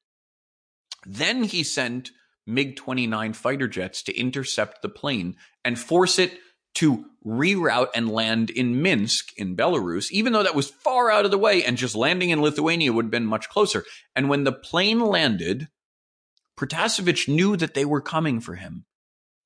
Then 1.05 1.43
he 1.43 1.63
sent 1.63 2.11
MiG 2.45 2.75
29 2.75 3.33
fighter 3.33 3.67
jets 3.67 4.03
to 4.03 4.17
intercept 4.17 4.81
the 4.81 4.89
plane 4.89 5.35
and 5.63 5.79
force 5.79 6.19
it 6.19 6.37
to 6.75 7.05
reroute 7.25 7.89
and 7.95 8.09
land 8.09 8.49
in 8.49 8.81
Minsk 8.81 9.31
in 9.37 9.55
Belarus, 9.55 10.11
even 10.11 10.33
though 10.33 10.43
that 10.43 10.55
was 10.55 10.69
far 10.69 11.11
out 11.11 11.25
of 11.25 11.31
the 11.31 11.37
way 11.37 11.63
and 11.63 11.77
just 11.77 11.95
landing 11.95 12.31
in 12.31 12.41
Lithuania 12.41 12.91
would 12.91 13.05
have 13.05 13.11
been 13.11 13.25
much 13.25 13.47
closer. 13.49 13.85
And 14.15 14.27
when 14.27 14.43
the 14.43 14.51
plane 14.51 14.99
landed, 14.99 15.67
Protasevich 16.59 17.27
knew 17.27 17.55
that 17.57 17.73
they 17.73 17.85
were 17.85 18.01
coming 18.01 18.39
for 18.39 18.55
him. 18.55 18.85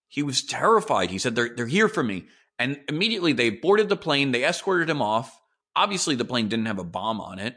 He 0.07 0.23
was 0.23 0.43
terrified. 0.43 1.11
He 1.11 1.17
said, 1.17 1.35
they're, 1.35 1.53
they're 1.53 1.67
here 1.67 1.89
for 1.89 2.01
me. 2.01 2.25
And 2.57 2.79
immediately 2.87 3.33
they 3.33 3.49
boarded 3.49 3.89
the 3.89 3.97
plane, 3.97 4.31
they 4.31 4.45
escorted 4.45 4.89
him 4.89 5.01
off, 5.01 5.37
Obviously, 5.77 6.15
the 6.15 6.25
plane 6.25 6.49
didn't 6.49 6.65
have 6.65 6.79
a 6.79 6.83
bomb 6.83 7.21
on 7.21 7.37
it. 7.37 7.55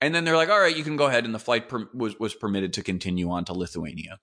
And 0.00 0.14
then 0.14 0.24
they're 0.24 0.36
like, 0.36 0.48
all 0.48 0.60
right, 0.60 0.76
you 0.76 0.84
can 0.84 0.96
go 0.96 1.06
ahead. 1.06 1.24
And 1.24 1.34
the 1.34 1.40
flight 1.40 1.68
per- 1.68 1.88
was, 1.92 2.18
was 2.20 2.32
permitted 2.32 2.74
to 2.74 2.84
continue 2.84 3.30
on 3.30 3.44
to 3.46 3.52
Lithuania. 3.52 4.20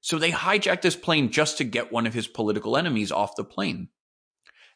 So 0.00 0.18
they 0.18 0.32
hijacked 0.32 0.82
this 0.82 0.96
plane 0.96 1.30
just 1.30 1.58
to 1.58 1.64
get 1.64 1.92
one 1.92 2.06
of 2.06 2.14
his 2.14 2.26
political 2.26 2.76
enemies 2.76 3.12
off 3.12 3.36
the 3.36 3.44
plane. 3.44 3.88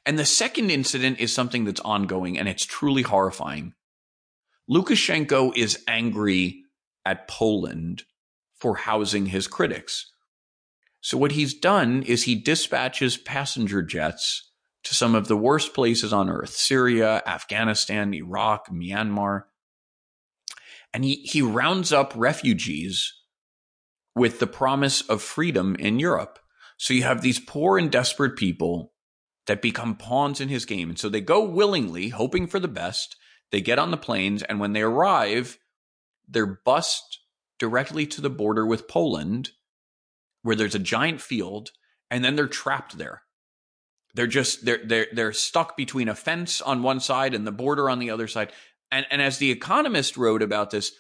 And 0.07 0.19
the 0.19 0.27
second 0.27 0.71
incident 0.71 1.19
is 1.19 1.33
something 1.33 1.65
that's 1.65 1.81
ongoing 1.81 2.39
and 2.39 2.49
it's 2.49 2.65
truly 2.65 3.03
horrifying. 3.03 3.75
Lukashenko 4.71 5.57
is 5.57 5.83
angry 5.89 6.65
at 7.05 7.29
Poland 7.29 8.05
for 8.55 8.77
housing 8.77 9.27
his 9.27 9.47
critics. 9.47 10.13
So 11.01 11.19
what 11.19 11.33
he's 11.33 11.55
done 11.55 12.03
is 12.03 12.23
he 12.23 12.35
dispatches 12.35 13.17
passenger 13.17 13.83
jets 13.83 14.51
to 14.85 14.95
some 14.95 15.15
of 15.15 15.29
the 15.29 15.37
worst 15.37 15.75
places 15.75 16.13
on 16.13 16.31
earth 16.31 16.51
Syria, 16.51 17.23
Afghanistan, 17.27 18.15
Iraq, 18.15 18.69
Myanmar. 18.69 19.45
And 20.93 21.05
he, 21.05 21.17
he 21.17 21.43
rounds 21.43 21.93
up 21.93 22.13
refugees 22.15 23.13
with 24.15 24.39
the 24.39 24.47
promise 24.47 25.01
of 25.03 25.23
freedom 25.23 25.75
in 25.77 25.99
Europe. 25.99 26.39
So 26.77 26.95
you 26.95 27.03
have 27.03 27.23
these 27.23 27.41
poor 27.41 27.79
and 27.79 27.91
desperate 27.91 28.37
people 28.37 28.93
that 29.47 29.63
become 29.63 29.97
pawns 29.97 30.41
in 30.41 30.49
his 30.49 30.65
game. 30.65 30.91
And 30.91 30.99
so 30.99 31.09
they 31.09 31.21
go 31.21 31.45
willingly, 31.45 32.09
hoping 32.09 32.47
for 32.47 32.59
the 32.59 32.69
best. 32.69 33.17
They 33.51 33.61
get 33.61 33.79
on 33.79 33.91
the 33.91 33.97
planes, 33.97 34.43
and 34.43 34.59
when 34.59 34.73
they 34.73 34.83
arrive, 34.83 35.59
they're 36.29 36.61
bussed 36.65 37.21
directly 37.59 38.07
to 38.07 38.21
the 38.21 38.31
border 38.31 38.67
with 38.67 38.89
Poland, 38.89 39.51
where 40.43 40.57
there's 40.57 40.75
a 40.75 40.81
giant 40.81 41.21
field, 41.21 41.71
and 42.11 42.25
then 42.25 42.37
they're 42.37 42.47
trapped 42.47 42.99
there. 42.99 43.23
They're 44.15 44.27
just 44.27 44.65
they're 44.65 44.81
they're 44.85 45.07
they're 45.13 45.33
stuck 45.33 45.77
between 45.77 46.09
a 46.09 46.15
fence 46.15 46.61
on 46.61 46.83
one 46.83 47.01
side 47.01 47.35
and 47.35 47.47
the 47.47 47.53
border 47.53 47.91
on 47.91 47.99
the 47.99 48.11
other 48.11 48.29
side. 48.29 48.53
And 48.91 49.07
and 49.11 49.21
as 49.21 49.39
the 49.39 49.51
Economist 49.51 50.17
wrote 50.17 50.43
about 50.43 50.71
this, 50.71 50.93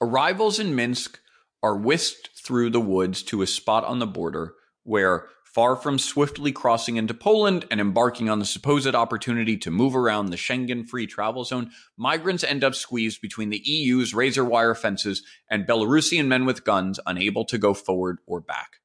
arrivals 0.00 0.58
in 0.58 0.74
Minsk 0.74 1.18
are 1.62 1.76
whisked 1.76 2.30
through 2.44 2.70
the 2.70 2.80
woods 2.80 3.22
to 3.24 3.42
a 3.42 3.46
spot 3.46 3.84
on 3.84 3.98
the 3.98 4.06
border 4.06 4.54
where 4.84 5.26
far 5.44 5.74
from 5.74 5.98
swiftly 5.98 6.52
crossing 6.52 6.96
into 6.96 7.14
Poland 7.14 7.66
and 7.70 7.80
embarking 7.80 8.28
on 8.28 8.38
the 8.38 8.44
supposed 8.44 8.94
opportunity 8.94 9.56
to 9.56 9.70
move 9.70 9.96
around 9.96 10.26
the 10.26 10.36
Schengen 10.36 10.86
free 10.86 11.06
travel 11.06 11.42
zone, 11.42 11.70
migrants 11.96 12.44
end 12.44 12.62
up 12.62 12.74
squeezed 12.74 13.20
between 13.20 13.50
the 13.50 13.62
EU's 13.64 14.14
razor 14.14 14.44
wire 14.44 14.74
fences 14.74 15.22
and 15.50 15.66
Belarusian 15.66 16.26
men 16.26 16.44
with 16.44 16.64
guns 16.64 17.00
unable 17.06 17.44
to 17.46 17.58
go 17.58 17.74
forward 17.74 18.18
or 18.26 18.40
back. 18.40 18.76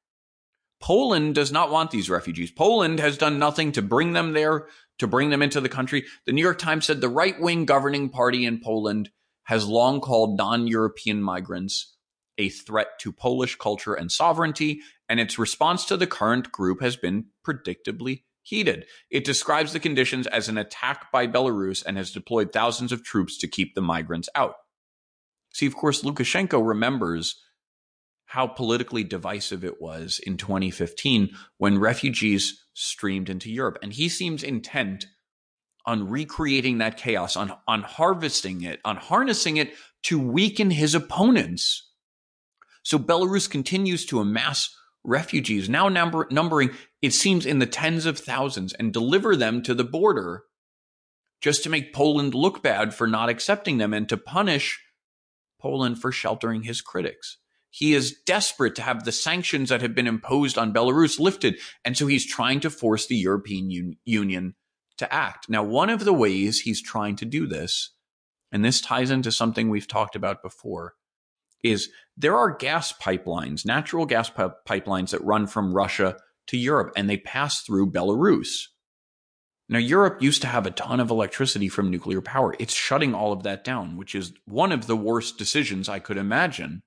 Poland 0.80 1.34
does 1.34 1.52
not 1.52 1.70
want 1.70 1.90
these 1.90 2.10
refugees. 2.10 2.50
Poland 2.50 2.98
has 2.98 3.16
done 3.16 3.38
nothing 3.38 3.72
to 3.72 3.80
bring 3.80 4.12
them 4.12 4.32
there, 4.32 4.66
to 4.98 5.06
bring 5.06 5.30
them 5.30 5.42
into 5.42 5.60
the 5.60 5.68
country. 5.68 6.04
The 6.26 6.32
New 6.32 6.42
York 6.42 6.58
Times 6.58 6.86
said 6.86 7.00
the 7.00 7.08
right 7.08 7.40
wing 7.40 7.64
governing 7.64 8.10
party 8.10 8.44
in 8.44 8.60
Poland 8.60 9.10
has 9.44 9.66
long 9.66 10.00
called 10.00 10.36
non 10.36 10.66
European 10.66 11.22
migrants 11.22 11.93
a 12.38 12.48
threat 12.48 12.98
to 13.00 13.12
Polish 13.12 13.56
culture 13.56 13.94
and 13.94 14.10
sovereignty, 14.10 14.80
and 15.08 15.20
its 15.20 15.38
response 15.38 15.84
to 15.86 15.96
the 15.96 16.06
current 16.06 16.50
group 16.52 16.80
has 16.80 16.96
been 16.96 17.26
predictably 17.46 18.22
heated. 18.42 18.86
It 19.10 19.24
describes 19.24 19.72
the 19.72 19.80
conditions 19.80 20.26
as 20.26 20.48
an 20.48 20.58
attack 20.58 21.10
by 21.10 21.26
Belarus 21.26 21.84
and 21.84 21.96
has 21.96 22.12
deployed 22.12 22.52
thousands 22.52 22.92
of 22.92 23.02
troops 23.02 23.38
to 23.38 23.48
keep 23.48 23.74
the 23.74 23.82
migrants 23.82 24.28
out. 24.34 24.56
See, 25.52 25.66
of 25.66 25.74
course, 25.74 26.02
Lukashenko 26.02 26.66
remembers 26.66 27.40
how 28.26 28.46
politically 28.46 29.04
divisive 29.04 29.64
it 29.64 29.80
was 29.80 30.20
in 30.26 30.36
2015 30.36 31.30
when 31.58 31.78
refugees 31.78 32.64
streamed 32.74 33.30
into 33.30 33.50
Europe. 33.50 33.78
And 33.82 33.92
he 33.92 34.08
seems 34.08 34.42
intent 34.42 35.06
on 35.86 36.08
recreating 36.08 36.78
that 36.78 36.96
chaos, 36.96 37.36
on, 37.36 37.52
on 37.68 37.82
harvesting 37.82 38.62
it, 38.62 38.80
on 38.84 38.96
harnessing 38.96 39.58
it 39.58 39.74
to 40.04 40.18
weaken 40.18 40.70
his 40.70 40.94
opponents. 40.94 41.90
So 42.84 42.98
Belarus 42.98 43.50
continues 43.50 44.06
to 44.06 44.20
amass 44.20 44.74
refugees, 45.02 45.68
now 45.68 45.88
number, 45.88 46.28
numbering, 46.30 46.70
it 47.02 47.12
seems, 47.12 47.44
in 47.44 47.58
the 47.58 47.66
tens 47.66 48.06
of 48.06 48.18
thousands, 48.18 48.72
and 48.74 48.92
deliver 48.92 49.36
them 49.36 49.62
to 49.62 49.74
the 49.74 49.84
border 49.84 50.44
just 51.40 51.62
to 51.62 51.70
make 51.70 51.92
Poland 51.92 52.34
look 52.34 52.62
bad 52.62 52.94
for 52.94 53.06
not 53.06 53.28
accepting 53.28 53.78
them 53.78 53.92
and 53.92 54.08
to 54.08 54.16
punish 54.16 54.80
Poland 55.60 55.98
for 55.98 56.12
sheltering 56.12 56.62
his 56.62 56.80
critics. 56.80 57.38
He 57.70 57.92
is 57.92 58.16
desperate 58.24 58.74
to 58.76 58.82
have 58.82 59.04
the 59.04 59.12
sanctions 59.12 59.68
that 59.68 59.82
have 59.82 59.94
been 59.94 60.06
imposed 60.06 60.56
on 60.56 60.72
Belarus 60.72 61.18
lifted. 61.18 61.58
And 61.84 61.98
so 61.98 62.06
he's 62.06 62.24
trying 62.24 62.60
to 62.60 62.70
force 62.70 63.06
the 63.06 63.16
European 63.16 63.68
Un- 63.70 63.96
Union 64.04 64.54
to 64.98 65.12
act. 65.12 65.48
Now, 65.48 65.64
one 65.64 65.90
of 65.90 66.04
the 66.04 66.12
ways 66.12 66.60
he's 66.60 66.80
trying 66.80 67.16
to 67.16 67.24
do 67.24 67.46
this, 67.46 67.90
and 68.52 68.64
this 68.64 68.80
ties 68.80 69.10
into 69.10 69.32
something 69.32 69.68
we've 69.68 69.88
talked 69.88 70.14
about 70.14 70.40
before, 70.40 70.94
is 71.64 71.88
there 72.16 72.36
are 72.36 72.56
gas 72.56 72.92
pipelines, 72.92 73.66
natural 73.66 74.06
gas 74.06 74.30
pi- 74.30 74.50
pipelines 74.68 75.10
that 75.10 75.24
run 75.24 75.48
from 75.48 75.74
Russia 75.74 76.16
to 76.46 76.56
Europe 76.56 76.92
and 76.96 77.10
they 77.10 77.16
pass 77.16 77.62
through 77.62 77.90
Belarus. 77.90 78.68
Now, 79.68 79.78
Europe 79.78 80.22
used 80.22 80.42
to 80.42 80.46
have 80.46 80.66
a 80.66 80.70
ton 80.70 81.00
of 81.00 81.10
electricity 81.10 81.70
from 81.70 81.90
nuclear 81.90 82.20
power. 82.20 82.54
It's 82.58 82.74
shutting 82.74 83.14
all 83.14 83.32
of 83.32 83.44
that 83.44 83.64
down, 83.64 83.96
which 83.96 84.14
is 84.14 84.34
one 84.44 84.72
of 84.72 84.86
the 84.86 84.96
worst 84.96 85.38
decisions 85.38 85.88
I 85.88 86.00
could 86.00 86.18
imagine. 86.18 86.82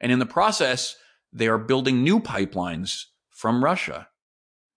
And 0.00 0.10
in 0.10 0.18
the 0.18 0.26
process, 0.26 0.96
they 1.32 1.48
are 1.48 1.58
building 1.58 2.02
new 2.02 2.18
pipelines 2.18 3.04
from 3.30 3.62
Russia 3.62 4.08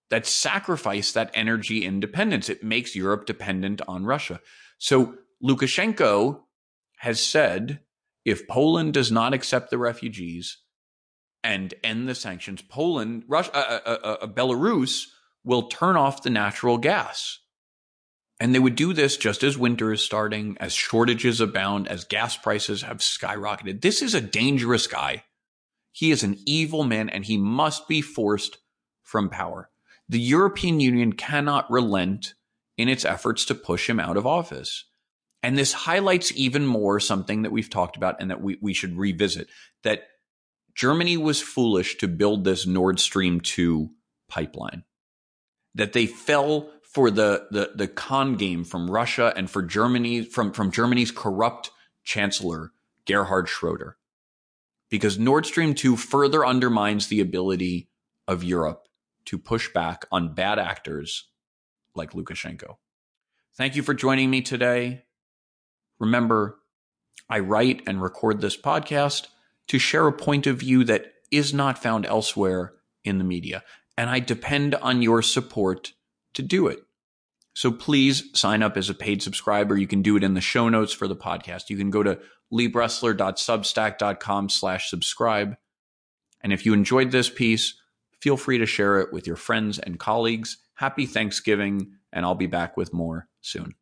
that 0.09 0.25
sacrifice 0.25 1.13
that 1.13 1.31
energy 1.33 1.85
independence. 1.85 2.49
It 2.49 2.63
makes 2.63 2.95
Europe 2.95 3.25
dependent 3.25 3.81
on 3.87 4.05
Russia. 4.05 4.41
So 4.77 5.15
Lukashenko 5.43 6.41
has 6.97 7.23
said 7.23 7.79
if 8.25 8.47
Poland 8.47 8.93
does 8.93 9.11
not 9.11 9.33
accept 9.33 9.69
the 9.69 9.77
refugees 9.77 10.57
and 11.43 11.73
end 11.83 12.09
the 12.09 12.15
sanctions, 12.15 12.61
Poland, 12.63 13.23
Russia, 13.27 13.55
uh, 13.55 13.79
uh, 13.85 13.99
uh, 14.03 14.17
uh, 14.21 14.27
Belarus 14.27 15.05
will 15.43 15.67
turn 15.67 15.95
off 15.95 16.23
the 16.23 16.31
natural 16.31 16.79
gas. 16.79 17.39
And 18.39 18.53
they 18.53 18.59
would 18.59 18.75
do 18.75 18.91
this 18.91 19.15
just 19.15 19.43
as 19.43 19.57
winter 19.57 19.93
is 19.93 20.03
starting, 20.03 20.57
as 20.59 20.73
shortages 20.73 21.39
abound, 21.39 21.87
as 21.87 22.03
gas 22.03 22.35
prices 22.35 22.81
have 22.81 22.97
skyrocketed. 22.97 23.81
This 23.81 24.01
is 24.01 24.13
a 24.13 24.19
dangerous 24.19 24.87
guy. 24.87 25.23
He 25.91 26.11
is 26.11 26.23
an 26.23 26.39
evil 26.45 26.83
man 26.83 27.07
and 27.07 27.23
he 27.23 27.37
must 27.37 27.87
be 27.87 28.01
forced 28.01 28.57
from 29.03 29.29
power. 29.29 29.69
The 30.09 30.19
European 30.19 30.81
Union 30.81 31.13
cannot 31.13 31.71
relent 31.71 32.33
in 32.77 32.89
its 32.89 33.05
efforts 33.05 33.45
to 33.45 33.55
push 33.55 33.89
him 33.89 33.99
out 33.99 34.17
of 34.17 34.27
office. 34.27 34.83
And 35.45 35.55
this 35.55 35.73
highlights 35.73 36.31
even 36.35 36.65
more 36.65 36.99
something 36.99 37.43
that 37.43 37.51
we've 37.51 37.69
talked 37.69 37.97
about 37.97 38.19
and 38.19 38.31
that 38.31 38.41
we, 38.41 38.57
we 38.61 38.73
should 38.73 38.97
revisit 38.97 39.47
that 39.83 40.07
Germany 40.73 41.17
was 41.17 41.39
foolish 41.39 41.99
to 41.99 42.07
build 42.07 42.43
this 42.43 42.65
Nord 42.65 42.99
Stream 42.99 43.39
2 43.39 43.91
pipeline, 44.27 44.85
that 45.75 45.93
they 45.93 46.07
fell 46.07 46.71
for 46.81 47.11
the, 47.11 47.45
the, 47.51 47.73
the 47.75 47.87
con 47.87 48.37
game 48.37 48.63
from 48.63 48.89
Russia 48.89 49.31
and 49.37 49.47
for 49.47 49.61
Germany, 49.61 50.23
from, 50.23 50.51
from 50.51 50.71
Germany's 50.71 51.11
corrupt 51.11 51.69
chancellor, 52.03 52.71
Gerhard 53.05 53.47
Schroeder. 53.47 53.97
Because 54.89 55.19
Nord 55.19 55.45
Stream 55.45 55.75
2 55.75 55.95
further 55.95 56.43
undermines 56.43 57.05
the 57.05 57.21
ability 57.21 57.87
of 58.27 58.43
Europe 58.43 58.87
to 59.25 59.37
push 59.37 59.71
back 59.71 60.05
on 60.11 60.33
bad 60.33 60.57
actors 60.57 61.27
like 61.93 62.13
Lukashenko. 62.13 62.77
Thank 63.53 63.75
you 63.75 63.83
for 63.83 63.93
joining 63.93 64.31
me 64.31 64.41
today. 64.41 65.04
Remember, 65.99 66.59
I 67.29 67.39
write 67.39 67.81
and 67.87 68.01
record 68.01 68.41
this 68.41 68.57
podcast 68.57 69.27
to 69.67 69.79
share 69.79 70.07
a 70.07 70.13
point 70.13 70.47
of 70.47 70.59
view 70.59 70.83
that 70.83 71.13
is 71.31 71.53
not 71.53 71.81
found 71.81 72.05
elsewhere 72.05 72.73
in 73.03 73.17
the 73.17 73.23
media, 73.23 73.63
and 73.97 74.09
I 74.09 74.19
depend 74.19 74.75
on 74.75 75.01
your 75.01 75.21
support 75.21 75.93
to 76.33 76.41
do 76.41 76.67
it. 76.67 76.79
So 77.53 77.71
please 77.71 78.29
sign 78.33 78.61
up 78.61 78.75
as 78.75 78.89
a 78.89 78.93
paid 78.93 79.21
subscriber. 79.21 79.77
You 79.77 79.87
can 79.87 80.01
do 80.01 80.17
it 80.17 80.23
in 80.23 80.33
the 80.33 80.41
show 80.41 80.67
notes 80.67 80.91
for 80.91 81.07
the 81.07 81.15
podcast. 81.15 81.69
You 81.69 81.77
can 81.77 81.89
go 81.89 82.03
to 82.03 82.19
leebressler.substack.com 82.53 84.49
slash 84.49 84.89
subscribe. 84.89 85.55
And 86.41 86.51
if 86.51 86.65
you 86.65 86.73
enjoyed 86.73 87.11
this 87.11 87.29
piece, 87.29 87.73
feel 88.19 88.37
free 88.37 88.57
to 88.57 88.65
share 88.65 88.99
it 88.99 89.13
with 89.13 89.25
your 89.25 89.37
friends 89.37 89.79
and 89.79 89.97
colleagues. 89.99 90.57
Happy 90.75 91.05
Thanksgiving, 91.05 91.93
and 92.11 92.25
I'll 92.25 92.35
be 92.35 92.47
back 92.47 92.75
with 92.75 92.93
more 92.93 93.29
soon. 93.41 93.73